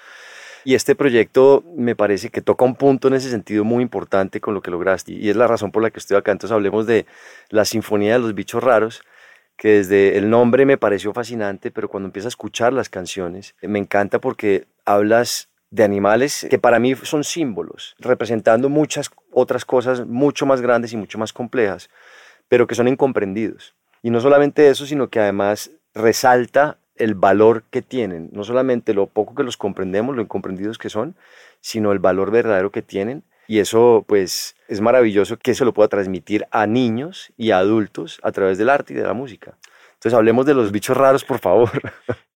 Y 0.66 0.74
este 0.74 0.96
proyecto 0.96 1.64
me 1.78 1.96
parece 1.96 2.30
que 2.30 2.42
toca 2.42 2.66
un 2.66 2.74
punto 2.74 3.08
en 3.08 3.14
ese 3.14 3.30
sentido 3.30 3.64
muy 3.64 3.84
importante 3.84 4.42
con 4.42 4.56
lo 4.56 4.64
que 4.64 4.72
lograste. 4.72 5.12
Y 5.12 5.30
es 5.30 5.36
la 5.36 5.46
razón 5.46 5.72
por 5.72 5.84
la 5.84 5.92
que 5.92 6.00
estoy 6.00 6.18
acá. 6.18 6.32
Entonces 6.32 6.56
hablemos 6.56 6.88
de 6.88 7.06
la 7.50 7.66
Sinfonía 7.66 8.14
de 8.14 8.20
los 8.20 8.34
Bichos 8.34 8.64
Raros, 8.64 9.04
que 9.58 9.70
desde 9.70 10.18
el 10.18 10.30
nombre 10.30 10.66
me 10.66 10.78
pareció 10.78 11.14
fascinante, 11.14 11.72
pero 11.72 11.90
cuando 11.90 12.08
empiezo 12.08 12.28
a 12.28 12.30
escuchar 12.30 12.74
las 12.74 12.90
canciones, 12.90 13.56
me 13.62 13.80
encanta 13.80 14.20
porque 14.20 14.66
hablas 14.86 15.50
de 15.70 15.84
animales 15.84 16.46
que 16.50 16.60
para 16.60 16.80
mí 16.80 16.94
son 16.96 17.24
símbolos, 17.24 17.96
representando 17.98 18.70
muchas 18.70 19.10
otras 19.32 19.66
cosas 19.66 20.06
mucho 20.06 20.46
más 20.46 20.62
grandes 20.62 20.94
y 20.94 20.98
mucho 20.98 21.18
más 21.18 21.34
complejas, 21.34 21.90
pero 22.48 22.68
que 22.68 22.76
son 22.76 22.88
incomprendidos. 22.88 23.74
Y 24.04 24.10
no 24.12 24.20
solamente 24.20 24.70
eso, 24.70 24.86
sino 24.86 25.10
que 25.10 25.20
además 25.20 25.72
resalta 25.96 26.78
el 26.96 27.16
valor 27.16 27.64
que 27.72 27.82
tienen, 27.82 28.30
no 28.34 28.44
solamente 28.44 28.94
lo 28.94 29.08
poco 29.08 29.34
que 29.34 29.44
los 29.44 29.58
comprendemos, 29.58 30.16
lo 30.16 30.22
incomprendidos 30.22 30.78
que 30.78 30.90
son, 30.90 31.16
sino 31.60 31.92
el 31.92 32.00
valor 32.00 32.30
verdadero 32.30 32.72
que 32.72 32.82
tienen. 32.82 33.24
Y 33.48 33.60
eso 33.60 34.06
pues 34.08 34.56
es 34.68 34.82
maravilloso 34.82 35.38
que 35.38 35.54
se 35.56 35.66
lo 35.66 35.74
pueda 35.74 35.90
transmitir 35.90 36.46
a 36.52 36.66
niños 36.68 37.32
y 37.38 37.52
a 37.52 37.58
adultos 37.58 38.20
a 38.24 38.32
través 38.32 38.58
del 38.58 38.70
arte 38.70 38.94
y 38.94 38.98
de 38.98 39.04
la 39.04 39.14
música. 39.14 39.58
Entonces 39.94 40.14
hablemos 40.14 40.46
de 40.46 40.54
los 40.54 40.72
bichos 40.72 40.98
raros, 40.98 41.24
por 41.24 41.40
favor. 41.40 41.70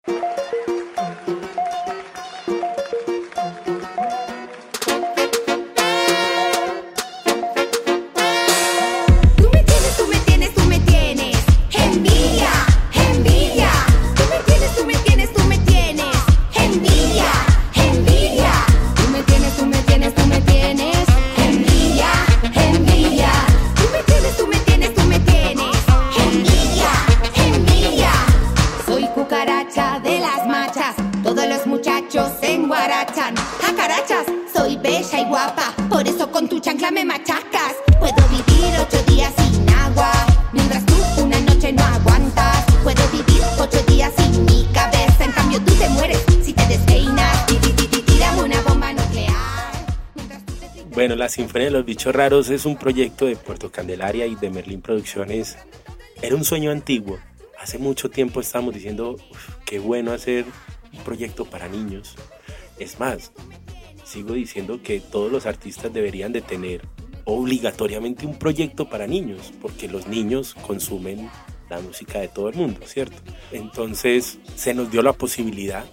Sinfonía 51.55 51.71
de 51.71 51.79
los 51.79 51.87
Bichos 51.87 52.13
Raros 52.13 52.51
es 52.51 52.67
un 52.67 52.77
proyecto 52.77 53.27
de 53.27 53.37
Puerto 53.37 53.71
Candelaria 53.71 54.27
y 54.27 54.35
de 54.35 54.51
Merlín 54.51 54.83
Producciones. 54.83 55.57
Era 56.21 56.35
un 56.35 56.43
sueño 56.43 56.73
antiguo. 56.73 57.21
Hace 57.61 57.79
mucho 57.79 58.11
tiempo 58.11 58.41
estábamos 58.41 58.75
diciendo, 58.75 59.13
"Uf, 59.13 59.51
qué 59.65 59.79
bueno 59.79 60.11
hacer 60.11 60.47
un 60.93 61.05
proyecto 61.05 61.45
para 61.45 61.69
niños. 61.69 62.17
Es 62.81 62.99
más, 62.99 63.31
sigo 64.05 64.35
diciendo 64.35 64.83
que 64.83 64.99
todos 64.99 65.31
los 65.31 65.47
artistas 65.47 65.93
deberían 65.93 66.33
de 66.33 66.41
tener 66.41 66.89
obligatoriamente 67.23 68.27
un 68.27 68.37
proyecto 68.37 68.91
para 68.91 69.07
niños, 69.07 69.53
porque 69.63 69.87
los 69.87 70.09
niños 70.09 70.57
consumen 70.67 71.31
la 71.71 71.79
música 71.79 72.19
de 72.19 72.27
todo 72.27 72.49
el 72.49 72.57
mundo, 72.57 72.81
¿cierto? 72.85 73.23
Entonces 73.53 74.41
se 74.57 74.75
nos 74.75 74.91
dio 74.91 75.03
la 75.03 75.13
posibilidad 75.13 75.85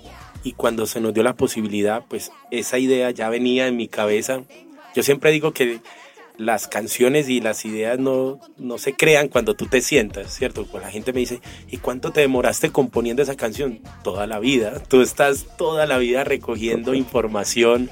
y 0.43 0.53
cuando 0.53 0.87
se 0.87 0.99
nos 1.01 1.13
dio 1.13 1.21
la 1.21 1.35
posibilidad, 1.35 2.03
pues 2.09 2.31
esa 2.49 2.79
idea 2.79 3.11
ya 3.11 3.29
venía 3.29 3.67
en 3.67 3.77
mi 3.77 3.87
cabeza. 3.87 4.41
Yo 4.95 5.03
siempre 5.03 5.31
digo 5.31 5.53
que 5.53 5.79
las 6.37 6.67
canciones 6.67 7.29
y 7.29 7.39
las 7.39 7.65
ideas 7.65 7.99
no, 7.99 8.39
no 8.57 8.77
se 8.77 8.93
crean 8.93 9.27
cuando 9.27 9.53
tú 9.53 9.67
te 9.67 9.81
sientas, 9.81 10.33
¿cierto? 10.33 10.65
Cuando 10.65 10.87
la 10.87 10.91
gente 10.91 11.13
me 11.13 11.19
dice, 11.19 11.39
¿y 11.69 11.77
cuánto 11.77 12.11
te 12.11 12.21
demoraste 12.21 12.71
componiendo 12.71 13.21
esa 13.21 13.35
canción? 13.35 13.81
Toda 14.03 14.27
la 14.27 14.39
vida. 14.39 14.81
Tú 14.87 15.01
estás 15.01 15.45
toda 15.57 15.85
la 15.85 15.97
vida 15.97 16.23
recogiendo 16.23 16.93
información 16.93 17.89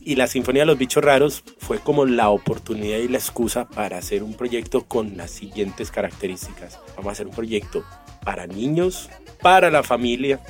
y 0.00 0.16
la 0.16 0.26
Sinfonía 0.26 0.62
de 0.62 0.66
los 0.66 0.78
Bichos 0.78 1.04
Raros 1.04 1.44
fue 1.58 1.78
como 1.80 2.06
la 2.06 2.30
oportunidad 2.30 2.98
y 2.98 3.08
la 3.08 3.18
excusa 3.18 3.68
para 3.68 3.98
hacer 3.98 4.22
un 4.22 4.34
proyecto 4.34 4.84
con 4.84 5.16
las 5.16 5.30
siguientes 5.30 5.90
características. 5.90 6.78
Vamos 6.96 7.10
a 7.10 7.12
hacer 7.12 7.26
un 7.26 7.34
proyecto 7.34 7.84
para 8.24 8.46
niños, 8.46 9.10
para 9.42 9.70
la 9.70 9.82
familia, 9.82 10.40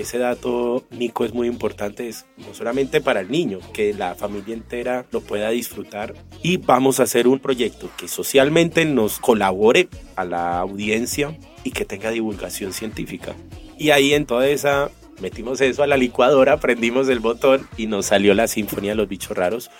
ese 0.00 0.18
dato, 0.18 0.84
Nico, 0.90 1.24
es 1.24 1.34
muy 1.34 1.48
importante, 1.48 2.08
es 2.08 2.26
no 2.36 2.54
solamente 2.54 3.00
para 3.00 3.20
el 3.20 3.30
niño, 3.30 3.60
que 3.72 3.94
la 3.94 4.14
familia 4.14 4.54
entera 4.54 5.06
lo 5.10 5.20
pueda 5.20 5.50
disfrutar. 5.50 6.14
Y 6.42 6.56
vamos 6.58 7.00
a 7.00 7.04
hacer 7.04 7.28
un 7.28 7.38
proyecto 7.38 7.90
que 7.96 8.08
socialmente 8.08 8.84
nos 8.84 9.18
colabore 9.18 9.88
a 10.16 10.24
la 10.24 10.58
audiencia 10.60 11.36
y 11.64 11.70
que 11.70 11.84
tenga 11.84 12.10
divulgación 12.10 12.72
científica. 12.72 13.34
Y 13.78 13.90
ahí 13.90 14.14
en 14.14 14.26
toda 14.26 14.48
esa 14.48 14.90
metimos 15.20 15.60
eso 15.60 15.82
a 15.82 15.86
la 15.86 15.96
licuadora, 15.96 16.58
prendimos 16.58 17.08
el 17.08 17.20
botón 17.20 17.68
y 17.76 17.86
nos 17.86 18.06
salió 18.06 18.34
la 18.34 18.48
Sinfonía 18.48 18.92
de 18.92 18.96
los 18.96 19.08
Bichos 19.08 19.36
Raros, 19.36 19.70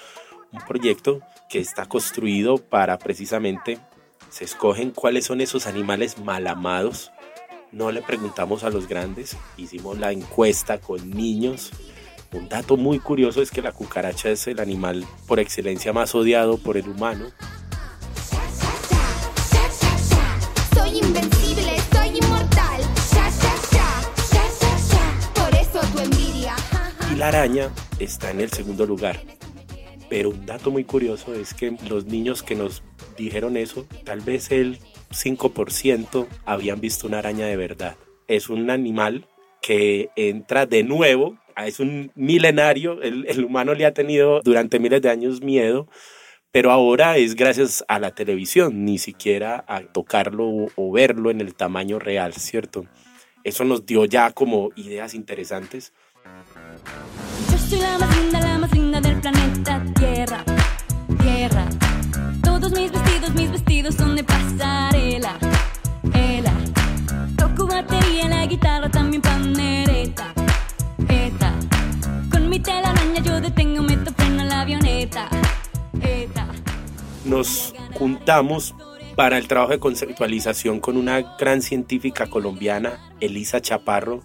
un 0.52 0.60
proyecto 0.66 1.20
que 1.48 1.60
está 1.60 1.86
construido 1.86 2.58
para 2.58 2.98
precisamente 2.98 3.78
se 4.30 4.44
escogen 4.44 4.90
cuáles 4.90 5.26
son 5.26 5.40
esos 5.40 5.66
animales 5.66 6.18
mal 6.18 6.46
amados. 6.46 7.10
No 7.70 7.92
le 7.92 8.00
preguntamos 8.00 8.64
a 8.64 8.70
los 8.70 8.88
grandes, 8.88 9.36
hicimos 9.58 9.98
la 9.98 10.10
encuesta 10.10 10.78
con 10.78 11.10
niños. 11.10 11.70
Un 12.32 12.48
dato 12.48 12.78
muy 12.78 12.98
curioso 12.98 13.42
es 13.42 13.50
que 13.50 13.60
la 13.60 13.72
cucaracha 13.72 14.30
es 14.30 14.46
el 14.46 14.60
animal 14.60 15.04
por 15.26 15.38
excelencia 15.38 15.92
más 15.92 16.14
odiado 16.14 16.56
por 16.56 16.78
el 16.78 16.88
humano. 16.88 17.26
Soy 20.74 20.98
invencible, 20.98 21.76
soy 21.92 22.08
inmortal. 22.16 22.80
Por 25.34 25.54
eso 25.54 25.80
tu 25.92 25.98
envidia. 25.98 26.56
y 27.12 27.16
la 27.16 27.28
araña 27.28 27.70
está 27.98 28.30
en 28.30 28.40
el 28.40 28.50
segundo 28.50 28.86
lugar. 28.86 29.20
Pero 30.08 30.30
un 30.30 30.46
dato 30.46 30.70
muy 30.70 30.84
curioso 30.84 31.34
es 31.34 31.52
que 31.52 31.76
los 31.86 32.06
niños 32.06 32.42
que 32.42 32.54
nos 32.54 32.82
dijeron 33.18 33.58
eso, 33.58 33.86
tal 34.04 34.20
vez 34.20 34.50
el 34.50 34.78
5% 35.10 36.26
habían 36.44 36.80
visto 36.80 37.06
una 37.06 37.18
araña 37.18 37.46
de 37.46 37.56
verdad. 37.56 37.96
Es 38.26 38.48
un 38.48 38.70
animal 38.70 39.26
que 39.60 40.10
entra 40.16 40.66
de 40.66 40.82
nuevo, 40.82 41.38
ah, 41.56 41.66
es 41.66 41.80
un 41.80 42.12
milenario, 42.14 43.02
el, 43.02 43.26
el 43.28 43.44
humano 43.44 43.74
le 43.74 43.86
ha 43.86 43.94
tenido 43.94 44.40
durante 44.42 44.78
miles 44.78 45.02
de 45.02 45.10
años 45.10 45.42
miedo, 45.42 45.88
pero 46.52 46.70
ahora 46.70 47.16
es 47.16 47.34
gracias 47.34 47.84
a 47.88 47.98
la 47.98 48.14
televisión, 48.14 48.84
ni 48.84 48.98
siquiera 48.98 49.64
a 49.68 49.82
tocarlo 49.82 50.46
o, 50.46 50.68
o 50.76 50.92
verlo 50.92 51.30
en 51.30 51.40
el 51.40 51.54
tamaño 51.54 51.98
real, 51.98 52.32
¿cierto? 52.34 52.86
Eso 53.44 53.64
nos 53.64 53.86
dio 53.86 54.04
ya 54.04 54.30
como 54.32 54.70
ideas 54.76 55.14
interesantes 55.14 55.92
Yo 57.50 57.58
soy 57.58 57.80
la 57.80 57.98
más 57.98 58.16
linda, 58.16 58.40
la 58.40 58.58
más 58.58 58.72
linda 58.72 59.00
del 59.00 59.20
planeta 59.20 59.84
Tierra, 59.98 60.44
Tierra. 61.22 61.68
Todos 62.42 62.72
mis 62.72 62.90
vestidos, 62.90 63.34
mis 63.34 63.50
vestidos 63.50 63.94
son 63.94 64.16
de 64.16 64.24
batería 67.82 68.28
la 68.28 68.46
guitarra, 68.46 68.90
también 68.90 69.22
pandereta, 69.22 70.32
eta. 71.08 71.54
Con 72.30 72.48
mi 72.48 72.58
telaraña 72.58 73.22
yo 73.22 73.40
detengo, 73.40 73.82
meto 73.82 74.12
freno 74.14 74.44
la 74.44 74.62
avioneta, 74.62 75.28
eta. 76.02 76.48
nos 77.24 77.74
juntamos 77.94 78.74
para 79.14 79.38
el 79.38 79.46
trabajo 79.46 79.72
de 79.72 79.78
conceptualización 79.78 80.80
con 80.80 80.96
una 80.96 81.36
gran 81.38 81.62
científica 81.62 82.26
colombiana, 82.26 82.98
Elisa 83.20 83.60
Chaparro, 83.60 84.22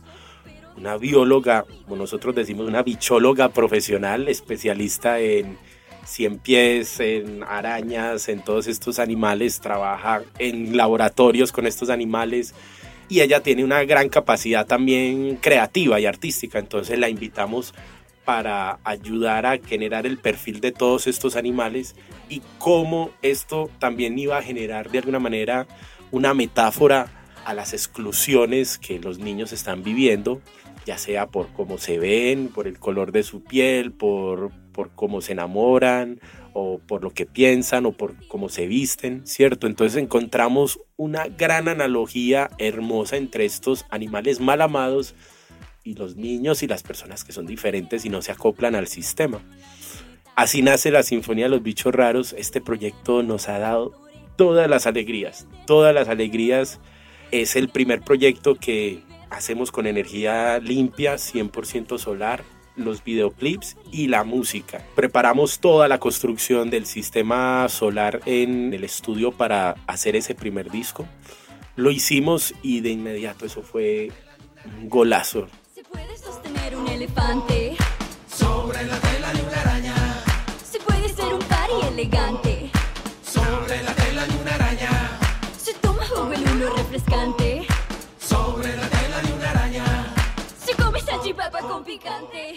una 0.76 0.98
bióloga, 0.98 1.66
como 1.84 1.98
nosotros 1.98 2.34
decimos, 2.34 2.68
una 2.68 2.82
bichóloga 2.82 3.50
profesional, 3.50 4.30
especialista 4.30 5.20
en 5.20 5.60
cien 6.06 6.40
pies, 6.40 7.00
en 7.00 7.44
arañas, 7.44 8.30
en 8.30 8.44
todos 8.44 8.66
estos 8.66 8.98
animales, 8.98 9.60
trabaja 9.60 10.24
en 10.40 10.76
laboratorios 10.76 11.52
con 11.52 11.68
estos 11.68 11.92
animales 11.92 12.56
y 13.10 13.22
ella 13.22 13.42
tiene 13.42 13.64
una 13.64 13.84
gran 13.84 14.10
capacidad 14.10 14.66
también 14.66 15.38
creativa 15.38 16.00
y 16.00 16.06
artística, 16.06 16.60
entonces 16.60 16.98
la 17.00 17.10
invitamos 17.10 17.74
para 18.26 18.80
ayudar 18.84 19.46
a 19.46 19.58
generar 19.58 20.06
el 20.06 20.18
perfil 20.18 20.62
de 20.62 20.72
todos 20.72 21.08
estos 21.08 21.36
animales 21.36 21.96
y 22.30 22.42
cómo 22.58 23.12
esto 23.22 23.70
también 23.80 24.18
iba 24.18 24.38
a 24.38 24.42
generar 24.42 24.90
de 24.90 25.00
alguna 25.00 25.20
manera 25.20 25.68
una 26.12 26.34
metáfora 26.34 27.08
a 27.46 27.54
las 27.54 27.74
exclusiones 27.74 28.78
que 28.78 29.00
los 29.00 29.20
niños 29.20 29.52
están 29.52 29.84
viviendo, 29.84 30.42
ya 30.86 30.98
sea 30.98 31.28
por 31.28 31.52
cómo 31.54 31.78
se 31.78 32.00
ven, 32.00 32.50
por 32.50 32.68
el 32.68 32.80
color 32.80 33.12
de 33.12 33.24
su 33.24 33.44
piel, 33.44 33.92
por, 33.92 34.52
por 34.72 34.92
cómo 34.96 35.22
se 35.22 35.34
enamoran 35.34 36.20
o 36.54 36.80
por 36.80 37.04
lo 37.04 37.12
que 37.12 37.26
piensan 37.26 37.86
o 37.86 37.94
por 37.94 38.16
cómo 38.28 38.50
se 38.50 38.68
visten, 38.68 39.26
¿cierto? 39.26 39.68
Entonces 39.68 40.02
encontramos 40.02 40.80
una 40.98 41.28
gran 41.28 41.68
analogía 41.68 42.50
hermosa 42.58 43.18
entre 43.18 43.46
estos 43.46 43.86
animales 43.90 44.40
mal 44.40 44.62
amados 44.62 45.16
y 45.84 45.96
los 45.96 46.16
niños 46.16 46.64
y 46.64 46.68
las 46.68 46.84
personas 46.84 47.24
que 47.24 47.34
son 47.34 47.46
diferentes 47.46 48.06
y 48.06 48.10
no 48.10 48.22
se 48.22 48.32
acoplan 48.32 48.76
al 48.76 48.88
sistema. 48.88 49.42
Así 50.36 50.62
nace 50.62 50.92
la 50.92 51.04
Sinfonía 51.04 51.46
de 51.46 51.52
los 51.52 51.64
Bichos 51.64 51.94
Raros. 51.94 52.34
Este 52.34 52.62
proyecto 52.62 53.22
nos 53.24 53.50
ha 53.50 53.60
dado 53.60 53.94
todas 54.36 54.70
las 54.70 54.88
alegrías, 54.88 55.48
todas 55.68 55.94
las 55.94 56.08
alegrías. 56.08 56.80
Es 57.32 57.56
el 57.56 57.70
primer 57.70 58.02
proyecto 58.02 58.56
que 58.56 59.04
hacemos 59.34 59.72
con 59.72 59.88
energía 59.88 60.60
limpia, 60.60 61.16
100% 61.16 61.98
solar, 61.98 62.44
los 62.76 63.04
videoclips 63.04 63.76
y 63.92 64.08
la 64.08 64.24
música. 64.24 64.84
Preparamos 64.96 65.60
toda 65.60 65.88
la 65.88 66.00
construcción 66.00 66.70
del 66.70 66.86
sistema 66.86 67.68
solar 67.70 68.22
en 68.26 68.74
el 68.74 68.84
estudio 68.84 69.32
para 69.32 69.76
hacer 69.88 70.16
ese 70.16 70.36
primer 70.36 70.72
disco. 70.72 71.06
Lo 71.76 71.92
hicimos 71.92 72.54
y 72.62 72.82
de 72.82 72.92
inmediato 72.92 73.46
eso 73.46 73.64
fue 73.64 74.12
un 74.80 74.90
golazo. 74.90 75.48
Se 75.74 75.84
puede 75.84 76.18
sostener 76.18 76.76
un 76.76 76.88
elefante 76.88 77.76
sobre 78.28 78.84
la 78.84 79.00
tela 79.00 79.34
de 79.34 79.42
una 79.42 79.62
araña. 79.62 80.24
Se 80.64 80.80
puede 80.80 81.10
ser 81.10 81.34
un 81.34 81.42
pari 81.42 81.74
elegante 81.92 82.70
sobre 83.24 83.82
la 83.84 83.94
tela 83.96 84.26
de 84.26 84.36
una 84.42 84.56
araña. 84.56 85.20
Se 85.58 85.74
toma 85.76 86.04
jugo 86.06 86.32
el 86.32 86.44
uno 86.44 86.76
refrescante 86.76 87.43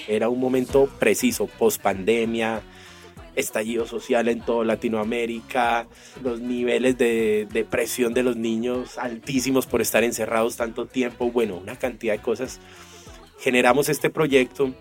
Era 0.08 0.28
un 0.28 0.40
momento 0.40 0.88
preciso, 0.98 1.46
post 1.46 1.80
pandemia, 1.80 2.62
estallido 3.36 3.86
social 3.86 4.28
en 4.28 4.40
toda 4.40 4.64
Latinoamérica, 4.64 5.86
los 6.22 6.40
niveles 6.40 6.96
de 6.98 7.46
depresión 7.52 8.14
de 8.14 8.22
los 8.22 8.36
niños 8.36 8.98
altísimos 8.98 9.66
por 9.66 9.82
estar 9.82 10.02
encerrados 10.02 10.56
tanto 10.56 10.86
tiempo, 10.86 11.30
bueno, 11.30 11.56
una 11.56 11.76
cantidad 11.76 12.14
de 12.14 12.22
cosas. 12.22 12.60
Generamos 13.38 13.90
este 13.90 14.08
proyecto, 14.08 14.74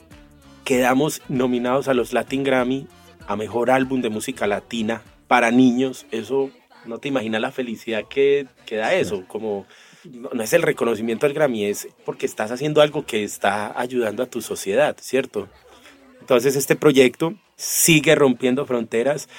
quedamos 0.64 1.22
nominados 1.28 1.89
a 1.89 1.93
los 1.93 2.14
Latin 2.14 2.43
Grammy 2.43 2.88
a 3.28 3.36
Mejor 3.36 3.70
Álbum 3.70 4.01
de 4.01 4.10
Música 4.10 4.47
Latina 4.47 5.01
para 5.28 5.51
niños, 5.51 6.06
eso 6.12 6.49
no 6.86 6.99
te 6.99 7.10
imaginas 7.10 7.41
la 7.41 7.51
felicidad 7.51 8.06
que, 8.08 8.47
que 8.66 8.78
da 8.78 8.93
eso, 8.93 9.26
como 9.28 9.66
no, 10.12 10.41
es 10.41 10.53
el 10.53 10.62
reconocimiento 10.62 11.26
al 11.26 11.34
Grammy, 11.34 11.66
es 11.66 11.88
porque 12.06 12.26
estás 12.26 12.51
haciendo 12.51 12.82
algo 12.82 13.06
que 13.06 13.24
está 13.24 13.80
ayudando 13.80 14.24
a 14.24 14.28
tu 14.28 14.41
sociedad, 14.41 14.95
¿cierto? 14.99 15.49
Entonces 16.20 16.56
este 16.56 16.76
proyecto 16.76 17.36
sigue 17.56 18.16
rompiendo 18.16 18.66
fronteras. 18.66 19.30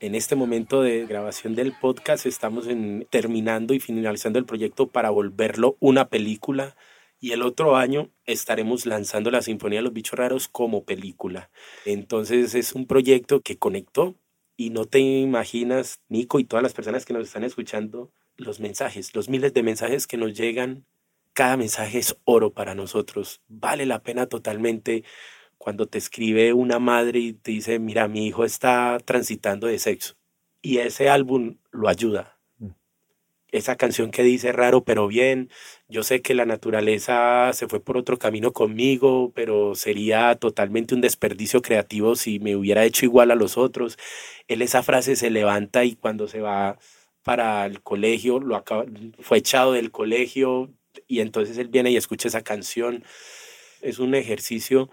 En 0.00 0.14
este 0.14 0.34
momento 0.34 0.82
de 0.82 1.06
grabación 1.06 1.54
del 1.54 1.72
podcast 1.80 2.26
estamos 2.26 2.68
terminando 3.10 3.74
y 3.74 3.80
finalizando 3.80 4.38
el 4.38 4.44
proyecto 4.44 4.88
para 4.88 5.10
volverlo 5.10 5.76
una 5.80 6.08
película 6.08 6.76
y 7.20 7.32
el 7.32 7.42
otro 7.42 7.76
año 7.76 8.10
estaremos 8.26 8.84
lanzando 8.84 9.30
la 9.30 9.42
Sinfonía 9.42 9.78
de 9.78 9.84
los 9.84 9.92
Bichos 9.92 10.18
Raros 10.18 10.48
como 10.48 10.84
película. 10.84 11.50
Entonces 11.86 12.54
es 12.54 12.74
un 12.74 12.86
proyecto 12.86 13.40
que 13.40 13.56
conectó 13.56 14.16
y 14.56 14.70
no 14.70 14.84
te 14.84 14.98
imaginas, 14.98 16.00
Nico 16.08 16.38
y 16.38 16.44
todas 16.44 16.62
las 16.62 16.74
personas 16.74 17.06
que 17.06 17.14
nos 17.14 17.26
están 17.26 17.44
escuchando, 17.44 18.12
los 18.36 18.60
mensajes, 18.60 19.14
los 19.14 19.28
miles 19.28 19.54
de 19.54 19.62
mensajes 19.62 20.06
que 20.06 20.16
nos 20.16 20.34
llegan. 20.34 20.84
Cada 21.32 21.56
mensaje 21.56 21.98
es 21.98 22.16
oro 22.24 22.52
para 22.52 22.74
nosotros. 22.74 23.42
Vale 23.48 23.86
la 23.86 24.02
pena 24.02 24.26
totalmente 24.26 25.04
cuando 25.58 25.86
te 25.86 25.98
escribe 25.98 26.52
una 26.52 26.78
madre 26.78 27.18
y 27.20 27.32
te 27.32 27.52
dice, 27.52 27.78
mira, 27.78 28.06
mi 28.08 28.26
hijo 28.26 28.44
está 28.44 28.98
transitando 29.04 29.66
de 29.66 29.78
sexo. 29.78 30.14
Y 30.62 30.78
ese 30.78 31.08
álbum 31.08 31.56
lo 31.70 31.88
ayuda. 31.88 32.38
Mm. 32.58 32.70
Esa 33.50 33.76
canción 33.76 34.10
que 34.10 34.22
dice 34.22 34.52
raro 34.52 34.84
pero 34.84 35.08
bien, 35.08 35.50
yo 35.88 36.02
sé 36.02 36.22
que 36.22 36.34
la 36.34 36.44
naturaleza 36.44 37.50
se 37.52 37.66
fue 37.66 37.80
por 37.80 37.96
otro 37.96 38.18
camino 38.18 38.52
conmigo, 38.52 39.32
pero 39.34 39.74
sería 39.74 40.34
totalmente 40.36 40.94
un 40.94 41.00
desperdicio 41.00 41.62
creativo 41.62 42.14
si 42.14 42.40
me 42.40 42.56
hubiera 42.56 42.84
hecho 42.84 43.06
igual 43.06 43.30
a 43.30 43.36
los 43.36 43.56
otros. 43.56 43.96
Él 44.48 44.62
esa 44.62 44.82
frase 44.82 45.16
se 45.16 45.30
levanta 45.30 45.84
y 45.84 45.96
cuando 45.96 46.28
se 46.28 46.40
va 46.40 46.78
para 47.24 47.66
el 47.66 47.80
colegio, 47.80 48.38
lo 48.38 48.54
acaba, 48.54 48.84
fue 49.20 49.38
echado 49.38 49.72
del 49.72 49.90
colegio 49.90 50.70
y 51.08 51.20
entonces 51.20 51.58
él 51.58 51.68
viene 51.68 51.90
y 51.90 51.96
escucha 51.96 52.28
esa 52.28 52.42
canción. 52.42 53.02
Es 53.80 53.98
un 53.98 54.14
ejercicio 54.14 54.90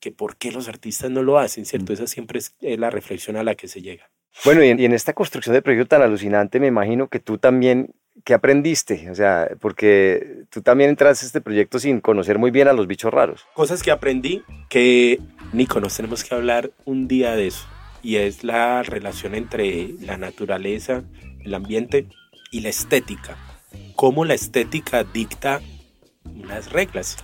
que 0.00 0.12
por 0.12 0.36
qué 0.36 0.52
los 0.52 0.68
artistas 0.68 1.10
no 1.10 1.22
lo 1.22 1.38
hacen, 1.38 1.64
¿cierto? 1.64 1.92
Mm. 1.92 1.94
Esa 1.94 2.06
siempre 2.06 2.40
es 2.40 2.54
la 2.60 2.90
reflexión 2.90 3.36
a 3.36 3.44
la 3.44 3.54
que 3.54 3.68
se 3.68 3.80
llega. 3.80 4.10
Bueno, 4.44 4.62
y 4.62 4.68
en, 4.68 4.92
esta 4.92 5.14
construcción 5.14 5.54
de 5.54 5.62
proyecto 5.62 5.88
tan 5.88 6.02
alucinante, 6.02 6.60
me 6.60 6.68
imagino 6.68 7.08
que 7.08 7.18
tú 7.18 7.38
también, 7.38 7.94
¿qué 8.24 8.34
aprendiste? 8.34 9.10
O 9.10 9.14
sea, 9.14 9.48
porque 9.60 10.44
tú 10.50 10.62
también 10.62 10.90
entraste 10.90 11.24
a 11.24 11.26
este 11.26 11.40
proyecto 11.40 11.78
sin 11.78 12.00
conocer 12.00 12.38
muy 12.38 12.50
bien 12.50 12.68
a 12.68 12.72
los 12.72 12.86
bichos 12.86 13.12
raros. 13.12 13.46
Cosas 13.54 13.82
que 13.82 13.90
aprendí 13.90 14.42
que, 14.68 15.18
Nico, 15.52 15.80
nos 15.80 15.96
tenemos 15.96 16.22
que 16.22 16.34
hablar 16.34 16.70
un 16.84 17.08
día 17.08 17.34
de 17.34 17.48
eso, 17.48 17.66
y 18.02 18.16
es 18.16 18.44
la 18.44 18.84
relación 18.84 19.34
entre 19.34 19.94
la 20.00 20.16
naturaleza 20.16 21.02
el 21.40 21.54
ambiente 21.54 22.08
y 22.50 22.60
la 22.60 22.68
estética. 22.68 23.36
Cómo 23.94 24.24
la 24.24 24.34
estética 24.34 25.04
dicta 25.04 25.60
unas 26.24 26.72
reglas 26.72 27.16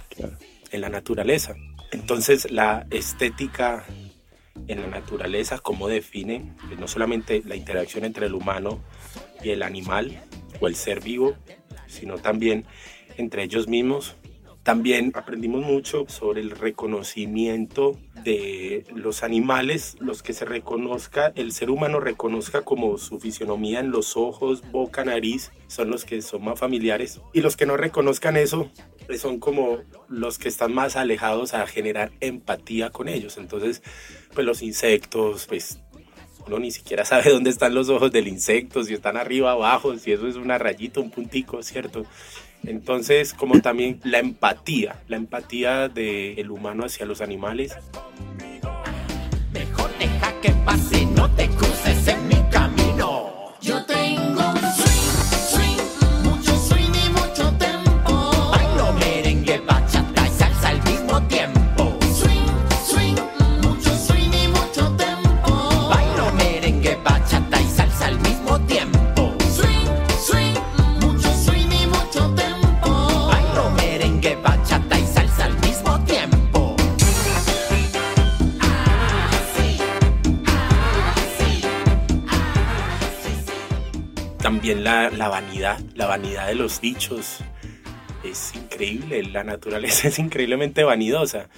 en 0.71 0.81
la 0.81 0.89
naturaleza. 0.89 1.55
Entonces 1.93 2.51
la 2.51 2.87
estética 2.91 3.85
en 4.67 4.81
la 4.81 4.87
naturaleza, 4.87 5.59
cómo 5.59 5.89
define 5.89 6.53
pues, 6.67 6.79
no 6.79 6.89
solamente 6.89 7.43
la 7.45 7.57
interacción 7.57 8.05
entre 8.05 8.27
el 8.27 8.35
humano 8.35 8.83
y 9.43 9.51
el 9.51 9.63
animal 9.63 10.23
o 10.61 10.69
el 10.69 10.75
ser 10.75 11.01
vivo, 11.01 11.35
sino 11.87 12.19
también 12.19 12.65
entre 13.17 13.43
ellos 13.43 13.69
mismos, 13.69 14.17
también 14.65 15.13
aprendimos 15.15 15.63
mucho 15.63 16.07
sobre 16.09 16.41
el 16.41 16.51
reconocimiento 16.51 17.99
de 18.25 18.87
los 18.95 19.23
animales, 19.23 19.97
los 20.01 20.23
que 20.23 20.33
se 20.33 20.47
reconozca, 20.47 21.33
el 21.37 21.53
ser 21.53 21.71
humano 21.71 22.01
reconozca 22.01 22.63
como 22.63 22.97
su 22.97 23.21
fisionomía 23.21 23.81
en 23.81 23.91
los 23.91 24.17
ojos, 24.17 24.63
boca, 24.73 25.05
nariz, 25.05 25.53
son 25.67 25.91
los 25.91 26.07
que 26.07 26.23
son 26.23 26.45
más 26.45 26.59
familiares. 26.59 27.21
Y 27.35 27.43
los 27.43 27.59
que 27.59 27.67
no 27.67 27.77
reconozcan 27.77 28.39
eso 28.39 28.71
pues, 29.07 29.21
son 29.21 29.39
como 29.39 29.81
los 30.09 30.39
que 30.39 30.49
están 30.49 30.73
más 30.73 30.97
alejados 30.97 31.53
a 31.53 31.67
generar 31.67 32.11
empatía 32.21 32.89
con 32.89 33.09
ellos. 33.09 33.37
Entonces, 33.37 33.83
pues 34.33 34.47
los 34.47 34.63
insectos, 34.63 35.45
pues 35.47 35.79
uno 36.47 36.59
ni 36.59 36.71
siquiera 36.71 37.05
sabe 37.05 37.31
dónde 37.33 37.51
están 37.51 37.75
los 37.75 37.91
ojos 37.91 38.13
del 38.13 38.29
insecto, 38.29 38.83
si 38.83 38.95
están 38.95 39.19
arriba, 39.19 39.53
abajo, 39.53 39.97
si 39.99 40.13
eso 40.13 40.27
es 40.27 40.37
una 40.37 40.57
rayita, 40.57 41.01
un 41.01 41.11
puntico, 41.11 41.63
¿cierto? 41.63 42.07
Entonces, 42.67 43.35
como 43.35 43.61
también 43.61 44.01
la 44.05 44.19
empatía, 44.19 45.03
la 45.09 45.17
empatía 45.17 45.89
del 45.89 46.51
humano 46.51 46.85
hacia 46.85 47.07
los 47.07 47.21
animales. 47.21 47.77
Mejor 49.53 49.91
que 50.43 50.51
pase, 50.65 51.07
no 51.07 51.31
te 51.31 51.49
la, 85.17 85.29
vanidad, 85.29 85.81
la 85.95 86.07
vanidad 86.07 86.47
de 86.49 86.55
los 86.55 86.81
bichos 86.81 87.39
es 88.25 88.55
increíble, 88.55 89.23
la 89.25 89.45
naturaleza 89.45 90.09
es 90.09 90.19
increíblemente 90.19 90.85
vanidosa. 90.85 91.49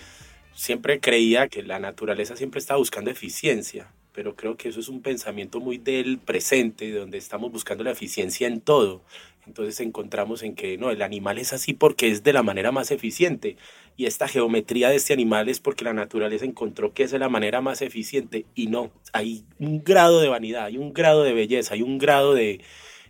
Siempre 0.55 1.01
creía 1.01 1.49
que 1.49 1.63
la 1.63 1.79
naturaleza 1.79 2.37
siempre 2.37 2.61
está 2.61 2.77
buscando 2.77 3.11
eficiencia, 3.11 3.93
pero 4.13 4.37
creo 4.37 4.57
que 4.57 4.69
eso 4.69 4.81
es 4.81 4.89
un 4.89 5.03
pensamiento 5.03 5.61
muy 5.61 5.79
del 5.79 6.19
presente, 6.19 6.91
donde 6.91 7.19
estamos 7.19 7.53
buscando 7.53 7.85
la 7.85 7.91
eficiencia 7.91 8.47
en 8.47 8.61
todo. 8.61 9.03
Entonces 9.47 9.79
encontramos 9.81 10.43
en 10.43 10.55
que 10.55 10.77
no, 10.77 10.91
el 10.91 11.03
animal 11.03 11.39
es 11.39 11.53
así 11.53 11.73
porque 11.73 12.11
es 12.11 12.25
de 12.25 12.33
la 12.33 12.43
manera 12.43 12.73
más 12.73 12.91
eficiente 12.91 13.57
y 13.97 14.07
esta 14.07 14.29
geometría 14.29 14.89
de 14.89 14.97
este 14.97 15.13
animal 15.13 15.49
es 15.49 15.61
porque 15.61 15.85
la 15.85 15.93
naturaleza 15.93 16.45
encontró 16.45 16.93
que 16.93 17.05
es 17.05 17.13
de 17.13 17.19
la 17.19 17.29
manera 17.29 17.61
más 17.61 17.81
eficiente 17.81 18.45
y 18.55 18.67
no, 18.67 18.91
hay 19.13 19.45
un 19.59 19.85
grado 19.85 20.21
de 20.21 20.29
vanidad, 20.29 20.65
hay 20.65 20.79
un 20.79 20.93
grado 20.93 21.23
de 21.23 21.33
belleza, 21.33 21.75
hay 21.75 21.83
un 21.83 21.99
grado 21.99 22.35
de... 22.35 22.61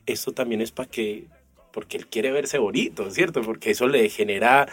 Esto 0.07 0.33
también 0.33 0.61
es 0.61 0.73
para 0.73 0.89
que, 0.89 1.27
porque 1.73 1.97
él 1.97 2.07
quiere 2.07 2.31
verse 2.31 2.59
bonito, 2.59 3.11
¿cierto? 3.11 3.43
Porque 3.43 3.71
eso 3.71 3.87
le 3.87 4.09
genera... 4.09 4.69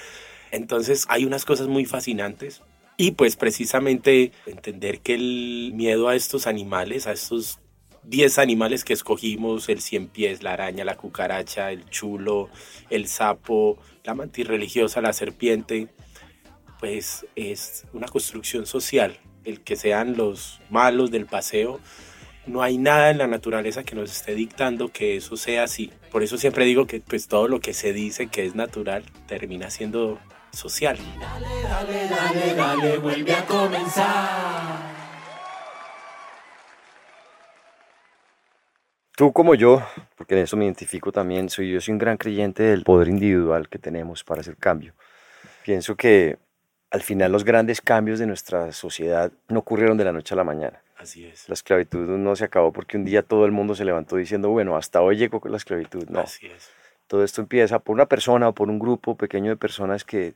Entonces 0.52 1.06
hay 1.10 1.26
unas 1.26 1.46
cosas 1.46 1.68
muy 1.68 1.86
fascinantes 1.86 2.62
y 2.96 3.12
pues 3.12 3.36
precisamente 3.36 4.32
entender 4.46 5.00
que 5.00 5.16
el 5.16 5.72
miedo 5.74 6.10
a 6.10 6.16
estos 6.16 6.46
animales, 6.46 7.08
a 7.08 7.12
estos 7.14 7.60
10 8.04 8.38
animales 8.38 8.84
que 8.84 8.94
escogimos, 8.94 9.70
el 9.70 9.82
cien 9.82 10.08
pies, 10.08 10.44
la 10.44 10.54
araña, 10.54 10.86
la 10.86 10.96
cucaracha, 10.96 11.72
el 11.72 11.90
chulo, 11.90 12.50
el 12.90 13.08
sapo, 13.08 13.78
la 14.04 14.14
mantis 14.14 14.48
religiosa, 14.48 15.02
la 15.02 15.14
serpiente, 15.14 15.88
pues 16.80 17.26
es 17.36 17.86
una 17.94 18.08
construcción 18.08 18.66
social. 18.66 19.18
El 19.46 19.62
que 19.62 19.76
sean 19.76 20.16
los 20.16 20.62
malos 20.70 21.12
del 21.12 21.26
paseo, 21.26 21.80
no 22.46 22.62
hay 22.62 22.78
nada 22.78 23.10
en 23.10 23.18
la 23.18 23.28
naturaleza 23.28 23.84
que 23.84 23.96
nos 23.96 24.12
esté 24.12 24.36
dictando 24.36 24.90
que 24.90 25.18
eso 25.18 25.38
sea 25.38 25.64
así. 25.64 25.92
Por 26.12 26.24
eso 26.24 26.38
siempre 26.38 26.66
digo 26.66 26.86
que 26.86 27.00
pues 27.00 27.28
todo 27.28 27.48
lo 27.48 27.60
que 27.60 27.74
se 27.74 27.94
dice 27.94 28.28
que 28.28 28.46
es 28.46 28.56
natural 28.56 29.04
termina 29.28 29.70
siendo 29.70 30.20
social. 30.52 30.98
Dale, 31.20 31.48
dale, 31.64 32.08
dale, 32.10 32.56
dale, 32.56 32.98
vuelve 32.98 33.34
a 33.34 33.46
comenzar. 33.46 34.94
Tú 39.16 39.32
como 39.32 39.54
yo, 39.54 39.84
porque 40.18 40.34
en 40.34 40.42
eso 40.42 40.58
me 40.58 40.66
identifico 40.66 41.12
también, 41.12 41.48
soy 41.48 41.72
yo 41.72 41.80
soy 41.80 41.92
un 41.92 42.00
gran 42.00 42.18
creyente 42.18 42.64
del 42.64 42.84
poder 42.84 43.08
individual 43.08 43.70
que 43.70 43.78
tenemos 43.78 44.24
para 44.24 44.42
hacer 44.42 44.58
cambio. 44.58 44.94
Pienso 45.64 45.96
que 45.96 46.40
al 46.90 47.02
final 47.02 47.32
los 47.32 47.44
grandes 47.44 47.80
cambios 47.80 48.20
de 48.20 48.28
nuestra 48.28 48.72
sociedad 48.72 49.32
no 49.50 49.60
ocurrieron 49.60 49.98
de 49.98 50.06
la 50.06 50.12
noche 50.12 50.34
a 50.34 50.38
la 50.38 50.44
mañana. 50.44 50.83
Así 51.04 51.26
es. 51.26 51.48
La 51.50 51.54
esclavitud 51.54 52.08
no 52.08 52.36
se 52.36 52.46
acabó 52.46 52.72
porque 52.72 52.98
un 52.98 53.06
día 53.06 53.24
todo 53.24 53.46
el 53.46 53.52
mundo 53.52 53.76
se 53.76 53.86
levantó 53.86 54.16
diciendo, 54.16 54.50
bueno, 54.50 54.78
hasta 54.78 55.02
hoy 55.02 55.18
llegó 55.18 55.40
con 55.40 55.52
la 55.52 55.58
esclavitud. 55.58 56.08
No. 56.10 56.22
Así 56.22 56.48
es. 56.48 56.70
Todo 57.08 57.24
esto 57.24 57.42
empieza 57.42 57.80
por 57.80 57.94
una 57.94 58.08
persona 58.08 58.48
o 58.48 58.54
por 58.54 58.70
un 58.70 58.80
grupo 58.80 59.16
pequeño 59.16 59.50
de 59.52 59.58
personas 59.58 60.04
que 60.04 60.34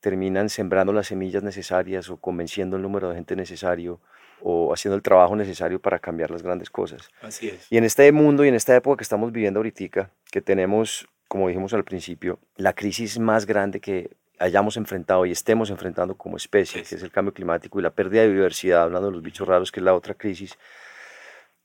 terminan 0.00 0.48
sembrando 0.48 0.92
las 0.92 1.06
semillas 1.06 1.42
necesarias 1.42 2.10
o 2.10 2.16
convenciendo 2.18 2.76
el 2.76 2.82
número 2.82 3.08
de 3.08 3.14
gente 3.14 3.36
necesario 3.36 4.00
o 4.42 4.72
haciendo 4.74 4.96
el 4.96 5.02
trabajo 5.02 5.36
necesario 5.36 5.80
para 5.80 5.98
cambiar 5.98 6.30
las 6.30 6.42
grandes 6.42 6.68
cosas. 6.68 7.08
Así 7.22 7.48
es. 7.48 7.66
Y 7.70 7.78
en 7.78 7.84
este 7.84 8.10
mundo 8.12 8.44
y 8.44 8.48
en 8.48 8.54
esta 8.54 8.76
época 8.76 8.98
que 8.98 9.04
estamos 9.04 9.32
viviendo 9.32 9.60
ahorita, 9.60 10.10
que 10.30 10.40
tenemos, 10.42 11.08
como 11.28 11.48
dijimos 11.48 11.72
al 11.72 11.84
principio, 11.84 12.38
la 12.56 12.72
crisis 12.72 13.18
más 13.18 13.46
grande 13.46 13.80
que 13.80 14.10
hayamos 14.42 14.76
enfrentado 14.76 15.24
y 15.24 15.30
estemos 15.30 15.70
enfrentando 15.70 16.16
como 16.16 16.36
especie, 16.36 16.82
que 16.82 16.96
es 16.96 17.02
el 17.02 17.10
cambio 17.10 17.32
climático 17.32 17.78
y 17.78 17.82
la 17.82 17.90
pérdida 17.90 18.22
de 18.22 18.28
biodiversidad, 18.28 18.82
hablando 18.82 19.08
de 19.08 19.12
los 19.12 19.22
bichos 19.22 19.46
raros, 19.46 19.70
que 19.70 19.80
es 19.80 19.84
la 19.84 19.94
otra 19.94 20.14
crisis 20.14 20.58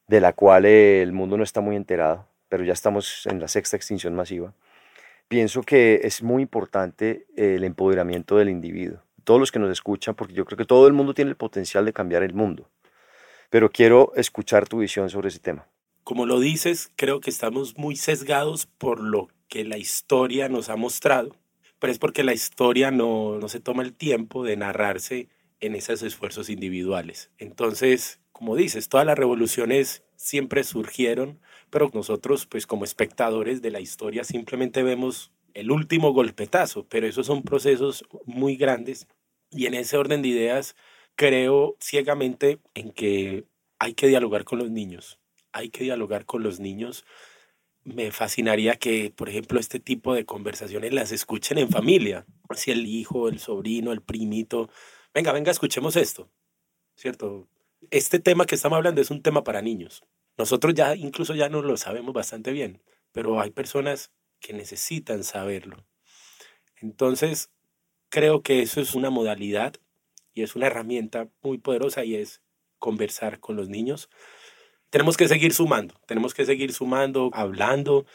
de 0.07 0.21
la 0.21 0.33
cual 0.33 0.65
el 0.65 1.11
mundo 1.11 1.37
no 1.37 1.43
está 1.43 1.59
muy 1.59 1.75
enterado, 1.75 2.27
pero 2.49 2.63
ya 2.63 2.73
estamos 2.73 3.25
en 3.25 3.39
la 3.39 3.47
sexta 3.47 3.75
extinción 3.75 4.15
masiva. 4.15 4.53
Pienso 5.27 5.63
que 5.63 6.01
es 6.03 6.21
muy 6.21 6.43
importante 6.43 7.25
el 7.35 7.63
empoderamiento 7.63 8.37
del 8.37 8.49
individuo, 8.49 8.99
todos 9.23 9.39
los 9.39 9.51
que 9.51 9.59
nos 9.59 9.71
escuchan, 9.71 10.15
porque 10.15 10.33
yo 10.33 10.45
creo 10.45 10.57
que 10.57 10.65
todo 10.65 10.87
el 10.87 10.93
mundo 10.93 11.13
tiene 11.13 11.31
el 11.31 11.35
potencial 11.35 11.83
de 11.83 11.93
cambiar 11.93 12.23
el 12.23 12.33
mundo. 12.33 12.69
pero 13.49 13.69
quiero 13.71 14.11
escuchar 14.15 14.67
tu 14.67 14.79
visión 14.79 15.09
sobre 15.09 15.29
ese 15.29 15.39
tema. 15.39 15.65
Como 16.03 16.25
lo 16.25 16.39
dices, 16.39 16.91
creo 16.95 17.19
que 17.19 17.29
estamos 17.29 17.77
muy 17.77 17.95
sesgados 17.95 18.65
por 18.65 18.99
lo 18.99 19.29
que 19.47 19.63
la 19.63 19.77
historia 19.77 20.49
nos 20.49 20.69
ha 20.69 20.75
mostrado, 20.75 21.35
pero 21.79 21.91
es 21.91 21.99
porque 21.99 22.23
la 22.23 22.33
historia 22.33 22.91
no, 22.91 23.39
no 23.39 23.49
se 23.49 23.59
toma 23.59 23.83
el 23.83 23.93
tiempo 23.93 24.43
de 24.43 24.57
narrarse 24.57 25.29
en 25.59 25.75
esos 25.75 26.03
esfuerzos 26.03 26.49
individuales. 26.49 27.31
Entonces, 27.37 28.19
como 28.31 28.55
dices, 28.55 28.89
todas 28.89 29.05
las 29.05 29.17
revoluciones 29.17 30.03
siempre 30.15 30.63
surgieron, 30.63 31.39
pero 31.69 31.89
nosotros, 31.93 32.45
pues 32.45 32.67
como 32.67 32.85
espectadores 32.85 33.61
de 33.61 33.71
la 33.71 33.79
historia, 33.79 34.23
simplemente 34.23 34.83
vemos 34.83 35.31
el 35.53 35.71
último 35.71 36.13
golpetazo, 36.13 36.85
pero 36.87 37.07
esos 37.07 37.25
son 37.25 37.41
procesos 37.41 38.05
muy 38.25 38.55
grandes 38.57 39.07
y 39.51 39.65
en 39.65 39.73
ese 39.73 39.97
orden 39.97 40.21
de 40.21 40.27
ideas 40.27 40.75
creo 41.15 41.75
ciegamente 41.79 42.59
en 42.75 42.91
que 42.91 43.45
hay 43.79 43.93
que 43.93 44.07
dialogar 44.07 44.43
con 44.43 44.59
los 44.59 44.69
niños, 44.69 45.19
hay 45.51 45.69
que 45.69 45.83
dialogar 45.83 46.25
con 46.25 46.43
los 46.43 46.59
niños. 46.59 47.05
Me 47.87 48.11
fascinaría 48.11 48.75
que, 48.75 49.13
por 49.15 49.29
ejemplo, 49.29 49.61
este 49.61 49.79
tipo 49.79 50.13
de 50.13 50.25
conversaciones 50.25 50.91
las 50.91 51.13
escuchen 51.13 51.57
en 51.57 51.69
familia, 51.69 52.25
si 52.53 52.71
el 52.71 52.85
hijo, 52.85 53.29
el 53.29 53.39
sobrino, 53.39 53.93
el 53.93 54.01
primito, 54.01 54.69
venga, 55.13 55.31
venga, 55.31 55.51
escuchemos 55.51 55.95
esto, 55.95 56.29
¿cierto? 56.95 57.47
Este 57.89 58.19
tema 58.19 58.45
que 58.45 58.55
estamos 58.55 58.75
hablando 58.75 58.99
es 58.99 59.09
un 59.09 59.21
tema 59.21 59.45
para 59.45 59.61
niños. 59.61 60.03
Nosotros 60.37 60.73
ya 60.73 60.97
incluso 60.97 61.33
ya 61.33 61.47
no 61.47 61.61
lo 61.61 61.77
sabemos 61.77 62.13
bastante 62.13 62.51
bien, 62.51 62.81
pero 63.13 63.39
hay 63.39 63.51
personas 63.51 64.11
que 64.41 64.51
necesitan 64.51 65.23
saberlo. 65.23 65.85
Entonces, 66.81 67.51
creo 68.09 68.43
que 68.43 68.61
eso 68.63 68.81
es 68.81 68.95
una 68.95 69.09
modalidad 69.09 69.75
y 70.33 70.41
es 70.43 70.57
una 70.57 70.67
herramienta 70.67 71.29
muy 71.41 71.57
poderosa 71.57 72.03
y 72.03 72.15
es 72.15 72.41
conversar 72.79 73.39
con 73.39 73.55
los 73.55 73.69
niños. 73.69 74.09
Tenemos 74.89 75.17
que 75.17 75.27
seguir 75.27 75.53
sumando, 75.53 75.95
tenemos 76.05 76.33
que 76.33 76.45
seguir 76.45 76.71
sumando, 76.71 77.29
hablando 77.33 78.05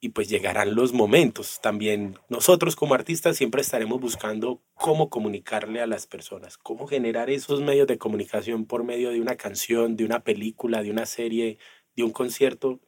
y 0.00 0.10
pues 0.10 0.28
llegarán 0.28 0.74
los 0.74 0.92
momentos. 0.92 1.60
También 1.62 2.18
nosotros 2.28 2.76
como 2.76 2.94
artistas 2.94 3.36
siempre 3.36 3.60
estaremos 3.62 4.00
buscando 4.00 4.62
cómo 4.74 5.10
comunicarle 5.10 5.80
a 5.80 5.86
las 5.86 6.06
personas, 6.06 6.58
cómo 6.58 6.86
generar 6.86 7.30
esos 7.30 7.60
medios 7.62 7.86
de 7.86 7.98
comunicación 7.98 8.66
por 8.66 8.84
medio 8.84 9.10
de 9.10 9.20
una 9.20 9.36
canción, 9.36 9.96
de 9.96 10.04
una 10.04 10.20
película, 10.20 10.82
de 10.82 10.90
una 10.90 11.06
serie, 11.06 11.58
de 11.96 12.02
un 12.02 12.10
concierto, 12.12 12.80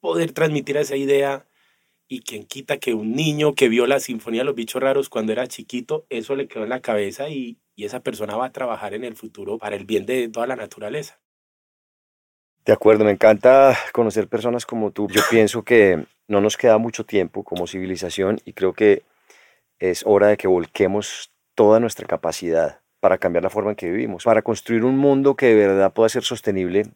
poder 0.00 0.32
transmitir 0.32 0.76
esa 0.76 0.96
idea 0.96 1.46
y 2.08 2.20
quien 2.22 2.44
quita 2.44 2.78
que 2.78 2.94
un 2.94 3.14
niño 3.14 3.54
que 3.54 3.68
vio 3.68 3.86
la 3.86 4.00
Sinfonía 4.00 4.42
de 4.42 4.46
los 4.46 4.54
Bichos 4.54 4.82
Raros 4.82 5.08
cuando 5.08 5.32
era 5.32 5.48
chiquito, 5.48 6.06
eso 6.08 6.36
le 6.36 6.48
quedó 6.48 6.64
en 6.64 6.70
la 6.70 6.82
cabeza 6.82 7.28
y, 7.28 7.58
y 7.74 7.84
esa 7.84 8.00
persona 8.00 8.36
va 8.36 8.46
a 8.46 8.52
trabajar 8.52 8.94
en 8.94 9.04
el 9.04 9.16
futuro 9.16 9.58
para 9.58 9.76
el 9.76 9.86
bien 9.86 10.06
de 10.06 10.28
toda 10.28 10.46
la 10.46 10.56
naturaleza. 10.56 11.20
De 12.66 12.72
acuerdo, 12.72 13.04
me 13.04 13.12
encanta 13.12 13.76
conocer 13.92 14.28
personas 14.28 14.66
como 14.66 14.90
tú. 14.90 15.06
Yo 15.08 15.22
pienso 15.30 15.62
que 15.62 16.04
no 16.26 16.40
nos 16.40 16.56
queda 16.56 16.78
mucho 16.78 17.04
tiempo 17.04 17.44
como 17.44 17.66
civilización 17.66 18.40
y 18.44 18.52
creo 18.54 18.72
que 18.72 19.04
es 19.78 20.02
hora 20.04 20.26
de 20.26 20.36
que 20.36 20.48
volquemos 20.48 21.30
toda 21.54 21.78
nuestra 21.78 22.06
capacidad 22.06 22.80
para 23.00 23.18
cambiar 23.18 23.44
la 23.44 23.50
forma 23.50 23.70
en 23.70 23.76
que 23.76 23.90
vivimos, 23.90 24.24
para 24.24 24.42
construir 24.42 24.84
un 24.84 24.98
mundo 24.98 25.36
que 25.36 25.46
de 25.46 25.54
verdad 25.54 25.92
pueda 25.92 26.08
ser 26.08 26.24
sostenible 26.24 26.86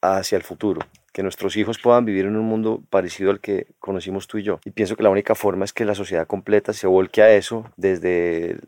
hacia 0.00 0.36
el 0.36 0.42
futuro 0.42 0.80
que 1.12 1.22
nuestros 1.22 1.56
hijos 1.56 1.78
puedan 1.78 2.04
vivir 2.04 2.24
en 2.24 2.36
un 2.36 2.46
mundo 2.46 2.82
parecido 2.88 3.30
al 3.30 3.40
que 3.40 3.66
conocimos 3.78 4.26
tú 4.26 4.38
y 4.38 4.42
yo. 4.42 4.60
Y 4.64 4.70
pienso 4.70 4.96
que 4.96 5.02
la 5.02 5.10
única 5.10 5.34
forma 5.34 5.64
es 5.64 5.72
que 5.72 5.84
la 5.84 5.94
sociedad 5.94 6.26
completa 6.26 6.72
se 6.72 6.86
volque 6.86 7.22
a 7.22 7.30
eso, 7.32 7.70
desde 7.76 8.58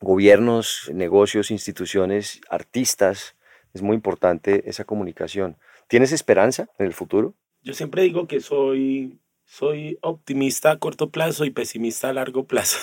gobiernos, 0.00 0.90
negocios, 0.92 1.50
instituciones, 1.50 2.40
artistas. 2.50 3.36
Es 3.72 3.82
muy 3.82 3.94
importante 3.94 4.68
esa 4.68 4.84
comunicación. 4.84 5.56
¿Tienes 5.88 6.12
esperanza 6.12 6.68
en 6.78 6.86
el 6.86 6.92
futuro? 6.92 7.34
Yo 7.62 7.74
siempre 7.74 8.02
digo 8.02 8.28
que 8.28 8.40
soy, 8.40 9.18
soy 9.44 9.98
optimista 10.02 10.70
a 10.70 10.78
corto 10.78 11.10
plazo 11.10 11.44
y 11.44 11.50
pesimista 11.50 12.10
a 12.10 12.12
largo 12.12 12.44
plazo. 12.44 12.78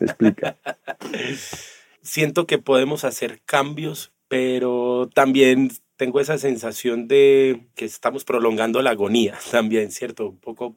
Explica. 0.00 0.58
Siento 2.02 2.46
que 2.46 2.58
podemos 2.58 3.04
hacer 3.04 3.40
cambios, 3.46 4.12
pero 4.28 5.08
también 5.14 5.70
tengo 5.96 6.18
esa 6.18 6.38
sensación 6.38 7.08
de 7.08 7.68
que 7.74 7.84
estamos 7.84 8.24
prolongando 8.24 8.82
la 8.82 8.90
agonía 8.90 9.38
también, 9.50 9.92
¿cierto? 9.92 10.30
Un 10.30 10.38
poco 10.38 10.76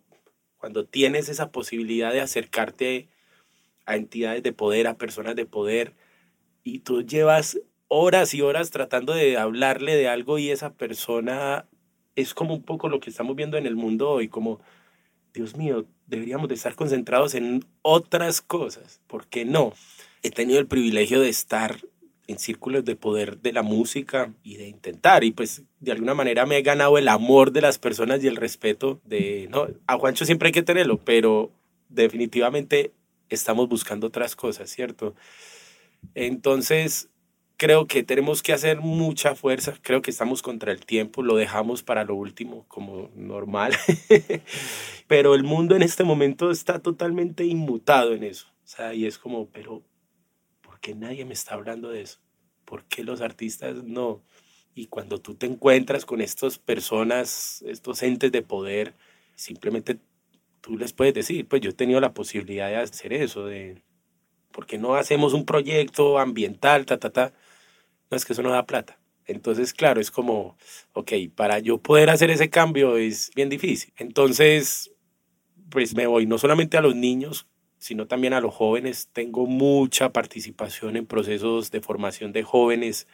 cuando 0.57 0.86
tienes 0.86 1.29
esa 1.29 1.51
posibilidad 1.51 2.13
de 2.13 2.21
acercarte 2.21 3.09
a 3.86 3.95
entidades 3.95 4.43
de 4.43 4.53
poder, 4.53 4.88
a 4.88 4.97
personas 4.97 5.36
de 5.36 5.45
poder, 5.45 5.93
y 6.63 6.79
tú 6.79 7.01
llevas 7.01 7.59
horas 7.96 8.34
y 8.34 8.41
horas 8.41 8.72
tratando 8.72 9.14
de 9.14 9.38
hablarle 9.38 9.96
de 9.96 10.08
algo 10.08 10.39
y 10.39 10.50
esa 10.50 10.74
persona 10.74 11.66
es 12.16 12.34
como 12.34 12.56
un 12.56 12.64
poco 12.64 12.89
lo 12.89 13.00
que 13.00 13.12
estamos 13.12 13.36
viendo 13.36 13.56
en 13.56 13.68
el 13.68 13.76
mundo 13.76 14.10
hoy, 14.10 14.30
como, 14.30 14.60
Dios 15.32 15.56
mío, 15.56 15.86
deberíamos 16.08 16.50
de 16.50 16.56
estar 16.56 16.74
concentrados 16.74 17.36
en 17.36 17.64
otras 17.84 18.41
cosas, 18.41 19.00
¿por 19.06 19.28
qué 19.28 19.46
no? 19.46 19.74
He 20.24 20.32
tenido 20.32 20.60
el 20.60 20.66
privilegio 20.66 21.22
de 21.22 21.30
estar 21.30 21.78
en 22.26 22.39
círculos 22.39 22.84
de 22.84 22.96
poder 22.96 23.39
de 23.41 23.54
la 23.54 23.62
música 23.62 24.34
y 24.44 24.56
de 24.56 24.68
intentar. 24.68 25.24
Y 25.24 25.32
pues 25.32 25.62
de 25.80 25.91
alguna 25.91 26.16
manera 26.16 26.48
me 26.48 26.58
he 26.58 26.62
ganado 26.64 26.98
el 26.98 27.10
amor 27.10 27.52
de 27.52 27.62
las 27.62 27.78
personas 27.78 28.24
y 28.24 28.28
el 28.28 28.38
respeto 28.38 29.02
de, 29.06 29.48
no, 29.52 29.68
a 29.86 29.98
Juancho 29.98 30.26
siempre 30.26 30.48
hay 30.48 30.54
que 30.54 30.64
tenerlo, 30.64 30.98
pero 30.98 31.52
definitivamente 31.89 32.91
estamos 33.30 33.70
buscando 33.70 34.08
otras 34.08 34.36
cosas, 34.36 34.70
¿cierto? 34.70 35.14
Entonces, 36.16 37.10
creo 37.64 37.88
que 37.88 38.03
tenemos 38.03 38.43
que 38.43 38.51
hacer 38.51 38.82
mucha 38.82 39.36
fuerza, 39.36 39.74
creo 39.82 40.01
que 40.01 40.11
estamos 40.11 40.41
contra 40.41 40.74
el 40.74 40.86
tiempo, 40.86 41.24
lo 41.24 41.38
dejamos 41.38 41.82
para 41.82 42.03
lo 42.03 42.14
último 42.14 42.66
como 42.68 43.09
normal, 43.16 43.74
pero 45.07 45.34
el 45.34 45.43
mundo 45.43 45.74
en 45.78 45.82
este 45.82 46.03
momento 46.03 46.51
está 46.51 46.80
totalmente 46.80 47.45
inmutado 47.45 48.14
en 48.14 48.26
eso, 48.26 48.47
o 48.66 48.68
sea, 48.68 48.93
y 48.93 49.05
es 49.05 49.18
como, 49.18 49.47
pero 49.47 49.82
qué 50.84 50.93
nadie 50.93 51.24
me 51.24 51.34
está 51.34 51.53
hablando 51.53 51.89
de 51.89 52.01
eso? 52.01 52.20
¿Por 52.66 52.84
qué 52.84 53.05
los 53.05 53.22
artistas 53.22 53.86
no? 53.86 54.22
Y 54.76 54.88
cuando 54.88 55.20
tú 55.20 55.34
te 55.36 55.45
encuentras 55.45 56.03
con 56.05 56.20
estas 56.20 56.59
personas, 56.59 57.64
estos 57.66 58.03
entes 58.03 58.34
de 58.34 58.41
poder, 58.41 58.93
simplemente 59.36 59.99
tú 60.59 60.78
les 60.78 60.91
puedes 60.91 61.14
decir, 61.14 61.47
pues 61.47 61.61
yo 61.61 61.70
he 61.70 61.74
tenido 61.74 62.01
la 62.01 62.14
posibilidad 62.14 62.68
de 62.68 62.76
hacer 62.76 63.14
eso, 63.14 63.45
de, 63.45 63.82
¿por 64.51 64.66
qué 64.66 64.78
no 64.78 64.95
hacemos 64.95 65.34
un 65.34 65.45
proyecto 65.45 66.20
ambiental, 66.20 66.86
ta, 66.86 66.99
ta, 66.99 67.11
ta? 67.11 67.34
No, 68.14 68.18
es 68.18 68.26
que 68.26 68.34
eso 68.34 68.43
no 68.43 68.51
da 68.51 68.68
plata. 68.68 68.99
Entonces, 69.26 69.74
claro, 69.74 69.99
es 69.99 70.11
como, 70.11 70.55
ok, 70.93 71.14
para 71.34 71.57
yo 71.57 71.80
poder 71.80 72.11
hacer 72.11 72.30
ese 72.30 72.51
cambio 72.51 72.95
es 72.97 73.32
bien 73.36 73.49
difícil. 73.49 73.91
Entonces, 73.97 74.91
pues 75.72 75.95
me 75.95 76.05
voy 76.05 76.28
no 76.28 76.38
solamente 76.38 76.78
a 76.78 76.82
los 76.82 76.95
niños, 76.95 77.47
sino 77.80 78.05
también 78.05 78.34
a 78.34 78.39
los 78.39 78.53
jóvenes. 78.53 79.09
Tengo 79.14 79.47
mucha 79.47 80.14
participación 80.14 80.95
en 80.95 81.07
procesos 81.07 81.72
de 81.72 81.82
formación 81.82 82.34
de 82.34 82.43
jóvenes 82.43 83.07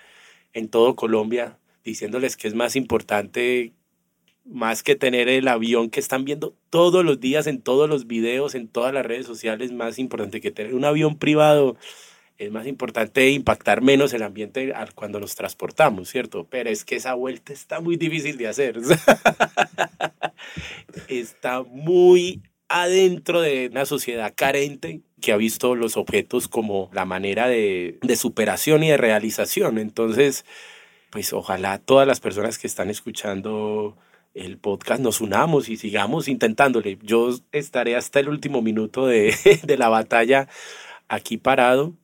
en 0.51 0.67
todo 0.67 0.97
Colombia, 0.97 1.57
diciéndoles 1.85 2.35
que 2.35 2.49
es 2.49 2.53
más 2.53 2.75
importante, 2.75 3.71
más 4.43 4.83
que 4.83 4.97
tener 4.97 5.29
el 5.29 5.47
avión 5.47 5.89
que 5.89 6.01
están 6.01 6.25
viendo 6.25 6.57
todos 6.69 7.05
los 7.05 7.21
días 7.21 7.47
en 7.47 7.61
todos 7.61 7.87
los 7.87 8.05
videos, 8.05 8.53
en 8.53 8.67
todas 8.67 8.93
las 8.93 9.05
redes 9.05 9.25
sociales, 9.25 9.71
más 9.71 9.97
importante 9.97 10.41
que 10.41 10.51
tener 10.51 10.75
un 10.75 10.83
avión 10.83 11.17
privado. 11.17 11.77
Es 12.39 12.51
más 12.51 12.65
importante 12.67 13.29
impactar 13.31 13.81
menos 13.81 14.13
el 14.13 14.23
ambiente 14.23 14.73
cuando 14.95 15.19
nos 15.19 15.35
transportamos, 15.35 16.07
¿cierto? 16.07 16.47
Pero 16.49 16.69
es 16.69 16.85
que 16.85 16.95
esa 16.95 17.13
vuelta 17.13 17.51
está 17.51 17.81
muy 17.81 17.97
difícil 17.97 18.37
de 18.37 18.47
hacer. 18.47 18.79
está 21.09 21.63
muy 21.63 22.41
adentro 22.69 23.41
de 23.41 23.67
una 23.69 23.85
sociedad 23.85 24.31
carente 24.33 25.01
que 25.19 25.33
ha 25.33 25.37
visto 25.37 25.75
los 25.75 25.97
objetos 25.97 26.47
como 26.47 26.89
la 26.93 27.03
manera 27.03 27.49
de, 27.49 27.99
de, 28.01 28.15
superación 28.15 28.83
y 28.83 28.89
de 28.89 28.95
realización. 28.95 29.77
Entonces, 29.77 30.45
pues 31.09 31.33
ojalá 31.33 31.77
todas 31.77 32.07
las 32.07 32.21
personas 32.21 32.57
que 32.57 32.67
están 32.67 32.89
escuchando 32.89 33.97
el 34.33 34.57
podcast 34.57 35.01
nos 35.01 35.19
unamos 35.19 35.67
y 35.67 35.75
sigamos 35.75 36.29
intentándole. 36.29 36.99
Yo 37.01 37.31
estaré 37.51 37.97
hasta 37.97 38.21
el 38.21 38.29
último 38.29 38.61
minuto 38.61 39.07
de, 39.07 39.35
de 39.63 39.77
la 39.77 39.89
batalla 39.89 40.47
aquí 41.09 41.35
parado 41.35 41.98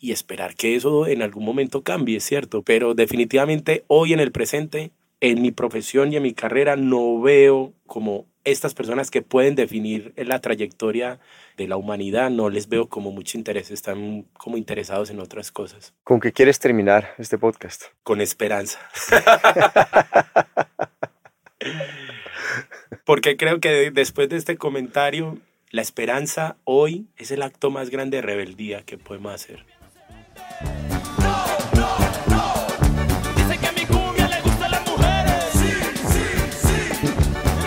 y 0.00 0.12
esperar 0.12 0.56
que 0.56 0.74
eso 0.74 1.06
en 1.06 1.22
algún 1.22 1.44
momento 1.44 1.82
cambie, 1.82 2.20
¿cierto? 2.20 2.62
Pero 2.62 2.94
definitivamente 2.94 3.84
hoy 3.86 4.12
en 4.14 4.20
el 4.20 4.32
presente, 4.32 4.90
en 5.20 5.42
mi 5.42 5.52
profesión 5.52 6.12
y 6.12 6.16
en 6.16 6.22
mi 6.22 6.32
carrera, 6.32 6.76
no 6.76 7.20
veo 7.20 7.74
como 7.86 8.26
estas 8.44 8.74
personas 8.74 9.10
que 9.10 9.20
pueden 9.22 9.54
definir 9.54 10.14
la 10.16 10.40
trayectoria 10.40 11.20
de 11.56 11.68
la 11.68 11.76
humanidad 11.76 12.30
no 12.30 12.48
les 12.48 12.68
veo 12.68 12.88
como 12.88 13.10
mucho 13.12 13.36
interés, 13.36 13.70
están 13.70 14.24
como 14.32 14.56
interesados 14.56 15.10
en 15.10 15.20
otras 15.20 15.52
cosas. 15.52 15.92
¿Con 16.04 16.18
qué 16.20 16.32
quieres 16.32 16.58
terminar 16.58 17.14
este 17.18 17.36
podcast? 17.36 17.84
Con 18.02 18.22
esperanza. 18.22 18.78
Porque 23.04 23.36
creo 23.36 23.60
que 23.60 23.90
después 23.90 24.30
de 24.30 24.36
este 24.36 24.56
comentario, 24.56 25.38
la 25.70 25.82
esperanza 25.82 26.56
hoy 26.64 27.06
es 27.16 27.30
el 27.30 27.42
acto 27.42 27.70
más 27.70 27.90
grande 27.90 28.16
de 28.18 28.22
rebeldía 28.22 28.82
que 28.82 28.96
podemos 28.96 29.34
hacer. 29.34 29.66
No, 31.18 31.46
no, 31.74 31.88
no. 32.28 32.42
Dice 33.36 33.58
que 33.58 33.72
mi 33.72 33.86
cumbia 33.86 34.28
le 34.28 34.40
gusta 34.42 34.66
a 34.66 34.68
las 34.68 34.86
mujeres. 34.86 35.44
Sí, 35.52 35.72
sí, 36.12 36.24
sí. 36.62 36.76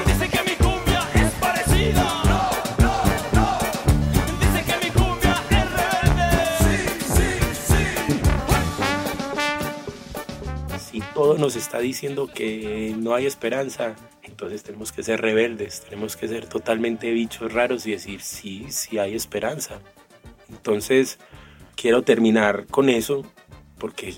Dice 0.06 0.30
que 0.30 0.44
mi 0.44 0.56
cumbia 0.56 1.02
es 1.16 1.32
parecida. 1.34 2.04
No, 2.04 2.52
no, 2.84 2.94
no. 3.34 3.46
Dice 4.40 4.60
que 4.66 4.76
mi 4.86 4.92
cumbia 4.92 5.34
es 5.50 5.68
rebelde. 5.72 6.30
Sí, 6.64 6.78
sí, 7.16 7.30
sí. 10.80 10.92
Si 10.92 11.02
todo 11.14 11.38
nos 11.38 11.56
está 11.56 11.80
diciendo 11.80 12.28
que 12.28 12.94
no 12.98 13.16
hay 13.16 13.26
esperanza, 13.26 13.96
entonces 14.22 14.62
tenemos 14.64 14.92
que 14.92 15.02
ser 15.04 15.20
rebeldes, 15.22 15.82
tenemos 15.82 16.16
que 16.16 16.28
ser 16.28 16.48
totalmente 16.48 17.12
bichos 17.12 17.52
raros 17.54 17.86
y 17.88 17.92
decir 17.92 18.22
sí, 18.22 18.68
sí 18.70 19.00
hay 19.00 19.16
esperanza. 19.16 19.80
Entonces 20.50 21.18
quiero 21.76 22.04
terminar 22.04 22.66
con 22.68 22.90
eso 22.90 23.26
porque 23.78 24.16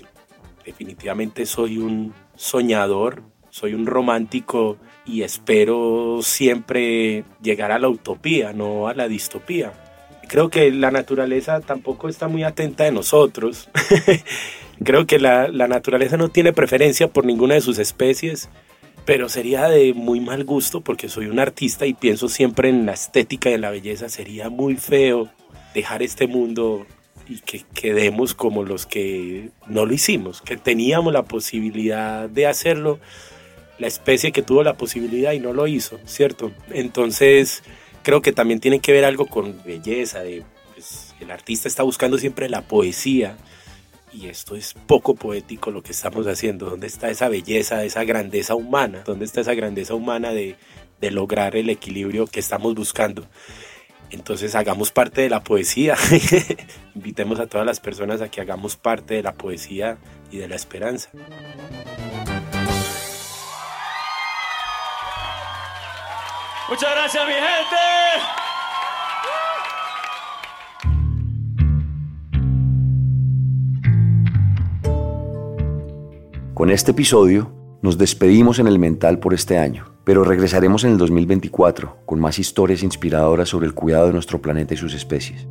definitivamente 0.64 1.46
soy 1.46 1.78
un 1.78 2.14
soñador, 2.36 3.22
soy 3.50 3.74
un 3.74 3.86
romántico 3.86 4.76
y 5.04 5.22
espero 5.22 6.20
siempre 6.22 7.24
llegar 7.42 7.72
a 7.72 7.78
la 7.78 7.88
utopía, 7.88 8.52
no 8.52 8.88
a 8.88 8.94
la 8.94 9.08
distopía. 9.08 9.72
Creo 10.28 10.50
que 10.50 10.70
la 10.72 10.90
naturaleza 10.90 11.60
tampoco 11.60 12.08
está 12.08 12.28
muy 12.28 12.42
atenta 12.42 12.84
de 12.84 12.92
nosotros. 12.92 13.70
Creo 14.84 15.06
que 15.06 15.18
la, 15.18 15.48
la 15.48 15.68
naturaleza 15.68 16.16
no 16.16 16.28
tiene 16.28 16.52
preferencia 16.52 17.08
por 17.08 17.24
ninguna 17.24 17.54
de 17.54 17.60
sus 17.60 17.78
especies, 17.78 18.50
pero 19.04 19.28
sería 19.28 19.68
de 19.68 19.94
muy 19.94 20.20
mal 20.20 20.44
gusto 20.44 20.80
porque 20.80 21.08
soy 21.08 21.26
un 21.26 21.38
artista 21.38 21.86
y 21.86 21.94
pienso 21.94 22.28
siempre 22.28 22.68
en 22.68 22.86
la 22.86 22.92
estética 22.92 23.50
y 23.50 23.54
en 23.54 23.60
la 23.60 23.70
belleza. 23.70 24.08
Sería 24.08 24.50
muy 24.50 24.76
feo 24.76 25.28
dejar 25.74 26.02
este 26.02 26.26
mundo 26.26 26.86
y 27.28 27.40
que 27.40 27.64
quedemos 27.74 28.34
como 28.34 28.62
los 28.64 28.86
que 28.86 29.50
no 29.66 29.84
lo 29.84 29.92
hicimos, 29.92 30.42
que 30.42 30.56
teníamos 30.56 31.12
la 31.12 31.24
posibilidad 31.24 32.28
de 32.28 32.46
hacerlo, 32.46 32.98
la 33.78 33.86
especie 33.86 34.32
que 34.32 34.42
tuvo 34.42 34.62
la 34.62 34.76
posibilidad 34.76 35.32
y 35.32 35.40
no 35.40 35.52
lo 35.52 35.66
hizo, 35.66 35.98
¿cierto? 36.06 36.52
Entonces 36.70 37.62
creo 38.02 38.22
que 38.22 38.32
también 38.32 38.60
tiene 38.60 38.80
que 38.80 38.92
ver 38.92 39.04
algo 39.04 39.26
con 39.26 39.62
belleza, 39.64 40.20
de, 40.20 40.44
pues, 40.74 41.14
el 41.20 41.30
artista 41.30 41.68
está 41.68 41.82
buscando 41.82 42.18
siempre 42.18 42.48
la 42.48 42.62
poesía 42.62 43.36
y 44.12 44.28
esto 44.28 44.56
es 44.56 44.74
poco 44.86 45.14
poético 45.14 45.70
lo 45.70 45.82
que 45.82 45.92
estamos 45.92 46.26
haciendo. 46.26 46.70
¿Dónde 46.70 46.86
está 46.86 47.10
esa 47.10 47.28
belleza, 47.28 47.84
esa 47.84 48.04
grandeza 48.04 48.54
humana? 48.54 49.02
¿Dónde 49.04 49.24
está 49.24 49.42
esa 49.42 49.54
grandeza 49.54 49.94
humana 49.94 50.32
de, 50.32 50.56
de 51.00 51.10
lograr 51.10 51.56
el 51.56 51.68
equilibrio 51.68 52.26
que 52.26 52.40
estamos 52.40 52.74
buscando? 52.74 53.26
Entonces 54.10 54.54
hagamos 54.54 54.92
parte 54.92 55.22
de 55.22 55.28
la 55.28 55.42
poesía. 55.42 55.96
Invitemos 56.94 57.40
a 57.40 57.46
todas 57.46 57.66
las 57.66 57.80
personas 57.80 58.20
a 58.22 58.28
que 58.28 58.40
hagamos 58.40 58.76
parte 58.76 59.14
de 59.14 59.22
la 59.22 59.34
poesía 59.34 59.98
y 60.30 60.38
de 60.38 60.48
la 60.48 60.56
esperanza. 60.56 61.10
Muchas 66.68 66.90
gracias, 66.90 67.26
mi 67.26 67.32
gente. 67.32 67.76
Con 76.54 76.70
este 76.70 76.92
episodio 76.92 77.65
nos 77.82 77.98
despedimos 77.98 78.58
en 78.58 78.66
el 78.66 78.78
mental 78.78 79.18
por 79.18 79.34
este 79.34 79.58
año, 79.58 79.84
pero 80.04 80.24
regresaremos 80.24 80.84
en 80.84 80.92
el 80.92 80.98
2024 80.98 81.98
con 82.06 82.20
más 82.20 82.38
historias 82.38 82.82
inspiradoras 82.82 83.48
sobre 83.48 83.66
el 83.66 83.74
cuidado 83.74 84.06
de 84.06 84.12
nuestro 84.12 84.40
planeta 84.40 84.74
y 84.74 84.76
sus 84.76 84.94
especies. 84.94 85.46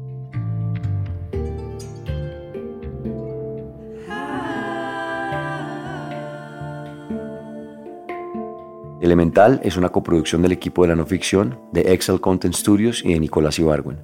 Elemental 9.01 9.61
es 9.63 9.77
una 9.77 9.89
coproducción 9.89 10.41
del 10.41 10.51
equipo 10.51 10.81
de 10.81 10.87
la 10.87 10.95
no 10.95 11.05
ficción, 11.05 11.59
de 11.71 11.93
Excel 11.93 12.19
Content 12.19 12.55
Studios 12.55 13.03
y 13.05 13.13
de 13.13 13.19
Nicolás 13.19 13.59
Ibargüen. 13.59 13.99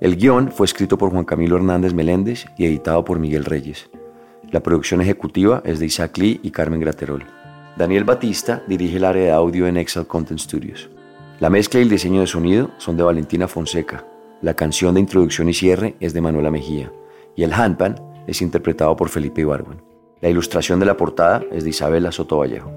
El 0.00 0.16
guion 0.16 0.50
fue 0.50 0.64
escrito 0.64 0.96
por 0.96 1.10
Juan 1.10 1.26
Camilo 1.26 1.56
Hernández 1.56 1.92
Meléndez 1.92 2.46
y 2.56 2.64
editado 2.64 3.04
por 3.04 3.18
Miguel 3.18 3.44
Reyes. 3.44 3.90
La 4.50 4.60
producción 4.60 5.02
ejecutiva 5.02 5.60
es 5.66 5.78
de 5.78 5.86
Isaac 5.86 6.16
Lee 6.16 6.40
y 6.42 6.52
Carmen 6.52 6.80
Graterol. 6.80 7.39
Daniel 7.80 8.04
Batista 8.04 8.62
dirige 8.66 8.98
el 8.98 9.06
área 9.06 9.24
de 9.24 9.30
audio 9.30 9.66
en 9.66 9.78
Excel 9.78 10.06
Content 10.06 10.38
Studios. 10.38 10.90
La 11.38 11.48
mezcla 11.48 11.80
y 11.80 11.84
el 11.84 11.88
diseño 11.88 12.20
de 12.20 12.26
sonido 12.26 12.72
son 12.76 12.98
de 12.98 13.02
Valentina 13.02 13.48
Fonseca. 13.48 14.04
La 14.42 14.52
canción 14.52 14.92
de 14.92 15.00
introducción 15.00 15.48
y 15.48 15.54
cierre 15.54 15.96
es 15.98 16.12
de 16.12 16.20
Manuela 16.20 16.50
Mejía. 16.50 16.92
Y 17.34 17.42
el 17.42 17.54
handpan 17.54 17.94
es 18.26 18.42
interpretado 18.42 18.94
por 18.96 19.08
Felipe 19.08 19.40
Ibargüen. 19.40 19.80
La 20.20 20.28
ilustración 20.28 20.78
de 20.78 20.84
la 20.84 20.98
portada 20.98 21.42
es 21.50 21.64
de 21.64 21.70
Isabela 21.70 22.12
Soto 22.12 22.36
Vallejo. 22.36 22.70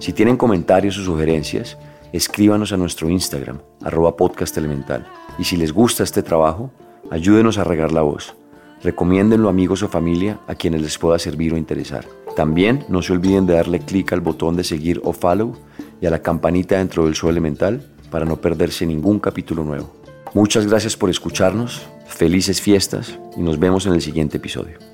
Si 0.00 0.12
tienen 0.12 0.36
comentarios 0.36 0.98
o 0.98 1.02
sugerencias, 1.02 1.78
escríbanos 2.14 2.72
a 2.72 2.76
nuestro 2.76 3.10
Instagram, 3.10 3.58
arroba 3.82 4.16
podcast 4.16 4.56
elemental. 4.56 5.04
Y 5.36 5.42
si 5.42 5.56
les 5.56 5.72
gusta 5.72 6.04
este 6.04 6.22
trabajo, 6.22 6.70
ayúdenos 7.10 7.58
a 7.58 7.64
regar 7.64 7.90
la 7.90 8.02
voz. 8.02 8.36
Recomiéndenlo 8.84 9.48
amigos 9.48 9.82
o 9.82 9.88
familia 9.88 10.38
a 10.46 10.54
quienes 10.54 10.80
les 10.80 10.96
pueda 10.96 11.18
servir 11.18 11.52
o 11.52 11.56
interesar. 11.56 12.06
También 12.36 12.84
no 12.88 13.02
se 13.02 13.14
olviden 13.14 13.46
de 13.46 13.54
darle 13.54 13.80
clic 13.80 14.12
al 14.12 14.20
botón 14.20 14.54
de 14.54 14.62
seguir 14.62 15.00
o 15.02 15.12
follow 15.12 15.56
y 16.00 16.06
a 16.06 16.10
la 16.10 16.22
campanita 16.22 16.78
dentro 16.78 17.04
del 17.04 17.16
show 17.16 17.30
elemental 17.30 17.84
para 18.12 18.24
no 18.24 18.40
perderse 18.40 18.86
ningún 18.86 19.18
capítulo 19.18 19.64
nuevo. 19.64 19.92
Muchas 20.34 20.68
gracias 20.68 20.96
por 20.96 21.10
escucharnos, 21.10 21.82
felices 22.06 22.60
fiestas 22.60 23.18
y 23.36 23.40
nos 23.40 23.58
vemos 23.58 23.86
en 23.86 23.94
el 23.94 24.02
siguiente 24.02 24.36
episodio. 24.36 24.93